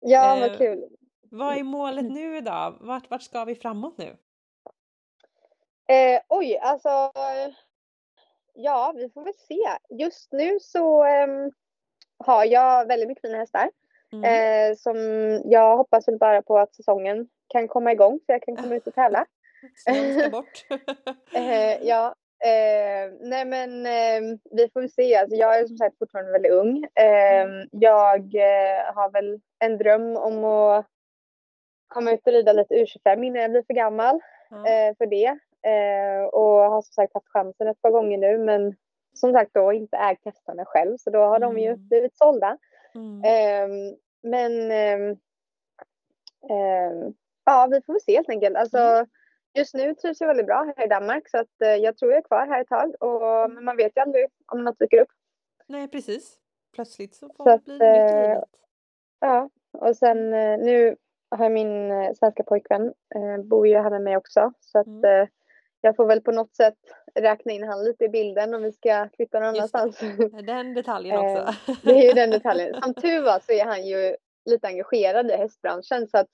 ja, 0.00 0.36
Eh, 0.36 0.48
vad 0.48 0.58
kul. 0.58 0.88
Vad 1.30 1.56
är 1.56 1.62
målet 1.62 2.04
nu 2.04 2.36
idag? 2.36 2.74
Vart, 2.80 3.10
vart 3.10 3.22
ska 3.22 3.44
vi 3.44 3.54
framåt 3.54 3.98
nu? 3.98 4.16
Eh, 5.94 6.20
oj, 6.28 6.58
alltså. 6.58 7.12
Ja, 8.54 8.92
vi 8.96 9.10
får 9.10 9.24
väl 9.24 9.34
se. 9.34 9.62
Just 9.88 10.32
nu 10.32 10.58
så 10.60 11.04
ehm, 11.04 11.52
har 12.18 12.44
jag 12.44 12.86
väldigt 12.86 13.08
mycket 13.08 13.22
fina 13.22 13.38
hästar. 13.38 13.70
Mm. 14.12 14.24
Eh, 14.24 14.76
som 14.76 14.96
jag 15.44 15.76
hoppas 15.76 16.08
väl 16.08 16.18
bara 16.18 16.42
på 16.42 16.58
att 16.58 16.74
säsongen 16.74 17.28
kan 17.46 17.68
komma 17.68 17.92
igång 17.92 18.18
så 18.26 18.32
jag 18.32 18.42
kan 18.42 18.56
komma 18.56 18.74
ut 18.74 18.86
och 18.86 18.94
tävla. 18.94 19.26
Snön 19.76 20.20
ska 20.20 20.28
bort. 20.38 20.64
Eh, 21.34 21.82
ja, 21.86 22.14
eh, 22.44 23.12
nej 23.20 23.44
men 23.44 23.86
eh, 23.86 24.38
vi 24.50 24.68
får 24.72 24.88
se. 24.88 25.16
Alltså, 25.16 25.36
jag 25.36 25.58
är 25.58 25.66
som 25.66 25.76
sagt 25.76 25.98
fortfarande 25.98 26.32
väldigt 26.32 26.52
ung. 26.52 26.84
Eh, 26.94 27.48
jag 27.70 28.34
eh, 28.34 28.94
har 28.94 29.10
väl 29.12 29.40
en 29.58 29.78
dröm 29.78 30.16
om 30.16 30.44
att 30.44 30.86
komma 31.88 32.12
ut 32.12 32.26
och 32.26 32.32
rida 32.32 32.52
lite 32.52 32.74
U25 32.74 33.24
innan 33.24 33.42
jag 33.42 33.50
blir 33.50 33.62
för 33.66 33.74
gammal 33.74 34.14
eh, 34.66 34.96
för 34.98 35.06
det. 35.06 35.26
Eh, 35.70 36.24
och 36.24 36.42
har 36.70 36.82
som 36.82 36.92
sagt 36.92 37.14
haft 37.14 37.28
chansen 37.28 37.66
ett 37.68 37.82
par 37.82 37.90
gånger 37.90 38.18
nu 38.18 38.38
men 38.38 38.76
som 39.14 39.32
sagt 39.32 39.54
då 39.54 39.72
inte 39.72 39.96
ägt 39.96 40.24
hästarna 40.24 40.64
själv 40.64 40.96
så 40.96 41.10
då 41.10 41.18
har 41.18 41.38
de 41.38 41.58
ju 41.58 41.66
Mm. 41.68 41.88
blivit 41.88 42.16
sålda. 42.16 42.58
Mm. 42.94 43.22
Ehm, 43.24 43.96
men 44.22 44.70
ehm, 44.70 45.16
ehm, 46.50 47.14
ja, 47.44 47.68
vi 47.70 47.82
får 47.82 47.92
väl 47.92 48.00
se 48.00 48.16
helt 48.16 48.28
enkelt. 48.28 48.56
Alltså, 48.56 48.78
Mm. 48.78 49.06
Just 49.54 49.74
nu 49.74 49.94
trivs 49.94 50.20
jag 50.20 50.28
väldigt 50.28 50.46
bra 50.46 50.72
här 50.76 50.84
i 50.84 50.88
Danmark 50.88 51.28
så 51.28 51.38
att, 51.38 51.62
eh, 51.64 51.68
jag 51.74 51.96
tror 51.96 52.10
jag 52.12 52.18
är 52.18 52.22
kvar 52.22 52.46
här 52.46 52.60
ett 52.60 52.68
tag. 52.68 52.94
Och, 53.02 53.50
men 53.50 53.64
man 53.64 53.76
vet 53.76 53.92
ju 53.96 54.00
aldrig 54.00 54.26
om 54.52 54.64
något 54.64 54.78
dyker 54.78 55.00
upp. 55.00 55.08
Nej 55.66 55.88
precis. 55.88 56.36
Plötsligt 56.74 57.14
så 57.14 57.28
får 57.28 57.44
Så 57.44 57.44
det 57.44 57.54
att, 57.54 57.64
bli 57.64 57.72
nytt 57.74 57.82
i 57.82 57.86
eh, 57.86 58.22
livet. 58.28 58.44
Ja, 59.20 59.50
och 59.72 59.96
sen 59.96 60.32
eh, 60.34 60.58
nu 60.58 60.96
har 61.30 61.44
jag 61.44 61.52
min 61.52 61.90
svenska 62.14 62.42
pojkvän, 62.42 62.92
bor 63.44 63.68
ju 63.68 63.78
här 63.78 63.90
med 63.90 64.02
mig 64.02 64.16
också. 64.16 64.52
Så 64.60 64.78
att 64.78 64.86
Mm. 64.86 65.28
jag 65.80 65.96
får 65.96 66.06
väl 66.06 66.20
på 66.20 66.32
något 66.32 66.56
sätt 66.56 66.78
räkna 67.14 67.52
in 67.52 67.62
han 67.68 67.84
lite 67.84 68.04
i 68.04 68.08
bilden 68.08 68.54
om 68.54 68.62
vi 68.62 68.72
ska 68.72 69.08
flytta 69.16 69.40
någon 69.40 69.54
Just 69.54 69.72
det. 69.72 69.78
annanstans. 69.78 70.46
Den 70.46 70.74
detaljen 70.74 71.18
också. 71.18 71.54
Det 71.84 71.90
är 71.90 72.02
ju 72.06 72.12
den 72.12 72.30
detaljen. 72.38 72.82
Som 72.82 72.94
tur 72.94 73.22
var 73.22 73.38
så 73.40 73.52
är 73.52 73.64
han 73.64 73.86
ju 73.86 74.16
lite 74.44 74.66
engagerad 74.66 75.30
i 75.30 75.34
hästbranschen 75.36 76.08
så 76.08 76.18
att 76.18 76.28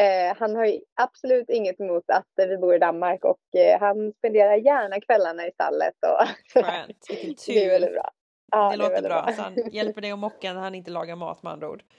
eh, 0.00 0.36
han 0.36 0.56
har 0.56 0.64
ju 0.66 0.80
absolut 0.94 1.50
inget 1.50 1.80
emot 1.80 2.04
att 2.12 2.38
eh, 2.42 2.46
vi 2.46 2.58
bor 2.58 2.74
i 2.74 2.78
Danmark 2.78 3.24
och 3.24 3.54
eh, 3.60 3.80
han 3.80 4.12
spenderar 4.12 4.56
gärna 4.56 5.00
kvällarna 5.00 5.46
i 5.46 5.52
stallet 5.52 5.94
och. 6.06 6.26
Skönt, 6.64 7.06
vilken 7.10 7.54
Det 7.54 7.64
är 7.64 7.70
väldigt 7.70 7.90
tur. 7.90 7.94
bra. 7.94 8.10
Ja, 8.52 8.68
Det 8.68 8.74
är 8.74 8.78
låter 8.78 8.92
väldigt 8.92 9.10
bra. 9.10 9.32
Så 9.36 9.42
han 9.42 9.54
hjälper 9.72 10.00
dig 10.00 10.10
att 10.10 10.18
mocka 10.18 10.52
när 10.52 10.60
han 10.60 10.74
inte 10.74 10.90
lagar 10.90 11.16
mat 11.16 11.42
med 11.42 11.52
andra 11.52 11.68
ord. 11.70 11.82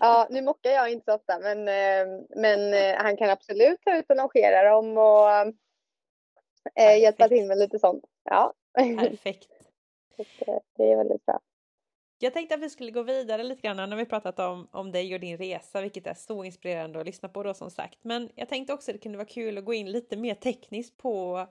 Ja, 0.00 0.26
nu 0.30 0.42
mockar 0.42 0.70
jag 0.70 0.92
inte 0.92 1.04
så 1.04 1.14
ofta 1.16 1.38
men, 1.38 1.58
eh, 1.68 2.20
men 2.36 2.74
eh, 2.74 2.94
han 3.02 3.16
kan 3.16 3.30
absolut 3.30 3.80
ta 3.82 3.96
ut 3.96 4.10
och 4.10 4.16
longera 4.16 4.70
dem 4.70 4.98
och 4.98 5.30
eh, 6.82 7.00
hjälpa 7.00 7.28
till 7.28 7.46
med 7.46 7.58
lite 7.58 7.78
sånt. 7.78 8.04
Ja, 8.24 8.52
Perfekt. 8.98 9.48
Eh, 10.18 10.56
det 10.76 10.92
är 10.92 10.96
väldigt 10.96 11.26
bra. 11.26 11.40
Jag 12.22 12.32
tänkte 12.32 12.54
att 12.54 12.60
vi 12.60 12.70
skulle 12.70 12.90
gå 12.90 13.02
vidare 13.02 13.42
lite 13.42 13.62
grann 13.62 13.76
när 13.90 13.96
vi 13.96 14.04
pratat 14.04 14.38
om, 14.38 14.68
om 14.72 14.92
dig 14.92 15.14
och 15.14 15.20
din 15.20 15.38
resa, 15.38 15.80
vilket 15.82 16.06
är 16.06 16.14
så 16.14 16.44
inspirerande 16.44 17.00
att 17.00 17.06
lyssna 17.06 17.28
på 17.28 17.42
då 17.42 17.54
som 17.54 17.70
sagt. 17.70 17.98
Men 18.04 18.30
jag 18.34 18.48
tänkte 18.48 18.72
också 18.72 18.90
att 18.90 18.94
det 18.94 19.02
kunde 19.02 19.18
vara 19.18 19.28
kul 19.28 19.58
att 19.58 19.64
gå 19.64 19.74
in 19.74 19.90
lite 19.92 20.16
mer 20.16 20.34
tekniskt 20.34 20.96
på 20.98 21.46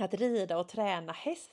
att 0.00 0.14
rida 0.14 0.58
och 0.58 0.68
träna 0.68 1.12
häst. 1.12 1.52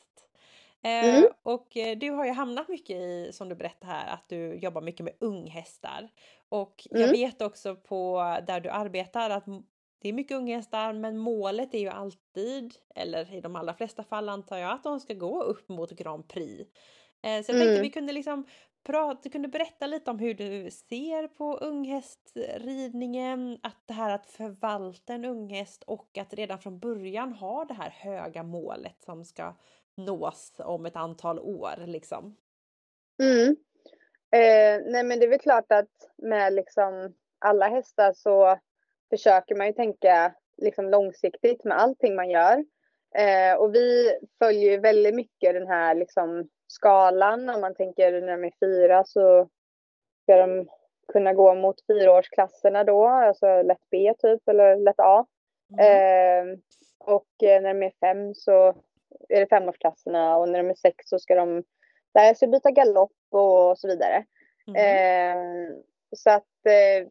Eh, 0.83 1.15
Mm. 1.17 1.23
Och 1.43 1.77
eh, 1.77 1.97
du 1.97 2.09
har 2.11 2.25
ju 2.25 2.31
hamnat 2.31 2.67
mycket 2.69 2.95
i, 2.95 3.29
som 3.33 3.49
du 3.49 3.55
berättar 3.55 3.88
här, 3.88 4.13
att 4.13 4.29
du 4.29 4.55
jobbar 4.55 4.81
mycket 4.81 5.03
med 5.03 5.13
unghästar. 5.19 6.09
Och 6.49 6.88
jag 6.89 7.01
Mm. 7.01 7.11
vet 7.11 7.41
också 7.41 7.75
på 7.75 8.19
där 8.47 8.59
du 8.59 8.69
arbetar 8.69 9.29
att 9.29 9.45
det 10.01 10.09
är 10.09 10.13
mycket 10.13 10.38
unghästar 10.38 10.93
men 10.93 11.17
målet 11.17 11.73
är 11.73 11.79
ju 11.79 11.89
alltid, 11.89 12.75
eller 12.95 13.33
i 13.33 13.41
de 13.41 13.55
allra 13.55 13.73
flesta 13.73 14.03
fall 14.03 14.29
antar 14.29 14.57
jag, 14.57 14.71
att 14.71 14.83
de 14.83 14.99
ska 14.99 15.13
gå 15.13 15.43
upp 15.43 15.69
mot 15.69 15.91
Grand 15.91 16.27
Prix. 16.27 16.69
Eh, 17.26 17.43
Så 17.43 17.51
jag 17.51 17.55
tänkte 17.57 17.63
Mm. 17.69 17.82
vi 17.82 17.89
kunde 17.89 18.13
liksom 18.13 18.45
prata, 18.84 19.19
du 19.23 19.30
kunde 19.30 19.47
berätta 19.47 19.88
lite 19.88 20.11
om 20.11 20.19
hur 20.19 20.34
du 20.34 20.71
ser 20.71 21.28
på 21.28 21.57
unghästridningen, 21.57 23.59
att 23.63 23.88
det 23.88 23.93
här 23.93 24.15
att 24.15 24.26
förvalta 24.26 25.13
en 25.13 25.26
unghäst 25.26 25.84
och 25.84 26.17
att 26.17 26.34
redan 26.34 26.59
från 26.59 26.80
början 26.80 27.34
ha 27.34 27.65
det 27.65 27.73
här 27.73 27.89
höga 27.89 28.43
målet 28.43 29.03
som 29.03 29.26
ska 29.26 29.53
nås 29.97 30.53
om 30.59 30.86
ett 30.86 30.95
antal 30.95 31.39
år 31.39 31.73
liksom. 31.86 32.36
Mm. 33.23 33.55
Eh, 34.32 34.82
nej 34.91 35.03
men 35.03 35.19
det 35.19 35.26
är 35.26 35.30
väl 35.30 35.39
klart 35.39 35.71
att 35.71 36.11
med 36.17 36.53
liksom 36.53 37.13
alla 37.39 37.67
hästar 37.67 38.13
så 38.13 38.59
försöker 39.09 39.55
man 39.55 39.67
ju 39.67 39.73
tänka 39.73 40.36
liksom 40.61 40.89
långsiktigt 40.89 41.63
med 41.63 41.80
allting 41.80 42.15
man 42.15 42.30
gör. 42.30 42.65
Eh, 43.15 43.53
och 43.57 43.76
vi 43.76 44.11
följer 44.39 44.71
ju 44.71 44.78
väldigt 44.78 45.15
mycket 45.15 45.53
den 45.53 45.67
här 45.67 45.95
liksom 45.95 46.49
skalan. 46.68 47.49
Om 47.49 47.61
man 47.61 47.76
tänker 47.76 48.22
när 48.22 48.38
de 48.38 48.43
är 48.43 48.53
fyra 48.59 49.03
så 49.03 49.49
ska 50.24 50.38
de 50.38 50.68
kunna 51.13 51.34
gå 51.34 51.55
mot 51.55 51.86
fyraårsklasserna 51.88 52.84
då, 52.84 53.07
alltså 53.07 53.61
lätt 53.61 53.89
B 53.91 54.13
typ 54.18 54.49
eller 54.49 54.76
lätt 54.76 54.99
A. 54.99 55.26
Mm. 55.80 55.86
Eh, 55.86 56.57
och 56.99 57.28
när 57.41 57.74
de 57.74 57.84
är 57.84 57.93
fem 57.99 58.36
så 58.36 58.68
är 59.30 59.39
det 59.39 59.47
femårsklasserna 59.47 60.38
och 60.38 60.49
när 60.49 60.63
de 60.63 60.70
är 60.70 60.76
sex 60.76 61.09
så 61.09 61.20
ska 61.20 61.36
de 61.36 61.63
lära 62.13 62.36
sig 62.36 62.47
byta 62.47 62.72
galopp 62.72 63.11
och 63.32 63.78
så 63.78 63.88
vidare. 63.88 64.26
Mhm. 64.68 64.76
Eh, 64.76 65.76
så 66.16 66.30
att 66.30 66.66
eh, 66.66 67.07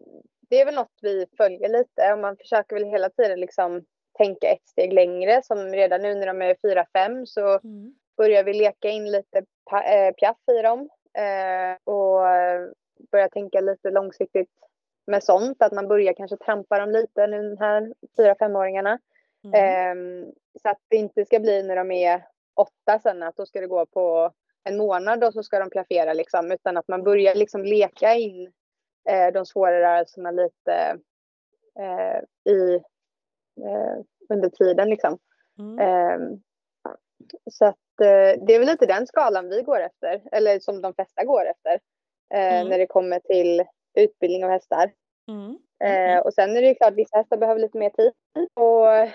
det 0.48 0.60
är 0.60 0.64
väl 0.64 0.74
något 0.74 0.98
vi 1.02 1.26
följer 1.36 1.68
lite 1.68 2.12
och 2.12 2.18
man 2.18 2.36
försöker 2.36 2.76
väl 2.76 2.84
hela 2.84 3.10
tiden 3.10 3.40
liksom 3.40 3.84
tänka 4.18 4.48
ett 4.48 4.68
steg 4.68 4.92
längre 4.92 5.42
som 5.42 5.58
redan 5.58 6.02
nu 6.02 6.14
när 6.14 6.26
de 6.26 6.42
är 6.42 6.56
fyra 6.62 6.86
fem 6.92 7.26
så 7.26 7.48
Mm. 7.48 7.94
Börjar 8.16 8.44
vi 8.44 8.52
leka 8.52 8.88
in 8.88 9.10
lite 9.10 9.38
eh, 9.86 10.14
piaff 10.14 10.38
i 10.58 10.62
dem 10.62 10.88
eh, 11.18 11.76
och 11.84 12.28
eh, 12.28 12.68
börja 13.12 13.28
tänka 13.28 13.60
lite 13.60 13.90
långsiktigt 13.90 14.50
med 15.06 15.24
sånt. 15.24 15.62
Att 15.62 15.72
man 15.72 15.88
börjar 15.88 16.12
kanske 16.12 16.36
trampa 16.36 16.78
dem 16.78 16.90
lite 16.90 17.26
nu 17.26 17.42
den 17.42 17.58
här 17.58 17.94
fyra 18.16 18.34
femåringarna. 18.34 18.98
Mm. 19.44 19.54
Ehm, 19.54 20.32
så 20.62 20.68
att 20.68 20.78
det 20.88 20.96
inte 20.96 21.24
ska 21.24 21.40
bli 21.40 21.62
när 21.62 21.76
de 21.76 21.90
är 21.90 22.26
åtta 22.54 22.98
sen 22.98 23.22
att 23.22 23.36
då 23.36 23.46
ska 23.46 23.60
det 23.60 23.66
gå 23.66 23.86
på 23.86 24.32
en 24.64 24.76
månad 24.76 25.24
och 25.24 25.32
så 25.32 25.42
ska 25.42 25.58
de 25.58 25.70
piaffera 25.70 26.12
liksom. 26.12 26.52
Utan 26.52 26.76
att 26.76 26.88
man 26.88 27.02
börjar 27.02 27.34
liksom 27.34 27.64
leka 27.64 28.14
in 28.14 28.52
eh, 29.08 29.32
de 29.32 29.46
svåra 29.46 29.80
rörelserna 29.80 30.30
lite 30.30 30.98
i, 32.44 32.80
under 34.28 34.48
tiden 34.48 34.90
liksom. 34.90 35.18
Mm. 35.58 36.42
Så 37.50 37.64
att 37.64 38.00
eh, 38.00 38.44
det 38.46 38.54
är 38.54 38.58
väl 38.58 38.68
lite 38.68 38.86
den 38.86 39.06
skalan 39.06 39.48
vi 39.48 39.62
går 39.62 39.80
efter, 39.80 40.22
eller 40.32 40.58
som 40.58 40.82
de 40.82 40.94
flesta 40.94 41.24
går 41.24 41.46
efter. 41.46 41.80
Eh, 42.34 42.60
Mm. 42.60 42.68
När 42.68 42.78
det 42.78 42.86
kommer 42.86 43.20
till 43.20 43.64
utbildning 43.94 44.44
av 44.44 44.50
hästar. 44.50 44.92
Mm. 45.28 45.58
Eh, 45.84 46.18
och 46.20 46.34
sen 46.34 46.56
är 46.56 46.62
det 46.62 46.68
ju 46.68 46.74
klart, 46.74 46.94
vissa 46.94 47.16
hästar 47.16 47.36
behöver 47.36 47.60
lite 47.60 47.78
mer 47.78 47.90
tid. 47.90 48.12
Och 48.54 49.12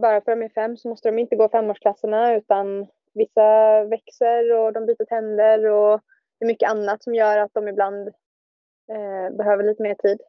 bara 0.00 0.20
för 0.20 0.32
att 0.32 0.38
de 0.38 0.42
är 0.42 0.48
fem 0.48 0.76
så 0.76 0.88
måste 0.88 1.08
de 1.08 1.18
inte 1.18 1.36
gå 1.36 1.48
femårsklasserna 1.48 2.34
utan 2.34 2.86
vissa 3.14 3.84
växer 3.84 4.52
och 4.52 4.72
de 4.72 4.86
byter 4.86 5.04
tänder 5.04 5.64
och 5.64 6.00
det 6.38 6.44
är 6.44 6.46
mycket 6.46 6.70
annat 6.70 7.02
som 7.02 7.14
gör 7.14 7.38
att 7.38 7.54
de 7.54 7.68
ibland 7.68 8.08
eh, 8.92 9.36
behöver 9.36 9.64
lite 9.64 9.82
mer 9.82 9.94
tid. 9.94 10.20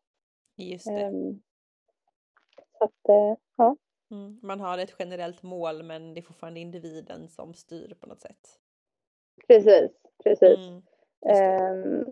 Just 0.55 0.85
det. 0.85 1.05
Um, 1.05 1.41
så 2.77 2.83
att, 2.83 3.09
eh. 3.09 3.42
Mm. 4.13 4.39
Man 4.41 4.59
har 4.59 4.77
ett 4.77 4.95
generellt 4.99 5.43
mål 5.43 5.83
men 5.83 6.13
det 6.13 6.19
är 6.19 6.21
fortfarande 6.21 6.59
individen 6.59 7.27
som 7.27 7.53
styr 7.53 7.95
på 7.99 8.07
något 8.07 8.21
sätt. 8.21 8.59
Precis, 9.47 9.91
precis. 10.23 10.59
Mm, 11.25 11.99
um, 11.99 12.05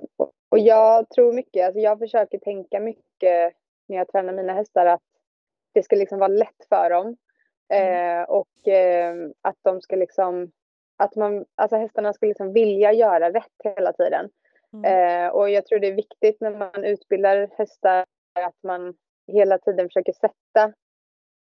och, 0.50 0.60
jag 0.60 1.10
tror 1.10 1.34
mycket, 1.34 1.66
alltså 1.66 1.80
jag 1.80 2.00
försöker 2.00 2.38
tänka 2.38 2.80
mycket 2.80 3.54
när 3.88 3.98
jag 3.98 4.08
tränar 4.08 4.34
mina 4.34 4.54
hästar 4.54 4.86
att 4.86 5.04
det 5.74 5.84
ska 5.84 5.96
liksom 5.96 6.20
vara 6.20 6.28
lätt 6.28 6.66
för 6.70 6.90
dem. 6.90 7.18
Mm. 7.74 8.22
Eh, 8.22 8.24
och 8.24 8.68
eh, 8.68 9.16
att 9.42 9.58
de 9.62 9.82
ska 9.82 9.96
liksom, 9.96 10.52
att 10.98 11.16
man, 11.16 11.46
alltså 11.56 11.76
hästarna 11.76 12.14
ska 12.14 12.26
liksom 12.26 12.54
vilja 12.54 12.94
göra 12.94 13.32
rätt 13.34 13.76
hela 13.76 13.94
tiden. 13.94 14.30
Mm. 14.74 14.86
Eh, 14.86 15.30
och 15.30 15.50
jag 15.50 15.66
tror 15.66 15.80
det 15.80 15.88
är 15.88 15.96
viktigt 15.96 16.42
när 16.42 16.58
man 16.58 16.84
utbildar 16.84 17.50
hästar 17.58 18.06
att 18.34 18.64
man 18.64 18.94
hela 19.28 19.58
tiden 19.58 19.90
försöker 19.90 20.14
sätta 20.14 20.74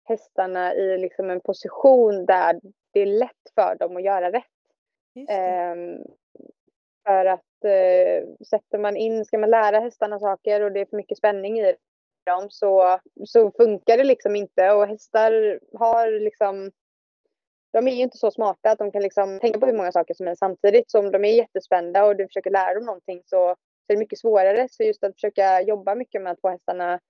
hästarna 0.09 0.75
i 0.75 0.99
liksom 0.99 1.31
en 1.31 1.41
position 1.41 2.27
där 2.27 2.61
det 2.93 3.01
är 3.01 3.07
lätt 3.07 3.53
för 3.55 3.75
dem 3.75 3.97
att 3.97 4.05
göra 4.05 4.33
rätt. 4.33 4.45
Ehm, 5.29 5.99
för 7.07 7.27
att 7.27 7.65
eh, 7.65 8.45
sätter 8.47 8.79
man 8.79 8.97
in, 8.97 9.25
ska 9.25 9.39
man 9.39 9.51
lära 9.51 9.81
hästarna 9.81 10.19
saker 10.19 10.61
och 10.61 10.73
det 10.73 10.81
är 10.81 10.87
för 10.87 10.97
mycket 10.97 11.19
spänning 11.19 11.61
i 11.61 11.75
dem 12.27 12.47
så, 12.51 12.99
så 13.25 13.51
funkar 13.51 13.97
det 13.97 14.05
liksom 14.05 14.37
inte 14.37 14.71
och 14.71 14.87
hästar 14.87 15.61
har 15.79 16.21
liksom 16.21 16.71
de 17.73 17.89
är 17.89 17.93
ju 17.93 18.03
inte 18.03 18.19
så 18.19 18.31
smarta 18.31 18.71
att 18.71 18.79
de 18.79 18.93
kan 18.93 19.03
liksom 19.03 19.41
tänka 19.41 19.61
på 19.61 19.67
hur 19.67 19.77
många 19.77 19.93
saker 19.93 20.15
som 20.15 20.27
helst 20.27 20.41
samtidigt. 20.41 20.91
Så 20.91 20.99
om 20.99 21.11
de 21.11 21.25
är 21.25 21.33
jättespända 21.33 22.05
och 22.05 22.17
du 22.17 22.27
försöker 22.27 22.51
lära 22.51 22.75
dem 22.75 22.85
någonting 22.85 23.23
så, 23.25 23.55
så 23.87 23.93
är 23.93 23.97
det 23.97 23.99
mycket 23.99 24.19
svårare. 24.19 24.69
Så 24.71 24.83
just 24.83 25.05
att 25.05 25.15
försöka 25.15 25.61
jobba 25.61 25.95
mycket 25.95 26.23
med 26.23 26.33
att 26.33 26.41
få 26.41 26.49
hästarna 26.49 27.01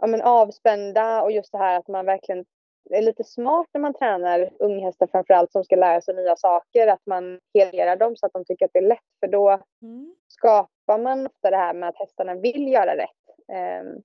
ja, 0.00 0.06
men 0.06 0.22
avspända 0.22 1.22
och 1.22 1.32
just 1.32 1.52
det 1.52 1.58
här 1.58 1.78
att 1.78 1.88
man 1.88 2.06
verkligen 2.06 2.44
är 2.90 3.02
lite 3.02 3.24
smart 3.24 3.66
när 3.72 3.80
man 3.80 3.94
tränar 3.94 4.50
unghästar 4.58 5.06
framförallt 5.06 5.52
som 5.52 5.64
ska 5.64 5.76
lära 5.76 6.00
sig 6.00 6.14
nya 6.14 6.36
saker. 6.36 6.86
Att 6.86 7.06
man 7.06 7.40
helgerar 7.54 7.96
dem 7.96 8.16
så 8.16 8.26
att 8.26 8.32
de 8.32 8.44
tycker 8.44 8.64
att 8.64 8.72
det 8.72 8.78
är 8.78 8.88
lätt 8.88 8.98
för 9.20 9.26
då 9.26 9.62
mm. 9.82 10.14
skapar 10.28 10.98
man 10.98 11.26
ofta 11.26 11.50
det 11.50 11.56
här 11.56 11.74
med 11.74 11.88
att 11.88 11.98
hästarna 11.98 12.34
vill 12.34 12.68
göra 12.68 12.96
rätt. 12.96 13.48
Um, 13.82 14.02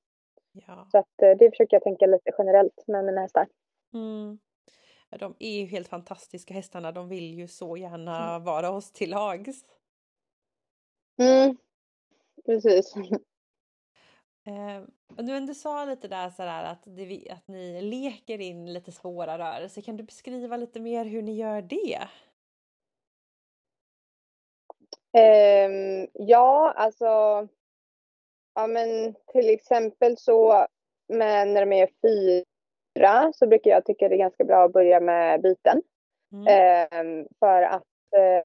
ja. 0.67 0.87
Så 0.91 0.97
att 0.97 1.23
uh, 1.23 1.37
det 1.37 1.49
försöker 1.49 1.75
jag 1.75 1.83
tänka 1.83 2.05
lite 2.05 2.31
generellt 2.37 2.87
med 2.87 3.05
mina 3.05 3.21
hästar. 3.21 3.47
Mm. 3.93 4.39
De 5.19 5.35
är 5.39 5.59
ju 5.59 5.65
helt 5.65 5.87
fantastiska 5.87 6.53
hästarna. 6.53 6.91
De 6.91 7.09
vill 7.09 7.33
ju 7.33 7.47
så 7.47 7.77
gärna 7.77 8.29
mm. 8.29 8.43
vara 8.43 8.71
oss 8.71 8.91
till 8.91 9.09
lags. 9.09 9.65
Mm, 11.17 11.57
precis. 12.45 12.93
Eh, 14.47 14.81
du 15.23 15.35
ändå 15.35 15.53
sa 15.53 15.85
lite 15.85 16.07
där 16.07 16.29
sådär 16.29 16.63
att, 16.63 16.83
det, 16.83 17.29
att 17.31 17.47
ni 17.47 17.81
leker 17.81 18.41
in 18.41 18.73
lite 18.73 18.91
svåra 18.91 19.37
rörelser. 19.37 19.81
Kan 19.81 19.97
du 19.97 20.03
beskriva 20.03 20.57
lite 20.57 20.79
mer 20.79 21.05
hur 21.05 21.21
ni 21.21 21.35
gör 21.35 21.61
det? 21.61 22.07
Eh, 25.17 25.69
ja, 26.13 26.73
alltså. 26.75 27.05
Ja, 28.55 28.67
men 28.67 29.15
till 29.31 29.49
exempel 29.49 30.17
så 30.17 30.67
med 31.07 31.47
när 31.47 31.65
de 31.65 31.73
är 31.73 31.89
fyra 32.01 33.33
så 33.33 33.47
brukar 33.47 33.71
jag 33.71 33.85
tycka 33.85 34.09
det 34.09 34.15
är 34.15 34.19
ganska 34.19 34.43
bra 34.43 34.65
att 34.65 34.73
börja 34.73 34.99
med 34.99 35.41
byten. 35.41 35.81
Mm. 36.31 36.47
Eh, 36.47 37.25
för 37.39 37.61
att 37.61 37.83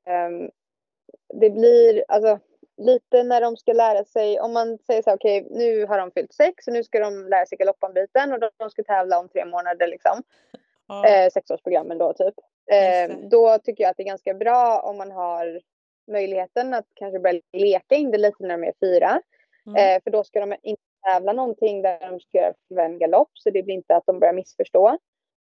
ehm, 0.04 0.50
det 1.34 1.50
blir, 1.50 2.04
alltså 2.08 2.38
lite 2.80 3.22
när 3.22 3.40
de 3.40 3.56
ska 3.56 3.72
lära 3.72 4.04
sig, 4.04 4.40
om 4.40 4.52
man 4.52 4.78
säger 4.78 5.02
så 5.02 5.10
här, 5.10 5.16
okej 5.16 5.42
okay, 5.42 5.58
nu 5.58 5.86
har 5.86 5.98
de 5.98 6.10
fyllt 6.10 6.32
sex 6.32 6.66
och 6.66 6.72
nu 6.72 6.84
ska 6.84 7.00
de 7.00 7.28
lära 7.28 7.46
sig 7.46 7.58
galoppombyten 7.58 8.32
och 8.32 8.40
de 8.58 8.70
ska 8.70 8.82
tävla 8.82 9.18
om 9.18 9.28
tre 9.28 9.44
månader 9.44 9.86
liksom. 9.86 10.22
Ja. 10.88 11.06
Eh, 11.06 11.30
sexårsprogrammen 11.30 11.98
då 11.98 12.12
typ. 12.12 12.34
Eh, 12.70 13.16
då 13.30 13.58
tycker 13.58 13.84
jag 13.84 13.90
att 13.90 13.96
det 13.96 14.02
är 14.02 14.06
ganska 14.06 14.34
bra 14.34 14.80
om 14.80 14.96
man 14.96 15.10
har 15.10 15.60
möjligheten 16.12 16.74
att 16.74 16.86
kanske 16.94 17.18
börja 17.18 17.40
leka 17.52 17.94
in 17.94 18.10
det 18.10 18.18
lite 18.18 18.36
när 18.42 18.58
de 18.58 18.64
är 18.64 18.72
fyra. 18.80 19.22
Mm. 19.66 19.96
Eh, 19.96 20.02
för 20.02 20.10
då 20.10 20.24
ska 20.24 20.40
de 20.40 20.56
inte 20.62 20.82
tävla 21.04 21.32
någonting 21.32 21.82
där 21.82 22.10
de 22.10 22.20
ska 22.20 22.38
göra 22.38 22.84
en 22.84 22.98
galopp 22.98 23.30
så 23.34 23.50
det 23.50 23.62
blir 23.62 23.74
inte 23.74 23.96
att 23.96 24.06
de 24.06 24.18
börjar 24.18 24.34
missförstå. 24.34 24.98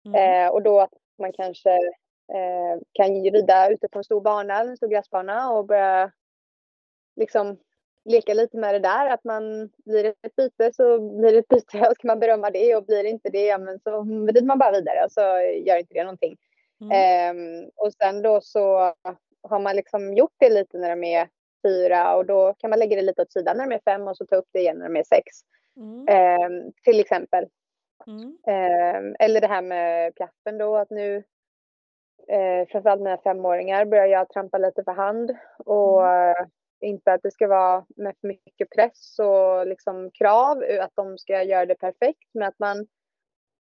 Mm. 0.07 0.47
Eh, 0.47 0.53
och 0.53 0.63
då 0.63 0.81
att 0.81 0.95
man 1.19 1.33
kanske 1.33 1.71
eh, 2.35 2.81
kan 2.93 3.23
rida 3.23 3.71
ute 3.71 3.89
på 3.89 3.99
en 3.99 4.05
stor 4.05 4.21
bana, 4.21 4.61
en 4.61 4.77
stor 4.77 4.89
gräsbana 4.89 5.51
och 5.51 5.67
börja 5.67 6.13
liksom 7.17 7.59
leka 8.05 8.35
lite 8.35 8.57
med 8.57 8.75
det 8.75 8.79
där. 8.79 9.11
Att 9.11 9.25
man 9.25 9.71
blir 9.85 10.05
ett 10.05 10.37
byte 10.37 10.73
så 10.73 10.99
blir 10.99 11.33
det 11.33 11.39
ett 11.39 11.49
byte 11.49 11.79
och 11.89 11.95
ska 11.95 12.07
man 12.07 12.21
berömma 12.21 12.51
det 12.51 12.77
och 12.77 12.85
blir 12.85 13.03
det 13.03 13.09
inte 13.09 13.29
det 13.29 13.47
ja, 13.47 13.59
men 13.59 13.81
så 13.81 14.03
vrider 14.03 14.43
man 14.43 14.59
bara 14.59 14.73
vidare 14.73 15.05
och 15.05 15.13
så 15.13 15.21
gör 15.67 15.79
inte 15.79 15.95
det 15.95 16.05
någonting. 16.05 16.37
Mm. 16.81 17.37
Um, 17.37 17.71
och 17.77 17.93
sen 17.93 18.23
då 18.23 18.41
så 18.41 18.95
har 19.43 19.59
man 19.59 19.77
liksom 19.77 20.15
gjort 20.15 20.35
det 20.37 20.51
lite 20.51 20.79
när 20.79 20.91
de 20.91 21.05
är 21.05 21.29
fyra 21.67 22.17
och 22.17 22.27
då 22.27 22.55
kan 22.59 22.71
man 22.71 22.79
lägga 22.79 22.97
det 22.97 23.03
lite 23.03 23.23
åt 23.23 23.33
sidan 23.33 23.57
när 23.57 23.67
de 23.67 23.75
är 23.75 23.81
fem 23.85 24.09
och 24.09 24.17
så 24.17 24.27
ta 24.27 24.37
upp 24.37 24.49
det 24.53 24.59
igen 24.59 24.79
när 24.79 24.89
de 24.89 24.97
är 24.97 25.05
sex. 25.05 25.25
Mm. 25.77 26.43
Um, 26.45 26.73
till 26.85 27.01
exempel. 27.01 27.47
Mm. 28.07 28.25
Um, 28.27 29.17
eller 29.19 29.41
det 29.41 29.47
här 29.47 29.63
med 29.63 30.15
piaffen 30.15 30.59
då 30.59 30.77
att 30.77 30.91
nu 30.91 31.25
eh, 32.29 32.69
framförallt 32.69 33.01
mina 33.01 33.19
femåringar 33.19 33.85
börjar 33.85 34.07
jag 34.07 34.29
trampa 34.29 34.59
lite 34.59 34.85
för 34.85 34.93
hand 34.93 35.37
och 35.59 36.07
mm. 36.07 36.51
Inte 36.81 37.13
att 37.13 37.23
det 37.23 37.31
ska 37.31 37.49
vara 37.49 37.87
med 37.97 38.15
för 38.21 38.29
mycket 38.29 38.71
press 38.71 39.19
och 39.19 39.67
liksom 39.67 40.11
krav, 40.11 40.65
att 40.81 40.93
de 40.95 41.19
ska 41.19 41.43
göra 41.43 41.67
det 41.67 41.75
perfekt, 41.75 42.29
men 42.35 42.49
att 42.49 42.59
man 42.59 42.87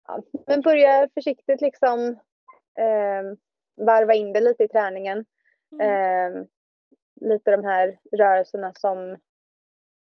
ja, 0.06 0.22
men 0.46 0.60
börjar 0.60 1.08
försiktigt 1.14 1.60
liksom 1.60 2.08
eh, 2.78 3.22
varva 3.76 4.14
in 4.14 4.32
det 4.32 4.40
lite 4.40 4.64
i 4.64 4.68
träningen. 4.68 5.24
Mm. 5.72 6.36
Eh, 6.36 6.46
lite 7.20 7.50
de 7.50 7.64
här 7.64 7.98
rörelserna 8.12 8.72
som, 8.74 9.10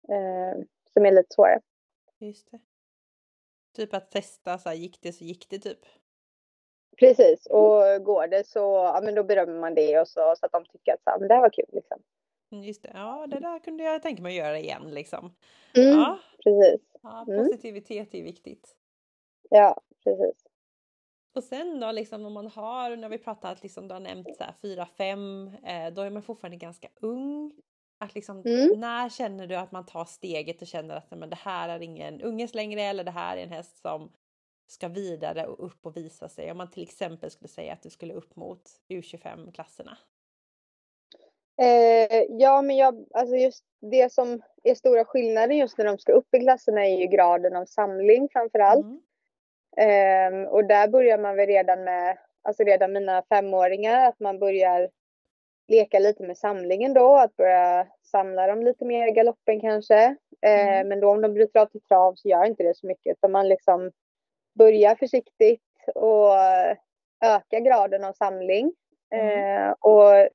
eh, 0.10 0.64
som 0.94 1.06
är 1.06 1.12
lite 1.12 1.34
svårare. 1.34 1.62
Just 2.20 2.52
det. 2.52 2.60
Typ 3.76 3.94
att 3.94 4.12
testa, 4.12 4.58
så 4.58 4.70
här, 4.70 4.76
gick 4.76 5.02
det 5.02 5.14
så 5.14 5.24
gick 5.24 5.50
det 5.50 5.60
typ. 5.60 5.80
Precis, 6.98 7.46
och 7.46 8.04
går 8.04 8.28
det 8.28 8.48
så 8.48 8.60
ja, 8.60 9.02
men 9.04 9.16
då 9.16 9.24
berömmer 9.24 9.60
man 9.60 9.76
det 9.76 10.00
och 10.00 10.08
så, 10.08 10.36
så 10.38 10.46
att 10.46 10.52
de 10.52 10.66
tycker 10.66 10.94
att 10.94 11.04
så 11.04 11.10
här, 11.10 11.20
men 11.20 11.28
det 11.28 11.34
här 11.34 11.42
var 11.42 11.50
kul. 11.50 11.70
Liksom. 11.72 12.02
Just 12.50 12.84
det, 12.84 12.92
ja 12.94 13.28
det 13.28 13.40
där 13.40 13.60
kunde 13.60 13.84
jag 13.84 14.02
tänka 14.02 14.24
mig 14.24 14.40
att 14.40 14.46
göra 14.46 14.60
igen 14.60 14.92
liksom. 14.92 15.36
Mm, 15.78 16.00
ja. 16.00 16.20
Precis. 16.44 16.82
Ja, 17.02 17.26
mm. 17.28 17.44
positivitet 17.44 18.14
mm. 18.14 18.22
är 18.22 18.32
viktigt. 18.32 18.76
Ja, 19.50 19.82
precis. 20.04 20.46
Och 21.36 21.44
sen 21.44 21.80
då 21.80 21.92
liksom 21.92 22.26
om 22.26 22.34
man 22.34 22.48
har, 22.48 22.96
när 22.96 23.10
vi 23.10 23.18
pratat 23.18 23.64
liksom, 23.64 23.88
du 23.88 23.94
har 23.94 24.00
nämnt 24.00 24.38
så 24.38 24.44
här 24.44 24.54
4-5, 24.62 25.88
eh, 25.88 25.94
då 25.94 26.02
är 26.02 26.10
man 26.10 26.24
fortfarande 26.24 26.58
ganska 26.58 26.88
ung. 27.02 27.54
Att 27.98 28.16
liksom, 28.16 28.42
mm. 28.46 28.80
När 28.80 29.10
känner 29.10 29.48
du 29.48 29.56
att 29.56 29.72
man 29.72 29.86
tar 29.86 30.06
steget 30.06 30.62
och 30.62 30.68
känner 30.68 30.96
att 30.96 31.12
men, 31.12 31.30
det 31.30 31.36
här 31.36 31.70
är 31.70 31.80
ingen 31.80 32.22
unges 32.22 32.54
längre 32.54 32.82
eller 32.82 33.04
det 33.04 33.12
här 33.12 33.38
är 33.38 33.44
en 33.44 33.52
häst 33.52 33.78
som 33.78 34.12
ska 34.68 34.88
vidare 34.88 35.48
och 35.48 35.66
upp 35.66 35.86
och 35.86 35.98
visa 35.98 36.30
sig. 36.30 36.52
Om 36.52 36.58
man 36.58 36.72
till 36.72 36.84
exempel 36.84 37.32
skulle 37.32 37.50
säga 37.50 37.74
att 37.74 37.84
du 37.84 37.90
skulle 37.90 38.14
upp 38.14 38.36
mot 38.36 38.62
U25-klasserna. 38.90 39.98
Eh, 41.62 42.24
ja, 42.30 42.62
men 42.62 42.78
jag, 42.78 43.06
alltså 43.14 43.36
just 43.36 43.64
det 43.82 44.14
som 44.14 44.42
är 44.64 44.76
stora 44.76 45.06
skillnaden 45.06 45.58
just 45.58 45.78
när 45.78 45.86
de 45.86 45.98
ska 45.98 46.14
upp 46.14 46.36
i 46.36 46.40
klasserna 46.40 46.86
är 46.86 46.98
ju 46.98 47.06
graden 47.06 47.56
av 47.56 47.66
samling 47.66 48.30
framför 48.32 48.60
allt. 48.60 48.86
Mm. 48.86 49.02
Eh, 49.78 50.50
och 50.50 50.66
där 50.66 50.88
börjar 50.88 51.18
man 51.18 51.36
väl 51.36 51.48
redan 51.48 51.84
med, 51.84 52.18
alltså 52.42 52.64
redan 52.64 52.94
mina 52.94 53.24
femåringar, 53.30 54.08
att 54.08 54.20
man 54.20 54.40
börjar 54.40 54.90
leka 55.68 56.00
lite 56.00 56.24
med 56.24 56.38
samlingen 56.38 56.94
då, 56.94 57.16
att 57.16 57.38
börja 57.38 57.88
samla 58.04 58.48
dem 58.48 58.64
lite 58.64 58.86
mer 58.86 59.08
i 59.08 59.12
galoppen 59.12 59.62
kanske. 59.62 60.16
Eh, 60.42 60.68
mm. 60.68 60.88
Men 60.88 61.00
då 61.00 61.10
om 61.10 61.22
de 61.22 61.34
bryter 61.34 61.60
av 61.60 61.66
till 61.66 61.82
trav 61.82 62.16
så 62.16 62.30
gör 62.30 62.46
inte 62.46 62.64
det 62.64 62.78
så 62.78 62.88
mycket, 62.88 63.18
utan 63.18 63.32
man 63.32 63.48
liksom 63.48 63.92
börjar 64.54 64.96
försiktigt 64.96 65.62
och 65.96 66.34
öka 67.22 67.60
graden 67.60 68.04
av 68.04 68.14
samling. 68.14 68.74
Mm. 69.12 69.68
Eh, 69.68 69.72
och 69.72 70.30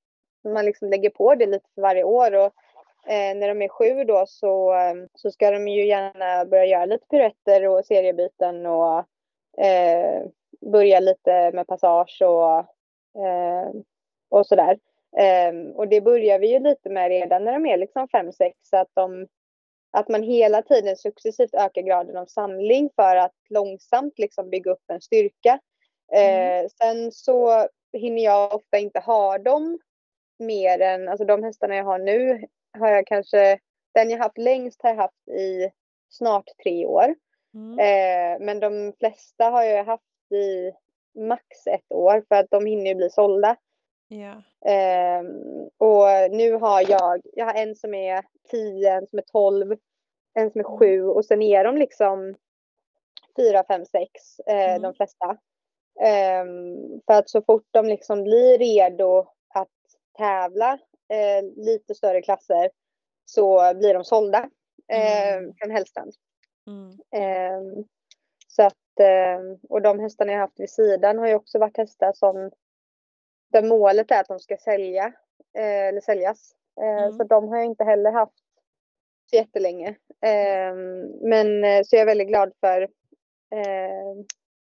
man 0.45 0.65
liksom 0.65 0.91
lägger 0.91 1.11
på 1.11 1.35
det 1.35 1.47
lite 1.47 1.69
för 1.75 1.83
varje 1.83 2.05
år. 2.05 2.35
Och, 2.35 2.53
eh, 3.13 3.35
när 3.37 3.49
de 3.49 3.63
är 3.63 3.69
sju 3.69 4.05
då 4.05 4.25
så, 4.27 4.75
så 5.15 5.31
ska 5.31 5.51
de 5.51 5.69
ju 5.69 5.87
gärna 5.87 6.45
börja 6.45 6.67
göra 6.67 6.85
lite 6.85 7.07
piruetter 7.07 7.69
och 7.69 7.87
seriebyten 7.87 8.67
och 8.67 9.05
eh, 9.65 10.23
börja 10.61 11.01
lite 11.01 11.53
med 11.53 11.67
passage 11.67 12.23
och, 12.23 12.59
eh, 13.25 13.71
och 14.29 14.47
sådär. 14.47 14.79
Eh, 15.17 15.75
och 15.75 15.89
det 15.89 16.01
börjar 16.01 16.39
vi 16.39 16.53
ju 16.53 16.59
lite 16.59 16.91
med 16.91 17.09
redan 17.09 17.45
när 17.45 17.53
de 17.53 17.67
är 17.67 17.77
liksom 17.77 18.09
fem, 18.09 18.33
sex 18.33 18.59
så 18.63 18.77
att 18.77 18.91
de 18.95 19.27
att 19.93 20.09
man 20.09 20.23
hela 20.23 20.63
tiden 20.63 20.97
successivt 20.97 21.55
ökar 21.55 21.83
graden 21.83 22.17
av 22.17 22.27
samling 22.27 22.91
för 22.97 23.17
att 23.17 23.35
långsamt 23.49 24.19
liksom 24.19 24.51
bygga 24.51 24.71
upp 24.71 24.85
en 24.89 25.01
styrka. 25.01 25.59
Mm. 26.13 26.65
Eh, 26.65 26.71
sen 26.81 27.13
så 27.13 27.69
hinner 27.93 28.25
jag 28.25 28.55
ofta 28.55 28.79
inte 28.79 29.01
ha 29.01 29.39
dem 29.39 29.79
mer 30.41 30.81
än, 30.81 31.09
alltså 31.09 31.25
de 31.25 31.43
hästarna 31.43 31.77
jag 31.77 31.85
har 31.85 31.99
nu 31.99 32.47
har 32.79 32.89
jag 32.89 33.07
kanske, 33.07 33.59
den 33.95 34.11
jag 34.11 34.19
haft 34.19 34.39
längst 34.39 34.83
har 34.83 34.91
jag 34.91 34.97
haft 34.97 35.29
i 35.29 35.71
snart 36.09 36.51
tre 36.63 36.87
år. 36.87 37.15
Mm. 37.55 37.79
Eh, 37.79 38.47
men 38.47 38.61
de 38.61 38.93
flesta 38.99 39.45
har 39.45 39.63
jag 39.63 39.85
haft 39.85 40.33
i 40.33 40.73
max 41.19 41.67
ett 41.67 41.93
år 41.93 42.25
för 42.29 42.35
att 42.37 42.51
de 42.51 42.67
hinner 42.67 42.95
bli 42.95 43.11
sålda. 43.11 43.57
Yeah. 44.09 44.39
Eh, 44.65 45.25
och 45.79 46.31
nu 46.31 46.53
har 46.53 46.91
jag, 46.91 47.21
jag 47.33 47.47
har 47.47 47.55
en 47.55 47.75
som 47.77 47.95
är 47.95 48.25
10, 48.51 48.93
en 48.93 49.07
som 49.07 49.19
är 49.19 49.23
12, 49.23 49.77
en 50.35 50.51
som 50.51 50.61
är 50.61 50.79
7 50.79 50.95
mm. 50.95 51.11
och 51.11 51.25
sen 51.25 51.43
är 51.43 51.65
de 51.65 51.77
liksom 51.77 52.35
4, 53.37 53.65
5, 53.69 53.85
6 53.85 54.11
mm. 54.47 54.83
de 54.83 54.95
flesta. 54.95 55.37
Eh, 56.01 56.45
för 57.07 57.15
att 57.19 57.31
så 57.31 57.43
fort 57.43 57.67
de 57.71 57.87
liksom 57.87 58.25
blir 58.25 58.59
redo 58.59 59.27
tävla 60.21 60.79
eh, 61.09 61.45
lite 61.57 61.95
större 61.95 62.23
klasser 62.23 62.71
så 63.25 63.75
blir 63.75 63.95
de 63.95 64.05
sålda 64.05 64.51
eh, 64.89 65.33
mm. 65.35 65.55
från 65.55 65.71
Hellstrand. 65.71 66.15
Mm. 66.67 66.91
Eh, 67.15 67.85
så 68.49 68.63
att, 68.63 69.01
eh, 69.01 69.41
och 69.69 69.83
de 69.83 70.01
hästarna 70.01 70.33
jag 70.33 70.41
haft 70.41 70.61
vid 70.61 70.71
sidan 70.71 71.19
har 71.19 71.29
ju 71.29 71.35
också 71.35 71.59
varit 71.59 71.77
hästar 71.77 72.13
som 72.13 72.51
där 73.53 73.63
målet 73.63 74.11
är 74.11 74.21
att 74.21 74.29
de 74.29 74.39
ska 74.39 74.57
sälja 74.57 75.07
eh, 75.59 75.89
eller 75.89 76.01
säljas. 76.01 76.53
Eh, 76.81 77.03
mm. 77.03 77.13
Så 77.13 77.25
de 77.25 77.49
har 77.49 77.57
jag 77.57 77.67
inte 77.67 77.85
heller 77.85 78.13
haft 78.13 78.39
så 79.31 79.37
jättelänge. 79.37 79.97
men 81.21 81.85
så 81.85 81.97
jag 81.97 82.03
är 82.03 82.07
väldigt 82.07 82.29
glad 82.29 82.53
för 82.61 82.89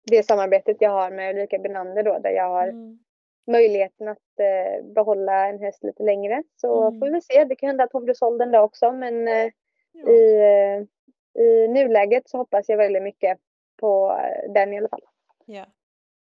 det 0.03 0.23
samarbetet 0.25 0.77
jag 0.79 0.89
har 0.89 1.11
med 1.11 1.35
Ulrika 1.35 1.59
Benander 1.59 2.03
då 2.03 2.19
där 2.19 2.29
jag 2.29 2.49
har 2.49 2.67
mm 2.67 2.99
möjligheten 3.47 4.07
att 4.07 4.39
eh, 4.39 4.85
behålla 4.85 5.47
en 5.47 5.59
häst 5.59 5.83
lite 5.83 6.03
längre. 6.03 6.43
Så 6.55 6.87
mm. 6.87 6.99
får 6.99 7.07
vi 7.07 7.21
se, 7.21 7.45
det 7.45 7.55
kan 7.55 7.67
hända 7.67 7.83
att 7.83 7.93
hon 7.93 8.03
blir 8.03 8.13
såld 8.13 8.41
en 8.41 8.51
dag 8.51 8.63
också 8.63 8.91
men 8.91 9.27
eh, 9.27 9.51
ja. 9.91 10.09
i, 10.09 10.35
eh, 10.35 11.43
i 11.43 11.67
nuläget 11.67 12.29
så 12.29 12.37
hoppas 12.37 12.69
jag 12.69 12.77
väldigt 12.77 13.03
mycket 13.03 13.39
på 13.79 14.19
eh, 14.19 14.51
den 14.51 14.73
i 14.73 14.77
alla 14.77 14.89
fall. 14.89 15.03
Ja, 15.45 15.65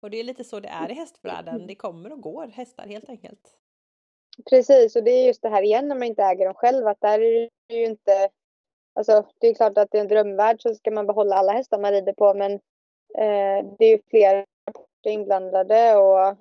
och 0.03 0.11
det 0.11 0.21
är 0.21 0.25
lite 0.25 0.45
så 0.45 0.61
det 0.61 0.69
är 0.69 0.91
i 0.91 0.95
hästvärlden, 0.95 1.67
det 1.67 1.75
kommer 1.75 2.13
och 2.13 2.21
går 2.21 2.47
hästar 2.47 2.87
helt 2.87 3.09
enkelt. 3.09 3.59
Precis, 4.51 4.97
och 4.97 5.05
det 5.05 5.11
är 5.11 5.27
just 5.27 5.43
det 5.43 5.49
här 5.49 5.63
igen 5.63 5.89
när 5.89 5.95
man 5.95 6.09
inte 6.09 6.23
äger 6.23 6.45
dem 6.45 6.55
själv 6.55 6.87
att 6.87 7.01
där 7.01 7.21
är 7.21 7.49
det 7.69 7.75
ju 7.75 7.85
inte 7.85 8.31
Alltså 8.95 9.27
det 9.39 9.47
är 9.47 9.55
klart 9.55 9.79
att 9.79 9.91
det 9.91 9.99
är 9.99 10.03
en 10.03 10.09
drömvärld 10.09 10.63
så 10.63 10.75
ska 10.75 10.91
man 10.91 11.07
behålla 11.07 11.37
alla 11.37 11.53
hästar 11.53 11.79
man 11.79 11.93
rider 11.93 12.13
på 12.13 12.35
men 12.35 12.53
eh, 13.19 13.67
det 13.79 13.85
är 13.85 13.89
ju 13.89 13.99
flera 14.11 14.45
inblandade 15.07 15.97
och 15.97 16.37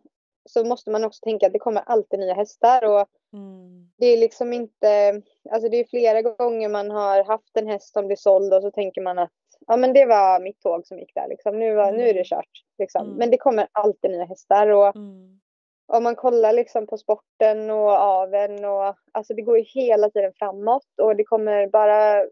så 0.50 0.64
måste 0.64 0.92
man 0.92 1.04
också 1.04 1.20
tänka 1.24 1.48
att 1.48 1.54
det 1.54 1.60
kommer 1.60 1.82
alltid 1.86 2.20
nya 2.20 2.34
hästar 2.34 2.86
och 2.86 3.08
mm. 3.34 3.92
det 3.98 4.06
är 4.06 4.18
liksom 4.18 4.54
inte, 4.54 5.22
alltså 5.52 5.70
det 5.70 5.78
är 5.78 5.86
flera 5.86 6.22
gånger 6.22 6.70
man 6.70 6.92
har 6.92 7.24
haft 7.24 7.58
en 7.58 7.68
häst 7.68 7.94
som 7.94 8.08
blir 8.08 8.18
såld 8.18 8.54
och 8.54 8.62
så 8.62 8.72
tänker 8.72 9.02
man 9.02 9.20
att 9.20 9.32
ja 9.68 9.78
men 9.78 9.94
det 9.94 10.06
var 10.06 10.39
mitt 10.39 10.62
tåg 10.62 10.88
som 10.88 11.00
gick 11.00 11.16
där 11.16 11.28
liksom, 11.28 11.60
nu, 11.60 11.76
var, 11.76 11.88
mm. 11.88 11.96
nu 11.96 12.04
är 12.04 12.14
det 12.14 12.20
mm. 12.20 12.24
kört. 12.24 12.64
Liksom. 12.78 13.06
Mm. 13.06 13.18
Men 13.18 13.32
det 13.32 13.38
kommer 13.38 13.68
alltid 13.72 14.12
nya 14.12 14.26
hästar 14.26 14.68
och 14.68 14.96
mm. 14.96 15.39
om 15.88 16.04
man 16.04 16.16
kollar 16.16 16.54
liksom 16.54 16.88
på 16.88 16.98
sporten 16.98 17.70
och 17.70 17.92
aven 17.92 18.66
och 18.66 18.96
alltså 19.12 19.34
det 19.34 19.42
går 19.42 19.58
ju 19.58 19.64
hela 19.64 20.10
tiden 20.10 20.34
framåt 20.36 21.00
och 21.02 21.16
det 21.16 21.24
kommer 21.24 21.68
bara 21.68 22.26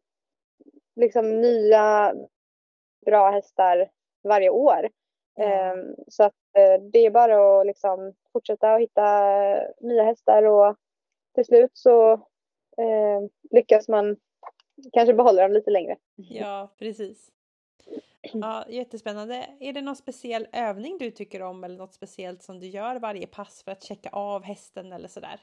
liksom 0.95 1.41
nya 1.41 2.15
bra 3.05 3.29
hästar 3.29 3.89
varje 4.23 4.49
år. 4.49 4.89
Mm. 5.39 5.95
Så 6.07 6.23
att 6.23 6.35
eh, 6.57 6.81
det 6.81 7.05
är 7.05 7.11
bara 7.11 7.59
att 7.59 7.67
liksom 7.67 8.13
fortsätta 8.33 8.73
att 8.73 8.81
hitta 8.81 9.03
nya 9.79 10.03
hästar 10.03 10.43
och 10.43 10.75
till 11.35 11.45
slut 11.45 11.71
så 11.73 12.11
eh, 12.77 13.21
lyckas 13.51 13.87
man 13.87 14.17
kanske 14.93 15.13
behålla 15.13 15.41
dem 15.41 15.51
lite 15.51 15.71
längre. 15.71 15.97
Ja, 16.15 16.69
precis. 16.79 17.31
Ja, 18.21 18.65
jättespännande. 18.69 19.45
Är 19.59 19.73
det 19.73 19.81
någon 19.81 19.95
speciell 19.95 20.47
övning 20.51 20.97
du 20.97 21.11
tycker 21.11 21.41
om 21.41 21.63
eller 21.63 21.77
något 21.77 21.93
speciellt 21.93 22.43
som 22.43 22.59
du 22.59 22.67
gör 22.67 22.95
varje 22.95 23.27
pass 23.27 23.63
för 23.63 23.71
att 23.71 23.83
checka 23.83 24.09
av 24.09 24.43
hästen 24.43 24.93
eller 24.93 25.07
sådär? 25.07 25.41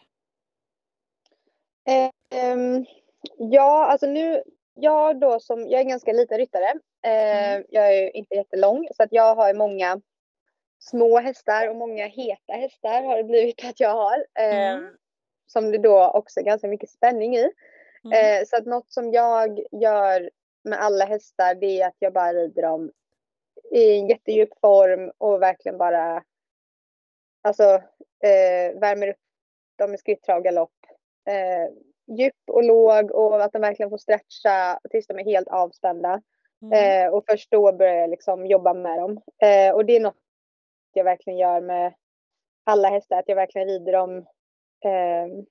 Um, 2.54 2.86
ja, 3.38 3.86
alltså 3.86 4.06
nu, 4.06 4.42
jag 4.74 5.20
då 5.20 5.40
som, 5.40 5.68
jag 5.68 5.80
är 5.80 5.84
ganska 5.84 6.12
liten 6.12 6.38
ryttare. 6.38 6.74
Mm. 7.06 7.60
Uh, 7.60 7.66
jag 7.68 7.94
är 7.94 8.16
inte 8.16 8.34
jättelång 8.34 8.88
så 8.96 9.02
att 9.02 9.12
jag 9.12 9.34
har 9.34 9.54
många 9.54 10.00
små 10.78 11.18
hästar 11.18 11.68
och 11.68 11.76
många 11.76 12.06
heta 12.06 12.52
hästar 12.52 13.02
har 13.02 13.16
det 13.16 13.24
blivit 13.24 13.64
att 13.64 13.80
jag 13.80 13.94
har. 13.94 14.26
Eh, 14.34 14.68
mm. 14.68 14.96
Som 15.46 15.72
det 15.72 15.78
då 15.78 16.10
också 16.10 16.40
är 16.40 16.44
ganska 16.44 16.68
mycket 16.68 16.90
spänning 16.90 17.36
i. 17.36 17.50
Mm. 18.04 18.40
Eh, 18.40 18.46
så 18.46 18.56
att 18.56 18.66
något 18.66 18.92
som 18.92 19.12
jag 19.12 19.60
gör 19.72 20.30
med 20.64 20.80
alla 20.80 21.04
hästar 21.04 21.54
det 21.54 21.80
är 21.80 21.86
att 21.86 21.96
jag 21.98 22.12
bara 22.12 22.32
rider 22.32 22.62
dem 22.62 22.92
i 23.72 23.98
en 23.98 24.08
jättedjup 24.08 24.60
form 24.60 25.12
och 25.18 25.42
verkligen 25.42 25.78
bara 25.78 26.22
alltså 27.42 27.64
eh, 28.22 28.80
värmer 28.80 29.08
upp 29.08 29.16
dem 29.78 29.90
med 29.90 30.00
skrittra 30.00 30.36
och 30.36 30.44
galopp. 30.44 30.86
Eh, 31.28 31.72
djup 32.16 32.34
och 32.46 32.64
låg 32.64 33.10
och 33.10 33.44
att 33.44 33.52
de 33.52 33.62
verkligen 33.62 33.90
får 33.90 33.98
stretcha 33.98 34.80
tills 34.90 35.06
de 35.06 35.18
är 35.18 35.24
helt 35.24 35.48
avspända. 35.48 36.22
Mm. 36.72 37.06
Eh, 37.06 37.14
och 37.14 37.24
först 37.28 37.50
då 37.50 37.72
börjar 37.72 37.94
jag 37.94 38.10
liksom 38.10 38.46
jobba 38.46 38.74
med 38.74 38.98
dem. 38.98 39.20
Eh, 39.42 39.74
och 39.74 39.84
det 39.84 39.96
är 39.96 40.00
något 40.00 40.16
jag 40.92 41.04
verkligen 41.04 41.38
gör 41.38 41.60
med 41.60 41.94
alla 42.64 42.88
hästar, 42.88 43.18
att 43.18 43.28
jag 43.28 43.36
verkligen 43.36 43.68
rider 43.68 43.92
dem 43.92 44.16
eh, 44.84 45.44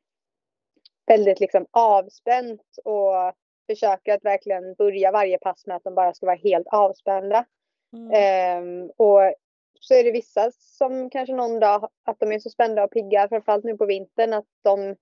väldigt 1.08 1.40
liksom 1.40 1.66
avspänt 1.72 2.62
och 2.84 3.34
försöker 3.70 4.14
att 4.14 4.26
verkligen 4.26 4.74
börja 4.74 5.12
varje 5.12 5.38
pass 5.38 5.68
med 5.68 5.76
att 5.76 5.84
de 5.84 5.96
bara 5.96 6.14
ska 6.14 6.26
vara 6.26 6.36
helt 6.36 6.68
avspända. 6.68 7.46
Mm. 7.94 8.12
Eh, 8.12 8.90
och 8.98 9.34
så 9.80 9.94
är 9.94 10.04
det 10.04 10.12
vissa 10.12 10.52
som 10.52 11.10
kanske 11.10 11.36
någon 11.36 11.60
dag 11.60 11.90
att 12.04 12.20
de 12.20 12.32
är 12.32 12.40
så 12.40 12.50
spända 12.50 12.84
och 12.84 12.92
pigga, 12.92 13.30
framförallt 13.30 13.64
nu 13.64 13.78
på 13.78 13.86
vintern, 13.86 14.34
att 14.34 14.46
de, 14.64 14.96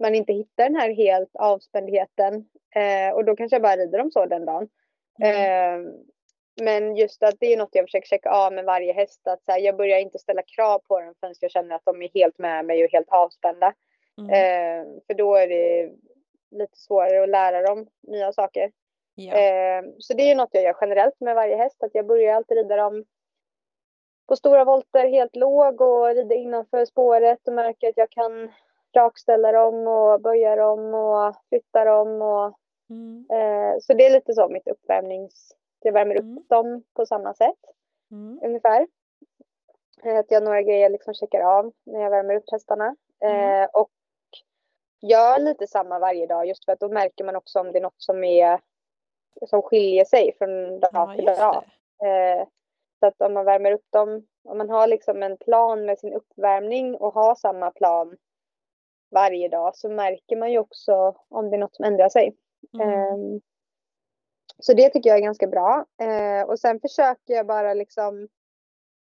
man 0.00 0.14
inte 0.14 0.32
hittar 0.32 0.64
den 0.64 0.76
här 0.76 0.90
helt 0.90 1.36
avspändheten. 1.36 2.48
Eh, 2.74 3.14
och 3.14 3.24
då 3.24 3.36
kanske 3.36 3.54
jag 3.54 3.62
bara 3.62 3.76
rider 3.76 3.98
dem 3.98 4.10
så 4.10 4.26
den 4.26 4.44
dagen. 4.44 4.68
Mm. 5.22 5.86
Eh, 5.86 5.92
men 6.62 6.96
just 6.96 7.22
att 7.22 7.34
det 7.40 7.52
är 7.52 7.56
något 7.56 7.74
jag 7.74 7.84
försöker 7.84 8.08
checka 8.08 8.30
av 8.30 8.52
med 8.52 8.64
varje 8.64 8.92
häst. 8.92 9.26
Att 9.26 9.44
så 9.44 9.52
här, 9.52 9.58
jag 9.58 9.76
börjar 9.76 9.98
inte 9.98 10.18
ställa 10.18 10.42
krav 10.42 10.78
på 10.78 11.00
dem 11.00 11.14
förrän 11.20 11.34
jag 11.40 11.50
känner 11.50 11.76
att 11.76 11.84
de 11.84 12.02
är 12.02 12.10
helt 12.14 12.38
med 12.38 12.64
mig 12.64 12.84
och 12.84 12.90
helt 12.90 13.08
avspända. 13.08 13.74
Mm. 14.18 14.30
Eh, 14.30 14.86
för 15.06 15.14
då 15.14 15.34
är 15.34 15.48
det 15.48 15.92
lite 16.50 16.76
svårare 16.76 17.22
att 17.22 17.28
lära 17.28 17.62
dem 17.62 17.86
nya 18.02 18.32
saker. 18.32 18.70
Ja. 19.14 19.32
Eh, 19.34 19.84
så 19.98 20.14
det 20.14 20.30
är 20.30 20.36
något 20.36 20.50
jag 20.52 20.62
gör 20.62 20.76
generellt 20.80 21.20
med 21.20 21.34
varje 21.34 21.56
häst. 21.56 21.82
Att 21.82 21.94
jag 21.94 22.06
börjar 22.06 22.34
alltid 22.34 22.56
rida 22.56 22.76
dem 22.76 23.04
på 24.28 24.36
stora 24.36 24.64
volter 24.64 25.08
helt 25.08 25.36
låg 25.36 25.80
och 25.80 26.06
rida 26.06 26.34
innanför 26.34 26.84
spåret 26.84 27.48
och 27.48 27.54
märker 27.54 27.88
att 27.88 27.96
jag 27.96 28.10
kan 28.10 28.52
rakställa 28.94 29.52
dem 29.52 29.86
och 29.86 30.20
böja 30.20 30.56
dem 30.56 30.94
och 30.94 31.34
flytta 31.48 31.84
dem. 31.84 32.22
Och, 32.22 32.58
mm. 32.90 33.26
eh, 33.30 33.78
så 33.80 33.94
det 33.94 34.06
är 34.06 34.10
lite 34.10 34.34
så 34.34 34.48
mitt 34.48 34.68
uppvärmnings 34.68 35.54
jag 35.84 35.92
värmer 35.92 36.14
upp 36.14 36.22
mm. 36.22 36.44
dem 36.48 36.82
på 36.94 37.06
samma 37.06 37.34
sätt. 37.34 37.58
Mm. 38.10 38.40
Ungefär. 38.42 38.86
Eh, 40.02 40.18
att 40.18 40.30
jag 40.30 40.40
har 40.40 40.44
några 40.44 40.62
grejer 40.62 40.90
liksom 40.90 41.14
checkar 41.14 41.40
av 41.40 41.72
när 41.84 42.00
jag 42.00 42.10
värmer 42.10 42.34
upp 42.36 42.50
hästarna. 42.52 42.96
Mm. 43.20 43.62
Eh, 43.62 43.68
och 43.72 43.90
gör 45.00 45.38
lite 45.38 45.66
samma 45.66 45.98
varje 45.98 46.26
dag 46.26 46.46
just 46.46 46.64
för 46.64 46.72
att 46.72 46.80
då 46.80 46.88
märker 46.88 47.24
man 47.24 47.36
också 47.36 47.60
om 47.60 47.72
det 47.72 47.78
är 47.78 47.82
något 47.82 48.02
som 48.02 48.24
är 48.24 48.60
som 49.46 49.62
skiljer 49.62 50.04
sig 50.04 50.34
från 50.38 50.80
dag 50.80 50.90
ja, 50.92 51.14
till 51.16 51.24
dag. 51.24 51.64
Eh, 52.04 52.46
så 53.00 53.06
att 53.06 53.22
om 53.22 53.32
man 53.32 53.44
värmer 53.44 53.72
upp 53.72 53.86
dem, 53.90 54.26
om 54.44 54.58
man 54.58 54.70
har 54.70 54.86
liksom 54.86 55.22
en 55.22 55.36
plan 55.36 55.86
med 55.86 55.98
sin 55.98 56.12
uppvärmning 56.12 56.94
och 56.94 57.14
har 57.14 57.34
samma 57.34 57.70
plan 57.70 58.16
varje 59.10 59.48
dag 59.48 59.76
så 59.76 59.88
märker 59.88 60.36
man 60.36 60.52
ju 60.52 60.58
också 60.58 61.16
om 61.28 61.50
det 61.50 61.56
är 61.56 61.58
något 61.58 61.76
som 61.76 61.84
ändrar 61.84 62.08
sig. 62.08 62.36
Mm. 62.72 62.88
Eh, 62.88 63.40
så 64.58 64.74
det 64.74 64.88
tycker 64.88 65.10
jag 65.10 65.18
är 65.18 65.22
ganska 65.22 65.46
bra. 65.46 65.84
Eh, 66.00 66.48
och 66.48 66.60
sen 66.60 66.80
försöker 66.80 67.34
jag 67.34 67.46
bara 67.46 67.74
liksom, 67.74 68.28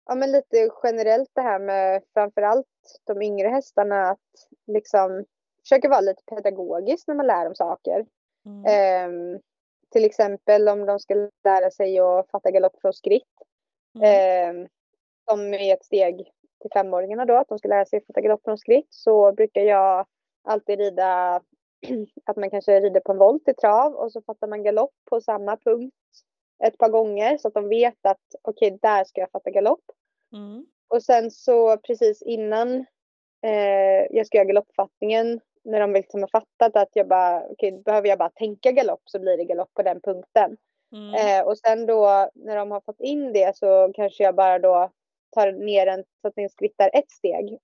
ja 0.05 0.15
men 0.15 0.31
lite 0.31 0.69
generellt 0.83 1.29
det 1.33 1.41
här 1.41 1.59
med 1.59 2.03
framförallt 2.13 2.67
de 3.03 3.21
yngre 3.21 3.47
hästarna 3.47 4.09
att 4.09 4.19
liksom 4.67 5.25
försöka 5.61 5.89
vara 5.89 6.01
lite 6.01 6.23
pedagogisk 6.23 7.07
när 7.07 7.15
man 7.15 7.27
lär 7.27 7.45
dem 7.45 7.55
saker. 7.55 8.05
Mm. 8.45 8.65
Eh, 8.65 9.39
till 9.91 10.05
exempel 10.05 10.69
om 10.69 10.85
de 10.85 10.99
ska 10.99 11.29
lära 11.43 11.71
sig 11.71 11.99
att 11.99 12.29
fatta 12.29 12.51
galopp 12.51 12.81
från 12.81 12.93
skritt. 12.93 13.23
Mm. 13.95 14.63
Eh, 14.63 14.67
som 15.29 15.53
är 15.53 15.73
ett 15.73 15.85
steg 15.85 16.31
till 16.61 16.71
femåringarna 16.73 17.25
då, 17.25 17.35
att 17.35 17.49
de 17.49 17.59
ska 17.59 17.67
lära 17.67 17.85
sig 17.85 18.05
fatta 18.05 18.21
galopp 18.21 18.43
från 18.43 18.57
skritt 18.57 18.87
så 18.89 19.31
brukar 19.31 19.61
jag 19.61 20.05
alltid 20.43 20.79
rida 20.79 21.41
att 22.25 22.37
man 22.37 22.49
kanske 22.49 22.79
rider 22.79 22.99
på 22.99 23.11
en 23.11 23.17
volt 23.17 23.47
i 23.47 23.53
trav 23.53 23.93
och 23.93 24.11
så 24.11 24.21
fattar 24.21 24.47
man 24.47 24.63
galopp 24.63 24.93
på 25.09 25.21
samma 25.21 25.57
punkt 25.57 25.95
ett 26.63 26.77
par 26.77 26.89
gånger 26.89 27.37
så 27.37 27.47
att 27.47 27.53
de 27.53 27.69
vet 27.69 28.05
att 28.05 28.21
okej, 28.41 28.67
okay, 28.67 28.79
där 28.81 29.03
ska 29.03 29.21
jag 29.21 29.31
fatta 29.31 29.51
galopp. 29.51 29.83
Mm. 30.33 30.65
och 30.87 31.03
sen 31.03 31.31
så 31.31 31.77
precis 31.77 32.21
innan 32.21 32.85
eh, 33.45 34.05
jag 34.11 34.27
ska 34.27 34.37
göra 34.37 34.47
galoppfattningen, 34.47 35.39
när 35.63 35.79
de 35.79 35.93
liksom 35.93 36.21
har 36.21 36.27
fattat 36.27 36.75
att 36.75 36.89
jag 36.93 37.07
bara, 37.07 37.39
okej, 37.39 37.53
okay, 37.73 37.83
behöver 37.83 38.09
jag 38.09 38.19
bara 38.19 38.29
tänka 38.29 38.71
galopp 38.71 39.01
så 39.05 39.19
blir 39.19 39.37
det 39.37 39.43
galopp 39.43 39.73
på 39.73 39.81
den 39.81 40.01
punkten. 40.01 40.57
Mm. 40.91 41.13
Eh, 41.13 41.47
och 41.47 41.57
sen 41.57 41.85
då 41.85 42.29
när 42.35 42.55
de 42.55 42.71
har 42.71 42.81
fått 42.81 43.01
in 43.01 43.33
det 43.33 43.57
så 43.57 43.91
kanske 43.95 44.23
jag 44.23 44.35
bara 44.35 44.59
då 44.59 44.91
tar 45.29 45.51
ner 45.51 45.85
den 45.85 46.03
så 46.21 46.27
att 46.27 46.35
den 46.35 46.49
skrittar 46.49 46.89
ett 46.93 47.11
steg 47.11 47.57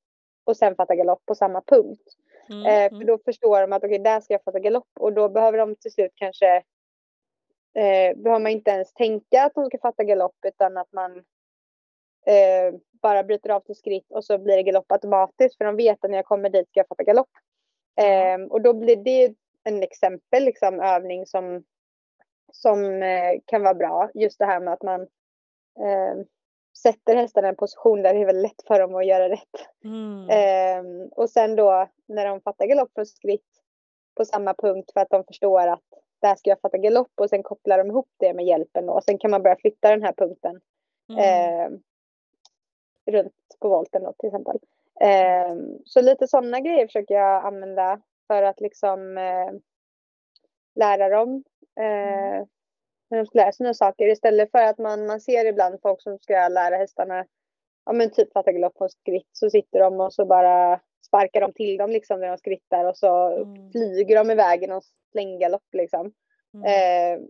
och 0.44 0.58
sen 0.58 0.76
fattar 0.76 0.96
galopp 0.96 1.26
på 1.26 1.36
samma 1.36 1.62
punkt. 1.62 2.18
Mm. 2.50 2.66
Eh, 2.66 2.90
för 2.90 2.96
mm. 2.96 3.08
då 3.08 3.18
förstår 3.26 3.62
de 3.62 3.74
att 3.74 3.84
okej, 3.84 4.00
okay, 4.00 4.04
där 4.04 4.20
ska 4.20 4.34
jag 4.34 4.44
fatta 4.44 4.60
galopp 4.60 4.90
och 5.00 5.14
då 5.14 5.30
behöver 5.30 5.58
de 5.58 5.76
till 5.76 5.92
slut 5.92 6.12
kanske 6.16 6.56
eh, 7.76 8.18
behöver 8.18 8.40
man 8.40 8.52
inte 8.52 8.72
ens 8.72 8.94
tänka 8.94 9.44
att 9.44 9.54
de 9.54 9.66
ska 9.66 9.78
fatta 9.78 10.04
galopp 10.04 10.36
utan 10.46 10.78
att 10.78 10.92
man 10.92 11.18
eh, 12.26 12.80
bara 13.02 13.24
bryter 13.24 13.50
av 13.50 13.60
till 13.60 13.76
skritt 13.76 14.12
och 14.12 14.26
så 14.26 14.38
blir 14.38 14.56
det 14.56 14.64
galopp 14.64 14.92
automatiskt 14.92 15.58
för 15.58 15.66
de 15.66 15.76
vet 15.76 16.04
att 16.04 16.10
när 16.10 16.18
jag 16.18 16.26
kommer 16.26 16.50
dit 16.50 16.70
ska 16.70 16.80
jag 16.80 16.88
fatta 16.88 17.04
galopp. 17.04 17.30
Eh, 18.02 18.48
och 18.50 18.62
då 18.62 18.74
blir 18.74 18.96
det 18.96 19.36
en 19.64 19.84
exempel, 19.84 20.44
liksom 20.44 20.80
övning 20.80 21.26
som, 21.26 21.64
som 22.52 23.04
eh, 23.04 23.34
kan 23.46 23.64
vara 23.64 23.74
bra. 23.74 24.10
Just 24.14 24.40
det 24.40 24.46
här 24.46 24.60
med 24.60 24.74
att 24.74 24.84
man 24.84 25.02
eh, 25.80 26.26
sätter 26.84 27.16
hästarna 27.16 27.48
i 27.48 27.50
en 27.50 27.56
position 27.56 28.02
där 28.02 28.14
det 28.14 28.20
är 28.20 28.26
väldigt 28.26 28.52
lätt 28.52 28.68
för 28.68 28.80
dem 28.80 28.96
att 28.96 29.06
göra 29.06 29.30
rätt. 29.30 29.68
Mm. 29.84 30.30
Eh, 30.30 31.08
och 31.12 31.30
sen 31.30 31.56
då 31.56 31.88
när 32.06 32.26
de 32.26 32.42
fattar 32.42 32.66
galopp 32.66 32.92
från 32.94 33.06
skritt 33.06 33.62
på 34.16 34.26
samma 34.26 34.54
punkt 34.54 34.92
för 34.94 35.00
att 35.00 35.10
de 35.10 35.24
förstår 35.24 35.68
att 35.68 35.84
där 36.22 36.36
ska 36.36 36.50
jag 36.50 36.62
fatta 36.62 36.78
galopp 36.78 37.12
och 37.16 37.30
sen 37.30 37.44
kopplar 37.44 37.78
de 37.78 37.88
ihop 37.88 38.10
det 38.18 38.34
med 38.34 38.46
hjälpen. 38.46 38.90
Och 38.90 39.04
sen 39.04 39.18
kan 39.18 39.32
man 39.32 39.44
börja 39.44 39.56
flytta 39.56 39.90
den 39.90 40.04
här 40.04 40.14
punkten. 40.14 40.62
Mm. 41.10 41.20
Eh, 41.20 41.80
runt 43.06 43.34
på 43.60 43.70
volten 43.70 44.04
då 44.04 44.14
till 44.18 44.28
exempel. 44.28 44.60
Eh, 45.02 45.56
så 45.86 46.02
lite 46.02 46.28
sådana 46.28 46.60
grejer 46.60 46.88
försöker 46.88 47.16
jag 47.16 47.46
använda 47.46 48.02
för 48.28 48.44
att 48.44 48.62
liksom 48.62 49.18
eh, 49.18 49.52
lära 50.76 51.10
dem 51.10 51.44
eh, 51.80 52.34
mm. 52.34 52.48
När 53.14 53.20
de 53.20 53.26
ska 53.26 53.40
lära 53.40 53.52
sig 53.52 53.64
nya 53.64 53.74
saker 53.74 54.08
istället 54.08 54.52
för 54.52 54.64
att 54.64 54.78
man, 54.78 55.06
man 55.06 55.22
ser 55.22 55.46
ibland 55.46 55.82
folk 55.82 56.02
som 56.02 56.20
ska 56.20 56.48
lära 56.48 56.78
hästarna 56.78 57.26
ja 57.86 57.94
men 57.94 58.12
typ 58.12 58.34
fatta 58.34 58.52
galopp 58.52 58.76
på 58.76 58.90
skritt 58.90 59.30
så 59.32 59.50
sitter 59.50 59.80
de 59.80 60.00
och 60.00 60.14
så 60.14 60.26
bara 60.26 60.80
sparkar 61.06 61.42
de 61.42 61.54
till 61.54 61.78
dem 61.78 61.90
liksom 61.90 62.20
när 62.20 62.28
de 62.28 62.38
skrittar 62.38 62.86
och 62.86 62.98
så 62.98 63.28
mm. 63.28 63.72
flyger 63.72 64.16
de 64.16 64.32
iväg 64.32 64.64
i 64.64 64.68
någon 64.68 64.82
slänggalopp 65.12 65.74
liksom. 65.74 66.14
Mm. 66.54 66.66
Eh, 66.66 67.22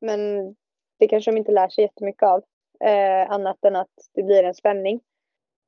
men 0.00 0.54
det 0.98 1.08
kanske 1.08 1.30
de 1.30 1.36
inte 1.36 1.52
lär 1.52 1.68
sig 1.68 1.84
jättemycket 1.84 2.22
av. 2.22 2.42
Eh, 2.80 3.30
annat 3.30 3.64
än 3.64 3.76
att 3.76 3.90
det 4.14 4.22
blir 4.22 4.44
en 4.44 4.54
spänning. 4.54 5.00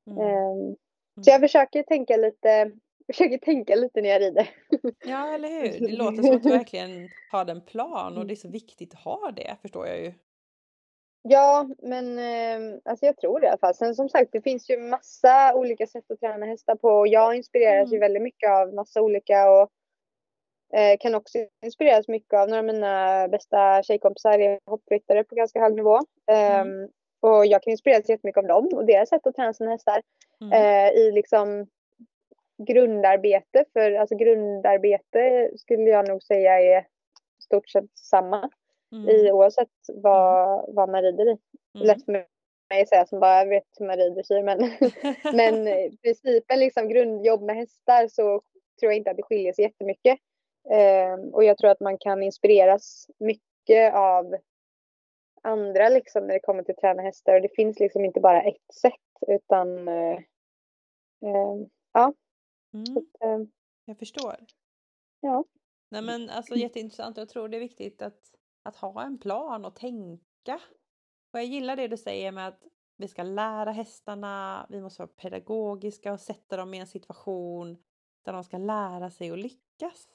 Mm. 0.07 0.21
Eh, 0.21 0.75
så 1.23 1.31
jag 1.31 1.41
försöker 1.41 1.83
tänka 1.83 2.17
lite 2.17 2.71
försöker 3.07 3.39
tänka 3.39 3.75
lite 3.75 4.01
när 4.01 4.09
jag 4.09 4.23
rider. 4.23 4.49
Ja, 5.05 5.35
eller 5.35 5.49
hur? 5.49 5.87
Det 5.87 5.97
låter 5.97 6.23
som 6.23 6.37
att 6.37 6.43
du 6.43 6.51
verkligen 6.59 7.09
har 7.31 7.47
en 7.47 7.61
plan 7.61 8.19
och 8.19 8.27
det 8.27 8.35
är 8.35 8.37
så 8.37 8.49
viktigt 8.49 8.95
att 8.95 9.01
ha 9.01 9.31
det, 9.31 9.57
förstår 9.63 9.87
jag 9.87 10.01
ju. 10.01 10.13
Ja, 11.29 11.69
men 11.83 12.19
eh, 12.19 12.81
alltså 12.85 13.07
jag 13.07 13.17
tror 13.17 13.41
det 13.41 13.47
i 13.47 13.49
alla 13.49 13.59
fall. 13.59 13.75
Sen 13.75 13.95
som 13.95 14.09
sagt, 14.09 14.33
det 14.33 14.41
finns 14.41 14.71
ju 14.71 14.79
massa 14.79 15.55
olika 15.55 15.87
sätt 15.87 16.11
att 16.11 16.21
träna 16.21 16.47
hästar 16.47 16.75
på 16.75 16.89
och 16.89 17.09
jag 17.09 17.37
inspireras 17.37 17.87
mm. 17.87 17.93
ju 17.93 17.99
väldigt 17.99 18.23
mycket 18.23 18.51
av 18.51 18.75
massa 18.75 19.03
olika 19.03 19.51
och 19.51 19.71
eh, 20.79 20.97
kan 21.01 21.15
också 21.15 21.39
inspireras 21.65 22.09
mycket 22.09 22.35
av 22.35 22.49
några 22.49 22.59
av 22.59 22.65
mina 22.65 23.29
bästa 23.29 23.83
tjejkompisar 23.83 24.39
är 24.39 24.61
hoppryttare 24.67 25.25
på 25.25 25.35
ganska 25.35 25.61
hög 25.61 25.75
nivå. 25.75 26.01
Mm. 26.27 26.83
Um, 26.83 26.89
och 27.21 27.47
jag 27.47 27.63
kan 27.63 27.71
inspireras 27.71 28.09
jättemycket 28.09 28.39
av 28.39 28.47
dem 28.47 28.69
och 28.75 28.87
deras 28.87 29.09
sätt 29.09 29.27
att 29.27 29.35
träna 29.35 29.53
sina 29.53 29.71
hästar 29.71 30.03
mm. 30.41 30.53
eh, 30.53 30.93
i 30.93 31.13
liksom 31.13 31.67
grundarbete. 32.65 33.65
För 33.73 33.93
alltså 33.93 34.17
grundarbete 34.17 35.51
skulle 35.57 35.91
jag 35.91 36.09
nog 36.09 36.23
säga 36.23 36.61
är 36.61 36.87
stort 37.45 37.69
sett 37.69 37.99
samma 37.99 38.51
mm. 38.93 39.09
i 39.09 39.33
oavsett 39.33 39.69
vad, 39.89 40.61
mm. 40.61 40.75
vad 40.75 40.89
man 40.89 41.03
rider 41.03 41.29
i. 41.29 41.39
Mm. 41.75 41.87
Lätt 41.87 42.05
för 42.05 42.13
mig 42.13 42.83
att 42.83 42.89
säga 42.89 43.07
som 43.07 43.21
bara 43.21 43.45
vet 43.45 43.67
hur 43.79 43.87
man 43.87 43.97
rider 43.97 44.23
sig 44.23 44.43
men, 44.43 44.59
men 45.37 45.65
principen 46.03 46.59
liksom 46.59 46.89
grundjobb 46.89 47.43
med 47.43 47.57
hästar 47.57 48.09
så 48.09 48.43
tror 48.81 48.93
jag 48.93 48.97
inte 48.97 49.11
att 49.11 49.17
det 49.17 49.23
skiljer 49.23 49.53
sig 49.53 49.65
jättemycket. 49.65 50.19
Eh, 50.71 51.15
och 51.33 51.45
jag 51.45 51.59
tror 51.59 51.71
att 51.71 51.81
man 51.81 51.99
kan 51.99 52.23
inspireras 52.23 53.07
mycket 53.19 53.95
av 53.95 54.37
andra 55.43 55.89
liksom 55.89 56.27
när 56.27 56.35
det 56.35 56.41
kommer 56.41 56.63
till 56.63 56.75
att 56.75 56.81
träna 56.81 57.03
hästar. 57.03 57.35
Och 57.35 57.43
det 57.43 57.55
finns 57.57 57.81
liksom 57.81 58.05
inte 58.05 58.21
bara 58.21 58.43
ett 58.43 58.75
sätt 58.75 58.93
utan 59.29 59.89
eh, 59.89 60.19
eh, 61.25 61.57
ja. 61.93 62.13
Mm. 62.75 62.87
Så, 62.87 62.99
eh, 62.99 63.47
jag 63.85 63.99
förstår. 63.99 64.37
Ja. 65.21 65.45
Nej 65.89 66.03
men 66.03 66.31
alltså 66.31 66.55
jätteintressant. 66.55 67.17
Jag 67.17 67.29
tror 67.29 67.49
det 67.49 67.57
är 67.57 67.61
viktigt 67.61 68.03
att, 68.03 68.21
att 68.63 68.77
ha 68.77 69.03
en 69.03 69.19
plan 69.19 69.65
och 69.65 69.75
tänka. 69.75 70.61
Och 71.33 71.39
jag 71.39 71.45
gillar 71.45 71.77
det 71.77 71.89
du 71.89 71.97
säger 71.97 72.33
med 72.33 72.49
att 72.49 72.63
vi 72.97 73.09
ska 73.09 73.23
lära 73.23 73.73
hästarna, 73.73 74.67
vi 74.71 74.81
måste 74.81 75.03
vara 75.03 75.13
pedagogiska 75.17 76.13
och 76.13 76.21
sätta 76.21 76.57
dem 76.57 76.75
i 76.75 76.79
en 76.79 76.87
situation 76.87 77.79
där 78.23 78.33
de 78.33 78.45
ska 78.45 78.59
lära 78.59 79.11
sig 79.11 79.31
att 79.31 79.39
lyckas. 79.39 80.09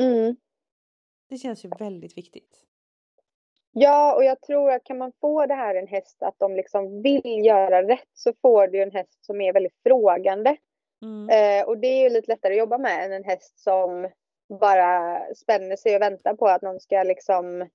Mm. 0.00 0.36
Det 1.28 1.38
känns 1.38 1.64
ju 1.64 1.68
väldigt 1.68 2.18
viktigt. 2.18 2.66
Ja, 3.72 4.14
och 4.14 4.24
jag 4.24 4.40
tror 4.40 4.70
att 4.70 4.84
kan 4.84 4.98
man 4.98 5.12
få 5.20 5.46
det 5.46 5.54
här 5.54 5.74
en 5.74 5.86
häst 5.86 6.22
att 6.22 6.38
de 6.38 6.56
liksom 6.56 7.02
vill 7.02 7.44
göra 7.44 7.82
rätt 7.82 8.08
så 8.12 8.32
får 8.42 8.68
du 8.68 8.82
en 8.82 8.90
häst 8.90 9.24
som 9.24 9.40
är 9.40 9.52
väldigt 9.52 9.76
frågande. 9.82 10.56
Mm. 11.02 11.30
Eh, 11.30 11.68
och 11.68 11.78
det 11.78 11.86
är 11.86 12.02
ju 12.02 12.08
lite 12.08 12.32
lättare 12.32 12.52
att 12.52 12.58
jobba 12.58 12.78
med 12.78 13.04
än 13.04 13.12
en 13.12 13.24
häst 13.24 13.58
som 13.58 14.08
bara 14.60 15.20
spänner 15.34 15.76
sig 15.76 15.96
och 15.96 16.02
väntar 16.02 16.34
på 16.34 16.46
att 16.46 16.62
någon 16.62 16.80
ska 16.80 17.02
liksom 17.02 17.68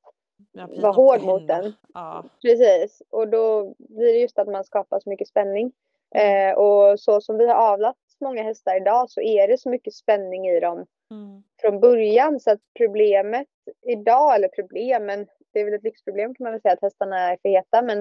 ja, 0.51 0.69
vara 0.81 0.91
hård 0.91 1.21
mot 1.21 1.47
den. 1.47 1.73
Ja. 1.93 2.25
Precis, 2.41 3.01
och 3.09 3.27
då 3.27 3.73
blir 3.77 4.13
det 4.13 4.19
just 4.19 4.39
att 4.39 4.47
man 4.47 4.63
skapar 4.63 4.99
så 4.99 5.09
mycket 5.09 5.27
spänning. 5.27 5.71
Mm. 6.15 6.49
Eh, 6.49 6.55
och 6.57 6.99
så 6.99 7.21
som 7.21 7.37
vi 7.37 7.47
har 7.47 7.55
avlat 7.55 7.97
många 8.21 8.43
hästar 8.43 8.77
idag 8.77 9.09
så 9.09 9.21
är 9.21 9.47
det 9.47 9.57
så 9.57 9.69
mycket 9.69 9.93
spänning 9.93 10.47
i 10.47 10.59
dem 10.59 10.85
mm. 11.11 11.43
från 11.61 11.79
början 11.79 12.39
så 12.39 12.51
att 12.51 12.59
problemet 12.77 13.47
idag, 13.87 14.35
eller 14.35 14.47
problemen, 14.47 15.27
det 15.53 15.59
är 15.59 15.65
väl 15.65 15.73
ett 15.73 15.83
lyxproblem 15.83 16.35
kan 16.35 16.43
man 16.43 16.51
väl 16.51 16.61
säga 16.61 16.73
att 16.73 16.81
hästarna 16.81 17.19
är 17.19 17.37
för 17.41 17.49
heta 17.49 17.81
men 17.81 17.99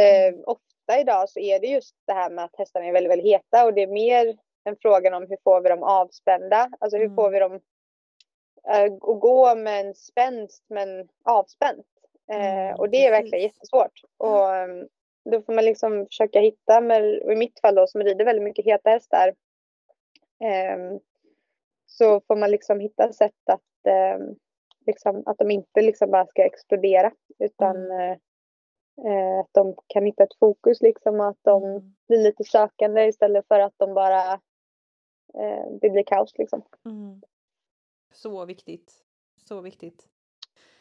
eh, 0.00 0.26
mm. 0.28 0.40
ofta 0.46 1.00
idag 1.00 1.28
så 1.28 1.40
är 1.40 1.60
det 1.60 1.66
just 1.66 1.94
det 2.06 2.12
här 2.12 2.30
med 2.30 2.44
att 2.44 2.56
hästarna 2.58 2.86
är 2.86 2.92
väldigt, 2.92 3.12
väldigt 3.12 3.32
heta 3.32 3.64
och 3.64 3.74
det 3.74 3.82
är 3.82 3.86
mer 3.86 4.36
en 4.64 4.76
fråga 4.76 5.16
om 5.16 5.26
hur 5.28 5.38
får 5.44 5.60
vi 5.60 5.68
dem 5.68 5.82
avspända, 5.82 6.70
alltså 6.80 6.96
hur 6.96 7.04
mm. 7.04 7.16
får 7.16 7.30
vi 7.30 7.38
dem 7.38 7.60
äh, 8.68 8.84
att 8.84 9.20
gå 9.20 9.54
med 9.54 9.86
en 9.86 9.94
spänst 9.94 10.64
men 10.68 11.08
avspänt. 11.24 11.86
Eh, 12.32 12.68
mm, 12.68 12.76
och 12.76 12.90
det 12.90 13.06
är 13.06 13.10
verkligen 13.10 13.42
jättesvårt. 13.42 14.00
Och 14.16 14.48
um, 14.48 14.88
då 15.24 15.42
får 15.42 15.52
man 15.52 15.64
liksom 15.64 16.06
försöka 16.06 16.40
hitta, 16.40 16.80
med, 16.80 17.04
i 17.04 17.36
mitt 17.36 17.60
fall 17.60 17.74
då 17.74 17.86
som 17.86 18.02
rider 18.02 18.24
väldigt 18.24 18.44
mycket 18.44 18.64
heta 18.64 18.90
hästar, 18.90 19.28
eh, 20.44 20.98
så 21.86 22.20
får 22.20 22.36
man 22.36 22.50
liksom 22.50 22.80
hitta 22.80 23.12
sätt 23.12 23.48
att 23.50 23.86
eh, 23.86 24.18
liksom, 24.86 25.22
att 25.26 25.38
de 25.38 25.50
inte 25.50 25.82
liksom 25.82 26.10
bara 26.10 26.26
ska 26.26 26.44
explodera 26.44 27.12
utan 27.38 27.76
mm. 27.76 28.18
eh, 29.06 29.40
att 29.40 29.50
de 29.52 29.76
kan 29.86 30.04
hitta 30.04 30.22
ett 30.22 30.38
fokus 30.40 30.82
liksom 30.82 31.20
och 31.20 31.28
att 31.28 31.38
de 31.42 31.64
mm. 31.64 31.94
blir 32.08 32.18
lite 32.18 32.44
sökande 32.44 33.06
istället 33.06 33.48
för 33.48 33.60
att 33.60 33.74
de 33.76 33.94
bara 33.94 34.40
eh, 35.34 35.72
det 35.80 35.90
blir 35.90 36.02
kaos 36.02 36.38
liksom. 36.38 36.62
Mm. 36.84 37.22
Så 38.14 38.44
viktigt. 38.44 39.04
Så 39.36 39.60
viktigt. 39.60 40.08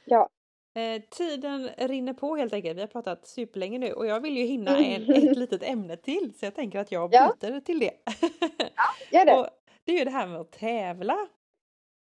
Ja. 0.05 0.29
Eh, 0.73 1.01
tiden 1.09 1.69
rinner 1.77 2.13
på 2.13 2.35
helt 2.35 2.53
enkelt. 2.53 2.77
Vi 2.77 2.81
har 2.81 2.87
pratat 2.87 3.27
superlänge 3.27 3.79
nu 3.79 3.93
och 3.93 4.05
jag 4.05 4.19
vill 4.19 4.37
ju 4.37 4.43
hinna 4.43 4.77
en, 4.83 5.13
ett 5.13 5.37
litet 5.37 5.63
ämne 5.63 5.97
till 5.97 6.33
så 6.39 6.45
jag 6.45 6.55
tänker 6.55 6.79
att 6.79 6.91
jag 6.91 7.09
byter 7.09 7.51
ja. 7.53 7.61
till 7.65 7.79
det. 7.79 7.93
ja, 8.75 9.19
gör 9.19 9.25
det. 9.25 9.33
Och 9.39 9.47
det 9.83 9.91
är 9.91 9.97
ju 9.97 10.05
det 10.05 10.11
här 10.11 10.27
med 10.27 10.39
att 10.39 10.51
tävla. 10.51 11.27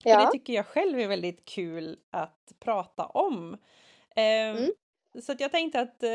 Ja. 0.04 0.20
För 0.20 0.26
det 0.26 0.32
tycker 0.32 0.54
jag 0.54 0.66
själv 0.66 1.00
är 1.00 1.08
väldigt 1.08 1.46
kul 1.46 2.00
att 2.12 2.54
prata 2.60 3.06
om. 3.06 3.54
Eh, 4.16 4.50
mm. 4.50 4.72
Så 5.22 5.36
jag 5.40 5.52
tänkte 5.52 5.80
att 5.80 6.04
eh, 6.04 6.10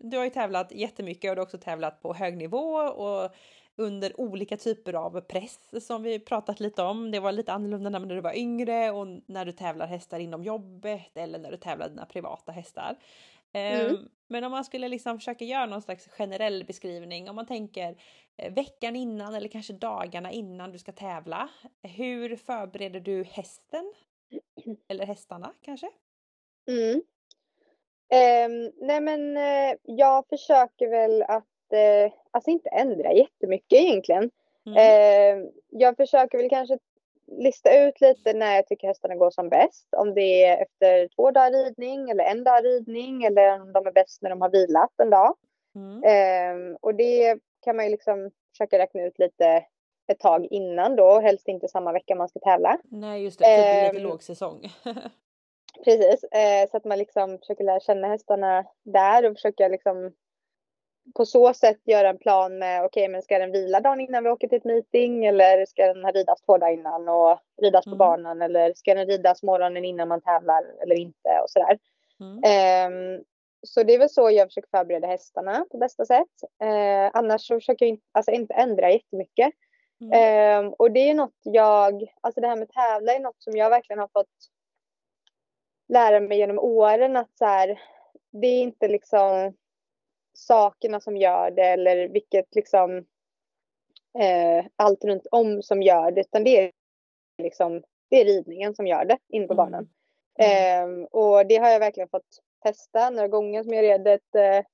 du 0.00 0.16
har 0.16 0.24
ju 0.24 0.30
tävlat 0.30 0.72
jättemycket 0.72 1.30
och 1.30 1.36
du 1.36 1.40
har 1.40 1.46
också 1.46 1.58
tävlat 1.58 2.02
på 2.02 2.14
hög 2.14 2.36
nivå 2.36 2.74
och 2.76 3.30
under 3.78 4.20
olika 4.20 4.56
typer 4.56 4.94
av 4.94 5.20
press 5.20 5.86
som 5.86 6.02
vi 6.02 6.18
pratat 6.18 6.60
lite 6.60 6.82
om. 6.82 7.10
Det 7.10 7.20
var 7.20 7.32
lite 7.32 7.52
annorlunda 7.52 7.90
när 7.90 8.14
du 8.14 8.20
var 8.20 8.36
yngre 8.36 8.90
och 8.90 9.06
när 9.26 9.44
du 9.44 9.52
tävlar 9.52 9.86
hästar 9.86 10.18
inom 10.18 10.42
jobbet 10.42 11.16
eller 11.16 11.38
när 11.38 11.50
du 11.50 11.56
tävlar 11.56 11.88
dina 11.88 12.06
privata 12.06 12.52
hästar. 12.52 12.96
Mm. 13.52 13.94
Um, 13.94 14.08
men 14.28 14.44
om 14.44 14.50
man 14.50 14.64
skulle 14.64 14.88
liksom 14.88 15.18
försöka 15.18 15.44
göra 15.44 15.66
någon 15.66 15.82
slags 15.82 16.08
generell 16.08 16.64
beskrivning 16.64 17.28
om 17.28 17.36
man 17.36 17.46
tänker 17.46 17.96
eh, 18.36 18.52
veckan 18.52 18.96
innan 18.96 19.34
eller 19.34 19.48
kanske 19.48 19.72
dagarna 19.72 20.32
innan 20.32 20.72
du 20.72 20.78
ska 20.78 20.92
tävla. 20.92 21.48
Hur 21.82 22.36
förbereder 22.36 23.00
du 23.00 23.24
hästen? 23.24 23.92
Eller 24.88 25.06
hästarna 25.06 25.52
kanske? 25.62 25.90
Mm. 26.68 27.02
Um, 28.10 28.72
nej 28.76 29.00
men 29.00 29.36
uh, 29.36 29.78
jag 29.82 30.28
försöker 30.28 30.90
väl 30.90 31.22
att 31.22 31.57
inte, 31.68 32.12
alltså 32.30 32.50
inte 32.50 32.68
ändra 32.68 33.12
jättemycket 33.12 33.78
egentligen. 33.78 34.30
Mm. 34.66 34.78
Eh, 34.78 35.50
jag 35.70 35.96
försöker 35.96 36.38
väl 36.38 36.50
kanske 36.50 36.78
lista 37.26 37.86
ut 37.86 38.00
lite 38.00 38.32
när 38.32 38.54
jag 38.56 38.66
tycker 38.66 38.88
hästarna 38.88 39.14
går 39.14 39.30
som 39.30 39.48
bäst. 39.48 39.88
Om 39.96 40.14
det 40.14 40.44
är 40.44 40.62
efter 40.62 41.08
två 41.16 41.30
dagar 41.30 41.50
ridning 41.50 42.10
eller 42.10 42.24
en 42.24 42.44
dag 42.44 42.64
ridning 42.64 43.24
eller 43.24 43.60
om 43.60 43.72
de 43.72 43.86
är 43.86 43.92
bäst 43.92 44.22
när 44.22 44.30
de 44.30 44.40
har 44.40 44.50
vilat 44.50 45.00
en 45.02 45.10
dag. 45.10 45.34
Mm. 45.74 46.02
Eh, 46.04 46.76
och 46.80 46.94
det 46.94 47.38
kan 47.64 47.76
man 47.76 47.84
ju 47.84 47.90
liksom 47.90 48.30
försöka 48.52 48.78
räkna 48.78 49.02
ut 49.02 49.18
lite 49.18 49.64
ett 50.12 50.18
tag 50.18 50.46
innan 50.50 50.96
då, 50.96 51.20
helst 51.20 51.48
inte 51.48 51.68
samma 51.68 51.92
vecka 51.92 52.14
man 52.14 52.28
ska 52.28 52.38
tävla. 52.38 52.78
Nej 52.84 53.22
just 53.22 53.38
det, 53.38 53.44
typ 53.44 53.94
lite 53.94 53.98
Ehm, 53.98 54.10
låg 54.10 54.22
säsong. 54.22 54.60
Precis, 55.84 56.24
eh, 56.24 56.70
så 56.70 56.76
att 56.76 56.84
man 56.84 56.98
liksom 56.98 57.38
försöker 57.38 57.64
lära 57.64 57.80
känna 57.80 58.08
hästarna 58.08 58.64
där 58.82 59.30
och 59.30 59.36
försöka 59.36 59.68
liksom 59.68 60.12
på 61.14 61.24
så 61.26 61.54
sätt 61.54 61.80
göra 61.84 62.08
en 62.08 62.18
plan 62.18 62.58
med 62.58 62.84
okej 62.84 63.08
men 63.08 63.22
ska 63.22 63.38
den 63.38 63.52
vila 63.52 63.80
dagen 63.80 64.00
innan 64.00 64.24
vi 64.24 64.30
åker 64.30 64.48
till 64.48 64.58
ett 64.58 64.64
meeting 64.64 65.26
eller 65.26 65.66
ska 65.66 65.94
den 65.94 66.12
ridas 66.12 66.42
två 66.42 66.58
dagar 66.58 66.72
innan 66.72 67.08
och 67.08 67.38
ridas 67.62 67.84
på 67.84 67.90
Mm. 67.90 67.98
banan 67.98 68.42
eller 68.42 68.72
ska 68.74 68.94
den 68.94 69.06
ridas 69.06 69.42
morgonen 69.42 69.84
innan 69.84 70.08
man 70.08 70.20
tävlar 70.20 70.64
eller 70.82 70.94
inte 70.94 71.40
och 71.42 71.50
sådär. 71.50 71.78
Mm. 72.20 72.40
Ehm, 72.44 73.24
så 73.66 73.82
det 73.82 73.94
är 73.94 73.98
väl 73.98 74.10
så 74.10 74.30
jag 74.30 74.48
försöker 74.48 74.68
förbereda 74.70 75.06
hästarna 75.06 75.64
på 75.70 75.78
bästa 75.78 76.04
sätt. 76.04 76.42
Eh, 76.62 77.10
annars 77.12 77.46
så 77.46 77.54
försöker 77.54 77.86
jag 77.86 77.90
inte, 77.90 78.04
alltså 78.12 78.30
inte 78.30 78.54
ändra 78.54 78.90
jättemycket. 78.90 79.52
Mm. 80.00 80.12
Ehm, 80.12 80.72
och 80.72 80.90
det 80.92 81.10
är 81.10 81.14
något 81.14 81.40
jag, 81.42 82.12
alltså 82.20 82.40
det 82.40 82.46
här 82.48 82.56
med 82.56 82.68
tävla 82.72 83.12
är 83.14 83.20
något 83.20 83.42
som 83.42 83.56
jag 83.56 83.70
verkligen 83.70 84.00
har 84.00 84.08
fått 84.12 84.36
lära 85.88 86.20
mig 86.20 86.38
genom 86.38 86.58
åren 86.58 87.16
att 87.16 87.38
så 87.38 87.44
här, 87.44 87.80
det 88.32 88.46
är 88.46 88.62
inte 88.62 88.88
liksom 88.88 89.54
sakerna 90.38 91.00
som 91.00 91.16
gör 91.16 91.50
det 91.50 91.62
eller 91.66 92.08
vilket 92.08 92.54
liksom 92.54 92.96
eh, 94.18 94.66
allt 94.76 95.04
runt 95.04 95.26
om 95.30 95.62
som 95.62 95.82
gör 95.82 96.10
det 96.10 96.20
utan 96.20 96.44
det 96.44 96.56
är 96.58 96.72
liksom 97.42 97.82
det 98.10 98.20
är 98.20 98.24
ridningen 98.24 98.74
som 98.74 98.86
gör 98.86 99.04
det 99.04 99.18
inne 99.28 99.46
på 99.46 99.52
Mm. 99.52 99.56
banan. 99.56 99.88
Ehm, 100.38 101.04
och 101.04 101.46
det 101.46 101.56
har 101.56 101.68
jag 101.68 101.80
verkligen 101.80 102.08
fått 102.08 102.42
testa 102.62 103.10
några 103.10 103.28
gånger 103.28 103.62
som 103.62 103.72
jag 103.74 103.82
red 103.82 104.06
ett 104.06 104.34
eh, 104.34 104.64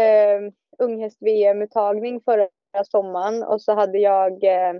eh, 0.00 0.40
unghäst-VM-uttagning 0.78 2.20
förra 2.20 2.48
sommaren 2.90 3.42
och 3.42 3.62
så 3.62 3.74
hade 3.74 3.98
jag 3.98 4.44
eh, 4.44 4.74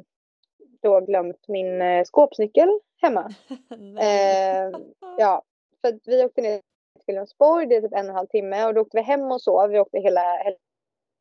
då 0.82 1.00
glömt 1.00 1.48
min 1.48 1.82
eh, 1.82 2.04
skåpsnyckel 2.04 2.80
hemma. 3.02 3.30
Nej. 3.78 4.66
Eh, 4.66 4.78
ja, 5.18 5.42
för 5.80 5.88
att 5.88 6.00
vi 6.04 6.24
åkte 6.24 6.40
ner 6.42 6.60
till 7.06 7.12
Wilhelmsborg, 7.12 7.66
det 7.66 7.76
är 7.76 7.80
typ 7.80 7.92
en 7.92 8.04
och 8.06 8.10
en 8.10 8.16
halv 8.16 8.26
timme 8.26 8.66
och 8.66 8.74
då 8.74 8.80
åkte 8.80 8.96
vi 8.96 9.02
hem 9.02 9.30
och 9.32 9.42
sov. 9.42 9.70
Vi 9.70 9.78
åkte 9.78 9.98
hela 9.98 10.20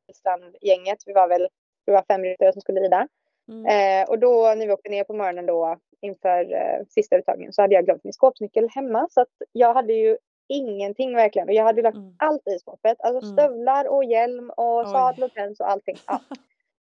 Hellstrand-gänget. 0.08 0.98
Vi 1.06 1.14
var 1.14 1.28
väl 1.28 1.48
vi 1.86 1.94
var 1.94 2.04
fem 2.08 2.24
ryttare 2.24 2.54
som 2.54 2.62
skulle 2.62 2.82
rida. 2.82 3.08
Mm. 3.48 3.66
Eh, 3.66 4.10
och 4.10 4.20
då 4.20 4.54
när 4.58 4.68
vi 4.68 4.74
åkte 4.74 4.90
ner 4.90 5.04
på 5.04 5.14
morgonen 5.14 5.46
då 5.46 5.78
inför 6.02 6.54
eh, 6.54 6.86
sista 6.90 7.18
uttagningen 7.18 7.54
så 7.54 7.62
hade 7.62 7.74
jag 7.76 7.86
glömt 7.86 8.04
min 8.04 8.14
skåpsnyckel 8.14 8.70
hemma 8.70 9.08
så 9.12 9.22
att 9.22 9.30
jag 9.52 9.74
hade 9.74 9.94
ju 9.94 10.18
ingenting 10.48 11.16
verkligen 11.16 11.48
och 11.48 11.54
jag 11.54 11.64
hade 11.64 11.82
lagt 11.82 11.98
Mm. 11.98 12.16
allt 12.20 12.48
i 12.48 12.60
skåpet. 12.60 13.02
Alltså 13.02 13.26
Mm. 13.26 13.38
stövlar 13.38 13.88
och 13.88 14.04
hjälm 14.04 14.50
och 14.50 14.80
Oj. 14.80 14.86
sadel 14.86 15.24
och 15.24 15.34
päls 15.34 15.60
och 15.60 15.70
allting. 15.72 15.96
Ja. 16.08 16.20